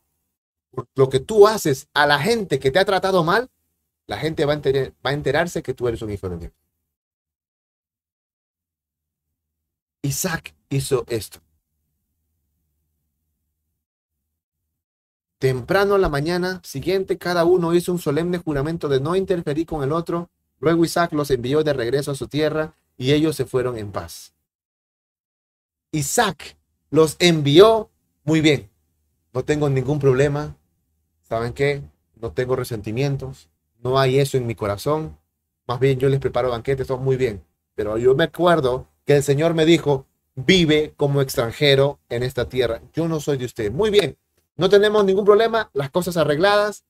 lo 0.95 1.09
que 1.09 1.19
tú 1.19 1.47
haces 1.47 1.87
a 1.93 2.05
la 2.05 2.19
gente 2.19 2.59
que 2.59 2.69
te 2.69 2.79
ha 2.79 2.85
tratado 2.85 3.23
mal, 3.23 3.49
la 4.07 4.17
gente 4.17 4.45
va 4.45 4.53
a, 4.53 4.57
va 4.57 5.09
a 5.09 5.13
enterarse 5.13 5.63
que 5.63 5.73
tú 5.73 5.87
eres 5.87 6.01
un 6.03 6.11
hijo 6.11 6.29
de 6.29 6.37
Dios. 6.37 6.51
Isaac 10.03 10.53
hizo 10.69 11.05
esto. 11.07 11.39
Temprano 15.45 15.93
en 15.93 16.01
la 16.01 16.09
mañana 16.09 16.59
siguiente, 16.63 17.19
cada 17.19 17.45
uno 17.45 17.75
hizo 17.75 17.91
un 17.91 17.99
solemne 17.99 18.39
juramento 18.39 18.89
de 18.89 18.99
no 18.99 19.15
interferir 19.15 19.67
con 19.67 19.83
el 19.83 19.91
otro. 19.91 20.31
Luego 20.59 20.83
Isaac 20.83 21.13
los 21.13 21.29
envió 21.29 21.63
de 21.63 21.71
regreso 21.71 22.09
a 22.09 22.15
su 22.15 22.27
tierra 22.27 22.73
y 22.97 23.11
ellos 23.11 23.35
se 23.35 23.45
fueron 23.45 23.77
en 23.77 23.91
paz. 23.91 24.33
Isaac 25.91 26.57
los 26.89 27.15
envió 27.19 27.91
muy 28.23 28.41
bien. 28.41 28.71
No 29.33 29.43
tengo 29.43 29.69
ningún 29.69 29.99
problema. 29.99 30.57
¿Saben 31.21 31.53
qué? 31.53 31.83
No 32.15 32.31
tengo 32.31 32.55
resentimientos. 32.55 33.47
No 33.83 33.99
hay 33.99 34.17
eso 34.17 34.37
en 34.37 34.47
mi 34.47 34.55
corazón. 34.55 35.15
Más 35.67 35.79
bien 35.79 35.99
yo 35.99 36.09
les 36.09 36.19
preparo 36.19 36.49
banquetes, 36.49 36.87
son 36.87 37.03
muy 37.03 37.17
bien. 37.17 37.45
Pero 37.75 37.99
yo 37.99 38.15
me 38.15 38.23
acuerdo 38.23 38.87
que 39.05 39.17
el 39.17 39.21
Señor 39.21 39.53
me 39.53 39.67
dijo, 39.67 40.07
vive 40.33 40.95
como 40.97 41.21
extranjero 41.21 41.99
en 42.09 42.23
esta 42.23 42.49
tierra. 42.49 42.81
Yo 42.93 43.07
no 43.07 43.19
soy 43.19 43.37
de 43.37 43.45
usted. 43.45 43.71
Muy 43.71 43.91
bien, 43.91 44.17
no 44.57 44.69
tenemos 44.69 45.03
ningún 45.05 45.25
problema, 45.25 45.69
las 45.73 45.89
cosas 45.89 46.17
arregladas, 46.17 46.85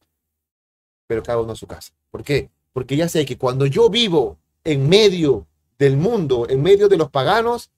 pero 1.08 1.24
cada 1.24 1.42
uno 1.42 1.54
a 1.54 1.56
su 1.56 1.68
casa. 1.68 1.94
¿Por 2.12 2.24
qué? 2.24 2.50
Porque 2.74 2.96
ya 2.96 3.10
sé 3.10 3.26
que 3.26 3.38
cuando 3.38 3.66
yo 3.66 3.90
vivo 3.90 4.38
en 4.64 4.90
medio 4.90 5.48
del 5.78 5.98
mundo, 5.98 6.48
en 6.50 6.62
medio 6.62 6.88
de 6.88 6.98
los 6.98 7.10
paganos, 7.10 7.72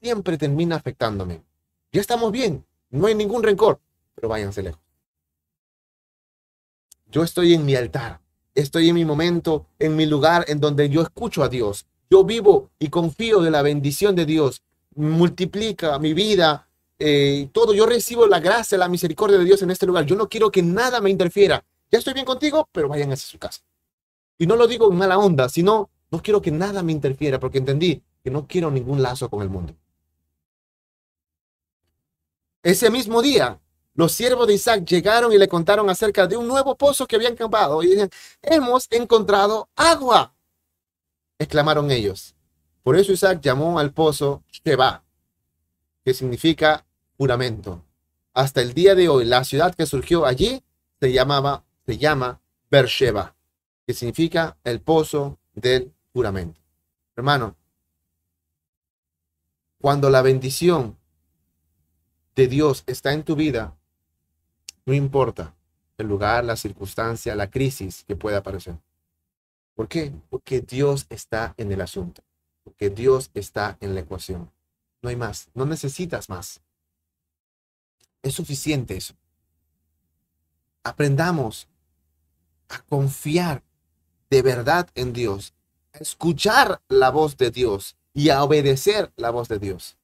siempre 0.00 0.38
termina 0.38 0.76
afectándome. 0.76 1.42
Ya 1.92 2.00
estamos 2.00 2.32
bien, 2.32 2.64
no 2.90 3.06
hay 3.06 3.14
ningún 3.14 3.42
rencor, 3.42 3.80
pero 4.14 4.28
váyanse 4.28 4.62
lejos. 4.62 4.80
Yo 7.06 7.22
estoy 7.22 7.54
en 7.54 7.64
mi 7.64 7.74
altar, 7.76 8.20
estoy 8.54 8.88
en 8.88 8.94
mi 8.96 9.04
momento, 9.04 9.66
en 9.78 9.94
mi 9.94 10.06
lugar 10.06 10.44
en 10.48 10.60
donde 10.60 10.88
yo 10.88 11.02
escucho 11.02 11.42
a 11.42 11.48
Dios. 11.48 11.86
Yo 12.10 12.24
vivo 12.24 12.70
y 12.78 12.88
confío 12.88 13.40
de 13.40 13.50
la 13.50 13.62
bendición 13.62 14.14
de 14.14 14.26
Dios 14.26 14.62
multiplica 14.94 15.98
mi 15.98 16.14
vida, 16.14 16.68
eh, 16.98 17.48
todo. 17.52 17.74
Yo 17.74 17.86
recibo 17.86 18.26
la 18.26 18.40
gracia, 18.40 18.78
la 18.78 18.88
misericordia 18.88 19.38
de 19.38 19.44
Dios 19.44 19.62
en 19.62 19.70
este 19.70 19.86
lugar. 19.86 20.04
Yo 20.06 20.16
no 20.16 20.28
quiero 20.28 20.50
que 20.50 20.62
nada 20.62 21.00
me 21.00 21.10
interfiera. 21.10 21.64
Ya 21.90 21.98
estoy 21.98 22.14
bien 22.14 22.26
contigo, 22.26 22.68
pero 22.72 22.88
vayan 22.88 23.12
hacia 23.12 23.28
su 23.28 23.38
casa. 23.38 23.62
Y 24.38 24.46
no 24.46 24.56
lo 24.56 24.66
digo 24.66 24.90
en 24.90 24.98
mala 24.98 25.18
onda, 25.18 25.48
sino 25.48 25.90
no 26.10 26.22
quiero 26.22 26.42
que 26.42 26.50
nada 26.50 26.82
me 26.82 26.92
interfiera 26.92 27.38
porque 27.38 27.58
entendí 27.58 28.02
que 28.22 28.30
no 28.30 28.46
quiero 28.46 28.70
ningún 28.70 29.02
lazo 29.02 29.28
con 29.28 29.42
el 29.42 29.48
mundo. 29.48 29.74
Ese 32.62 32.90
mismo 32.90 33.20
día, 33.20 33.60
los 33.94 34.12
siervos 34.12 34.46
de 34.46 34.54
Isaac 34.54 34.84
llegaron 34.84 35.32
y 35.32 35.38
le 35.38 35.48
contaron 35.48 35.88
acerca 35.90 36.26
de 36.26 36.36
un 36.36 36.48
nuevo 36.48 36.76
pozo 36.76 37.06
que 37.06 37.16
habían 37.16 37.36
cavado 37.36 37.82
y 37.82 37.88
dijeron, 37.88 38.10
hemos 38.42 38.88
encontrado 38.90 39.68
agua. 39.76 40.34
Exclamaron 41.38 41.90
ellos. 41.90 42.34
Por 42.82 42.96
eso 42.96 43.12
Isaac 43.12 43.40
llamó 43.40 43.78
al 43.78 43.92
pozo 43.92 44.42
Sheba, 44.50 45.04
que 46.04 46.14
significa 46.14 46.83
juramento. 47.16 47.84
Hasta 48.32 48.60
el 48.62 48.74
día 48.74 48.94
de 48.94 49.08
hoy, 49.08 49.24
la 49.24 49.44
ciudad 49.44 49.74
que 49.74 49.86
surgió 49.86 50.26
allí 50.26 50.62
se 51.00 51.12
llamaba, 51.12 51.64
se 51.86 51.98
llama 51.98 52.40
Beersheba, 52.70 53.36
que 53.86 53.94
significa 53.94 54.56
el 54.64 54.80
pozo 54.80 55.38
del 55.54 55.92
juramento. 56.12 56.60
Hermano, 57.16 57.56
cuando 59.80 60.10
la 60.10 60.22
bendición 60.22 60.96
de 62.34 62.48
Dios 62.48 62.82
está 62.86 63.12
en 63.12 63.22
tu 63.22 63.36
vida, 63.36 63.76
no 64.86 64.94
importa 64.94 65.54
el 65.98 66.08
lugar, 66.08 66.44
la 66.44 66.56
circunstancia, 66.56 67.36
la 67.36 67.50
crisis 67.50 68.04
que 68.04 68.16
pueda 68.16 68.38
aparecer. 68.38 68.76
¿Por 69.74 69.88
qué? 69.88 70.12
Porque 70.28 70.60
Dios 70.60 71.06
está 71.08 71.54
en 71.56 71.70
el 71.70 71.80
asunto 71.80 72.22
porque 72.64 72.90
Dios 72.90 73.30
está 73.34 73.76
en 73.80 73.94
la 73.94 74.00
ecuación. 74.00 74.50
No 75.02 75.10
hay 75.10 75.16
más, 75.16 75.50
no 75.54 75.66
necesitas 75.66 76.28
más. 76.30 76.62
Es 78.24 78.34
suficiente 78.34 78.96
eso. 78.96 79.14
Aprendamos 80.82 81.68
a 82.70 82.80
confiar 82.80 83.62
de 84.30 84.40
verdad 84.40 84.88
en 84.94 85.12
Dios, 85.12 85.52
a 85.92 85.98
escuchar 85.98 86.80
la 86.88 87.10
voz 87.10 87.36
de 87.36 87.50
Dios 87.50 87.96
y 88.14 88.30
a 88.30 88.42
obedecer 88.42 89.12
la 89.16 89.28
voz 89.28 89.48
de 89.48 89.58
Dios. 89.58 89.98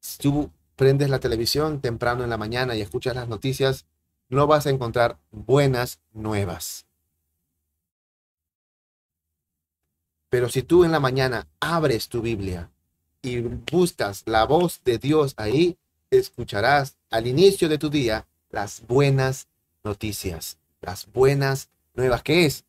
Si 0.00 0.18
tú 0.18 0.50
prendes 0.76 1.08
la 1.08 1.18
televisión 1.18 1.80
temprano 1.80 2.24
en 2.24 2.30
la 2.30 2.36
mañana 2.36 2.76
y 2.76 2.82
escuchas 2.82 3.16
las 3.16 3.28
noticias, 3.28 3.86
no 4.28 4.46
vas 4.46 4.66
a 4.66 4.70
encontrar 4.70 5.18
buenas 5.30 5.98
nuevas. 6.12 6.86
Pero 10.28 10.50
si 10.50 10.62
tú 10.62 10.84
en 10.84 10.92
la 10.92 11.00
mañana 11.00 11.48
abres 11.58 12.10
tu 12.10 12.20
Biblia 12.20 12.70
y 13.24 13.40
buscas 13.40 14.22
la 14.26 14.44
voz 14.44 14.80
de 14.84 14.98
Dios 14.98 15.34
ahí, 15.36 15.76
escucharás 16.10 16.96
al 17.10 17.26
inicio 17.26 17.68
de 17.68 17.78
tu 17.78 17.88
día 17.88 18.26
las 18.50 18.82
buenas 18.86 19.48
noticias, 19.82 20.58
las 20.80 21.10
buenas 21.10 21.70
nuevas. 21.94 22.22
¿Qué 22.22 22.46
es? 22.46 22.64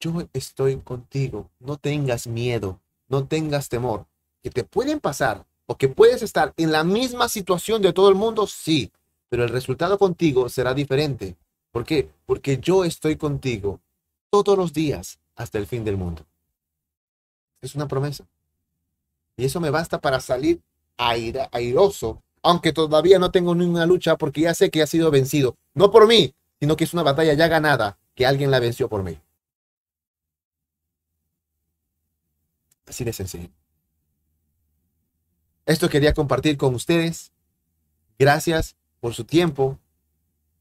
Yo 0.00 0.28
estoy 0.32 0.76
contigo. 0.76 1.50
No 1.58 1.76
tengas 1.76 2.26
miedo, 2.26 2.80
no 3.08 3.26
tengas 3.26 3.68
temor. 3.68 4.06
Que 4.42 4.50
te 4.50 4.64
pueden 4.64 5.00
pasar 5.00 5.44
o 5.66 5.76
que 5.76 5.88
puedes 5.88 6.22
estar 6.22 6.54
en 6.56 6.70
la 6.70 6.84
misma 6.84 7.28
situación 7.28 7.82
de 7.82 7.92
todo 7.92 8.08
el 8.08 8.14
mundo, 8.14 8.46
sí, 8.46 8.92
pero 9.28 9.44
el 9.44 9.50
resultado 9.50 9.98
contigo 9.98 10.48
será 10.48 10.74
diferente. 10.74 11.36
¿Por 11.72 11.84
qué? 11.84 12.10
Porque 12.26 12.58
yo 12.58 12.84
estoy 12.84 13.16
contigo 13.16 13.80
todos 14.30 14.56
los 14.56 14.72
días 14.72 15.18
hasta 15.34 15.58
el 15.58 15.66
fin 15.66 15.84
del 15.84 15.96
mundo. 15.96 16.24
Es 17.60 17.74
una 17.74 17.88
promesa. 17.88 18.24
Y 19.38 19.44
eso 19.44 19.60
me 19.60 19.70
basta 19.70 20.00
para 20.00 20.18
salir 20.18 20.60
airoso, 20.96 22.24
aunque 22.42 22.72
todavía 22.72 23.20
no 23.20 23.30
tengo 23.30 23.54
ninguna 23.54 23.86
lucha 23.86 24.16
porque 24.18 24.40
ya 24.42 24.52
sé 24.52 24.68
que 24.68 24.82
ha 24.82 24.86
sido 24.88 25.12
vencido. 25.12 25.54
No 25.74 25.92
por 25.92 26.08
mí, 26.08 26.34
sino 26.58 26.74
que 26.74 26.82
es 26.82 26.92
una 26.92 27.04
batalla 27.04 27.34
ya 27.34 27.46
ganada, 27.46 27.98
que 28.16 28.26
alguien 28.26 28.50
la 28.50 28.58
venció 28.58 28.88
por 28.88 29.04
mí. 29.04 29.16
Así 32.88 33.04
de 33.04 33.12
sencillo. 33.12 33.48
Esto 35.66 35.88
quería 35.88 36.14
compartir 36.14 36.56
con 36.56 36.74
ustedes. 36.74 37.30
Gracias 38.18 38.76
por 38.98 39.14
su 39.14 39.24
tiempo. 39.24 39.78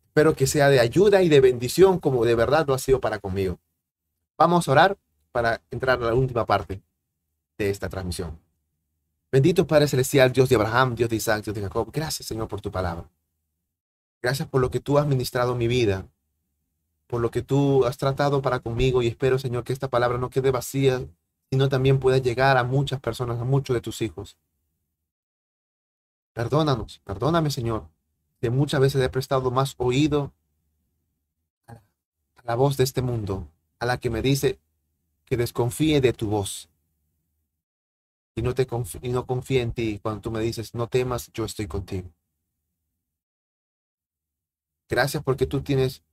Espero 0.09 0.35
que 0.35 0.45
sea 0.45 0.69
de 0.69 0.79
ayuda 0.79 1.23
y 1.23 1.29
de 1.29 1.41
bendición 1.41 1.99
como 1.99 2.25
de 2.25 2.35
verdad 2.35 2.67
lo 2.67 2.75
ha 2.75 2.79
sido 2.79 3.01
para 3.01 3.17
conmigo. 3.17 3.57
Vamos 4.37 4.67
a 4.67 4.71
orar 4.71 4.97
para 5.31 5.63
entrar 5.71 5.99
a 6.03 6.05
la 6.05 6.13
última 6.13 6.45
parte 6.45 6.83
de 7.57 7.71
esta 7.71 7.89
transmisión. 7.89 8.46
Bendito 9.29 9.67
Padre 9.67 9.89
Celestial, 9.89 10.31
Dios 10.31 10.47
de 10.47 10.55
Abraham, 10.55 10.95
Dios 10.95 11.09
de 11.09 11.17
Isaac, 11.17 11.43
Dios 11.43 11.55
de 11.55 11.61
Jacob. 11.61 11.89
Gracias, 11.91 12.27
Señor, 12.27 12.47
por 12.47 12.61
tu 12.61 12.71
palabra. 12.71 13.09
Gracias 14.21 14.47
por 14.47 14.61
lo 14.61 14.71
que 14.71 14.79
tú 14.79 14.97
has 14.97 15.05
ministrado 15.05 15.51
en 15.51 15.57
mi 15.57 15.67
vida, 15.67 16.07
por 17.07 17.19
lo 17.19 17.29
que 17.29 17.41
tú 17.41 17.85
has 17.85 17.97
tratado 17.97 18.41
para 18.41 18.59
conmigo 18.59 19.01
y 19.01 19.07
espero, 19.07 19.37
Señor, 19.37 19.65
que 19.65 19.73
esta 19.73 19.89
palabra 19.89 20.17
no 20.17 20.29
quede 20.29 20.51
vacía, 20.51 21.05
sino 21.49 21.67
también 21.67 21.99
pueda 21.99 22.17
llegar 22.19 22.57
a 22.57 22.63
muchas 22.63 23.01
personas, 23.01 23.39
a 23.39 23.43
muchos 23.43 23.73
de 23.73 23.81
tus 23.81 24.01
hijos. 24.01 24.37
Perdónanos, 26.33 27.01
perdóname, 27.03 27.51
Señor, 27.51 27.89
que 28.39 28.49
muchas 28.49 28.79
veces 28.79 29.03
he 29.03 29.09
prestado 29.09 29.51
más 29.51 29.75
oído 29.77 30.31
a 31.67 31.81
la 32.43 32.55
voz 32.55 32.77
de 32.77 32.85
este 32.85 33.01
mundo, 33.01 33.49
a 33.79 33.85
la 33.85 33.97
que 33.97 34.09
me 34.09 34.21
dice 34.21 34.57
que 35.25 35.35
desconfíe 35.35 35.99
de 35.99 36.13
tu 36.13 36.29
voz 36.29 36.69
y 38.37 38.43
no, 38.43 38.53
te 38.53 38.67
y 39.01 39.09
no 39.09 39.25
confía 39.25 39.63
en 39.63 39.71
ti 39.71 39.99
cuando 39.99 40.21
tú 40.21 40.29
me 40.29 40.39
dices, 40.39 40.75
no 40.75 40.87
temas, 40.87 41.31
yo 41.33 41.43
estoy 41.43 41.65
contigo. 41.65 42.13
Gracias 44.87 45.23
porque 45.23 45.47
tú 45.47 45.61
tienes 45.61 46.03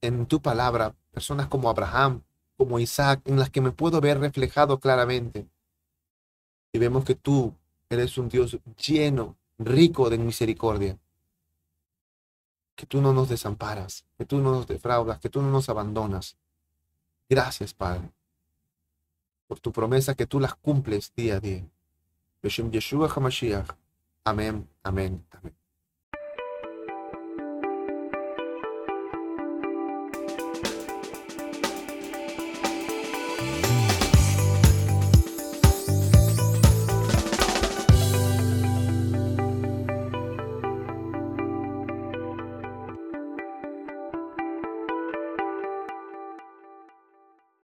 en 0.00 0.24
tu 0.24 0.40
palabra 0.40 0.96
personas 1.10 1.46
como 1.46 1.68
Abraham, 1.68 2.22
como 2.56 2.78
Isaac, 2.78 3.20
en 3.26 3.38
las 3.38 3.50
que 3.50 3.60
me 3.60 3.70
puedo 3.70 4.00
ver 4.00 4.18
reflejado 4.18 4.80
claramente. 4.80 5.46
Y 6.72 6.78
vemos 6.78 7.04
que 7.04 7.16
tú 7.16 7.54
eres 7.90 8.16
un 8.16 8.30
Dios 8.30 8.58
lleno, 8.82 9.36
rico 9.58 10.08
de 10.08 10.16
misericordia. 10.16 10.98
Que 12.76 12.86
tú 12.86 13.02
no 13.02 13.12
nos 13.12 13.28
desamparas, 13.28 14.06
que 14.16 14.24
tú 14.24 14.38
no 14.38 14.52
nos 14.52 14.66
defraudas, 14.66 15.20
que 15.20 15.28
tú 15.28 15.42
no 15.42 15.50
nos 15.50 15.68
abandonas. 15.68 16.38
Gracias, 17.28 17.74
Padre, 17.74 18.10
por 19.46 19.60
tu 19.60 19.70
promesa 19.70 20.14
que 20.14 20.26
tú 20.26 20.40
las 20.40 20.54
cumples 20.54 21.12
día 21.14 21.36
a 21.36 21.40
día. 21.40 21.68
בשם 22.44 22.68
ישוע 22.72 23.08
המשיח, 23.16 23.74
אמן, 24.28 24.60
אמן, 24.88 25.16
אמן. 25.36 25.63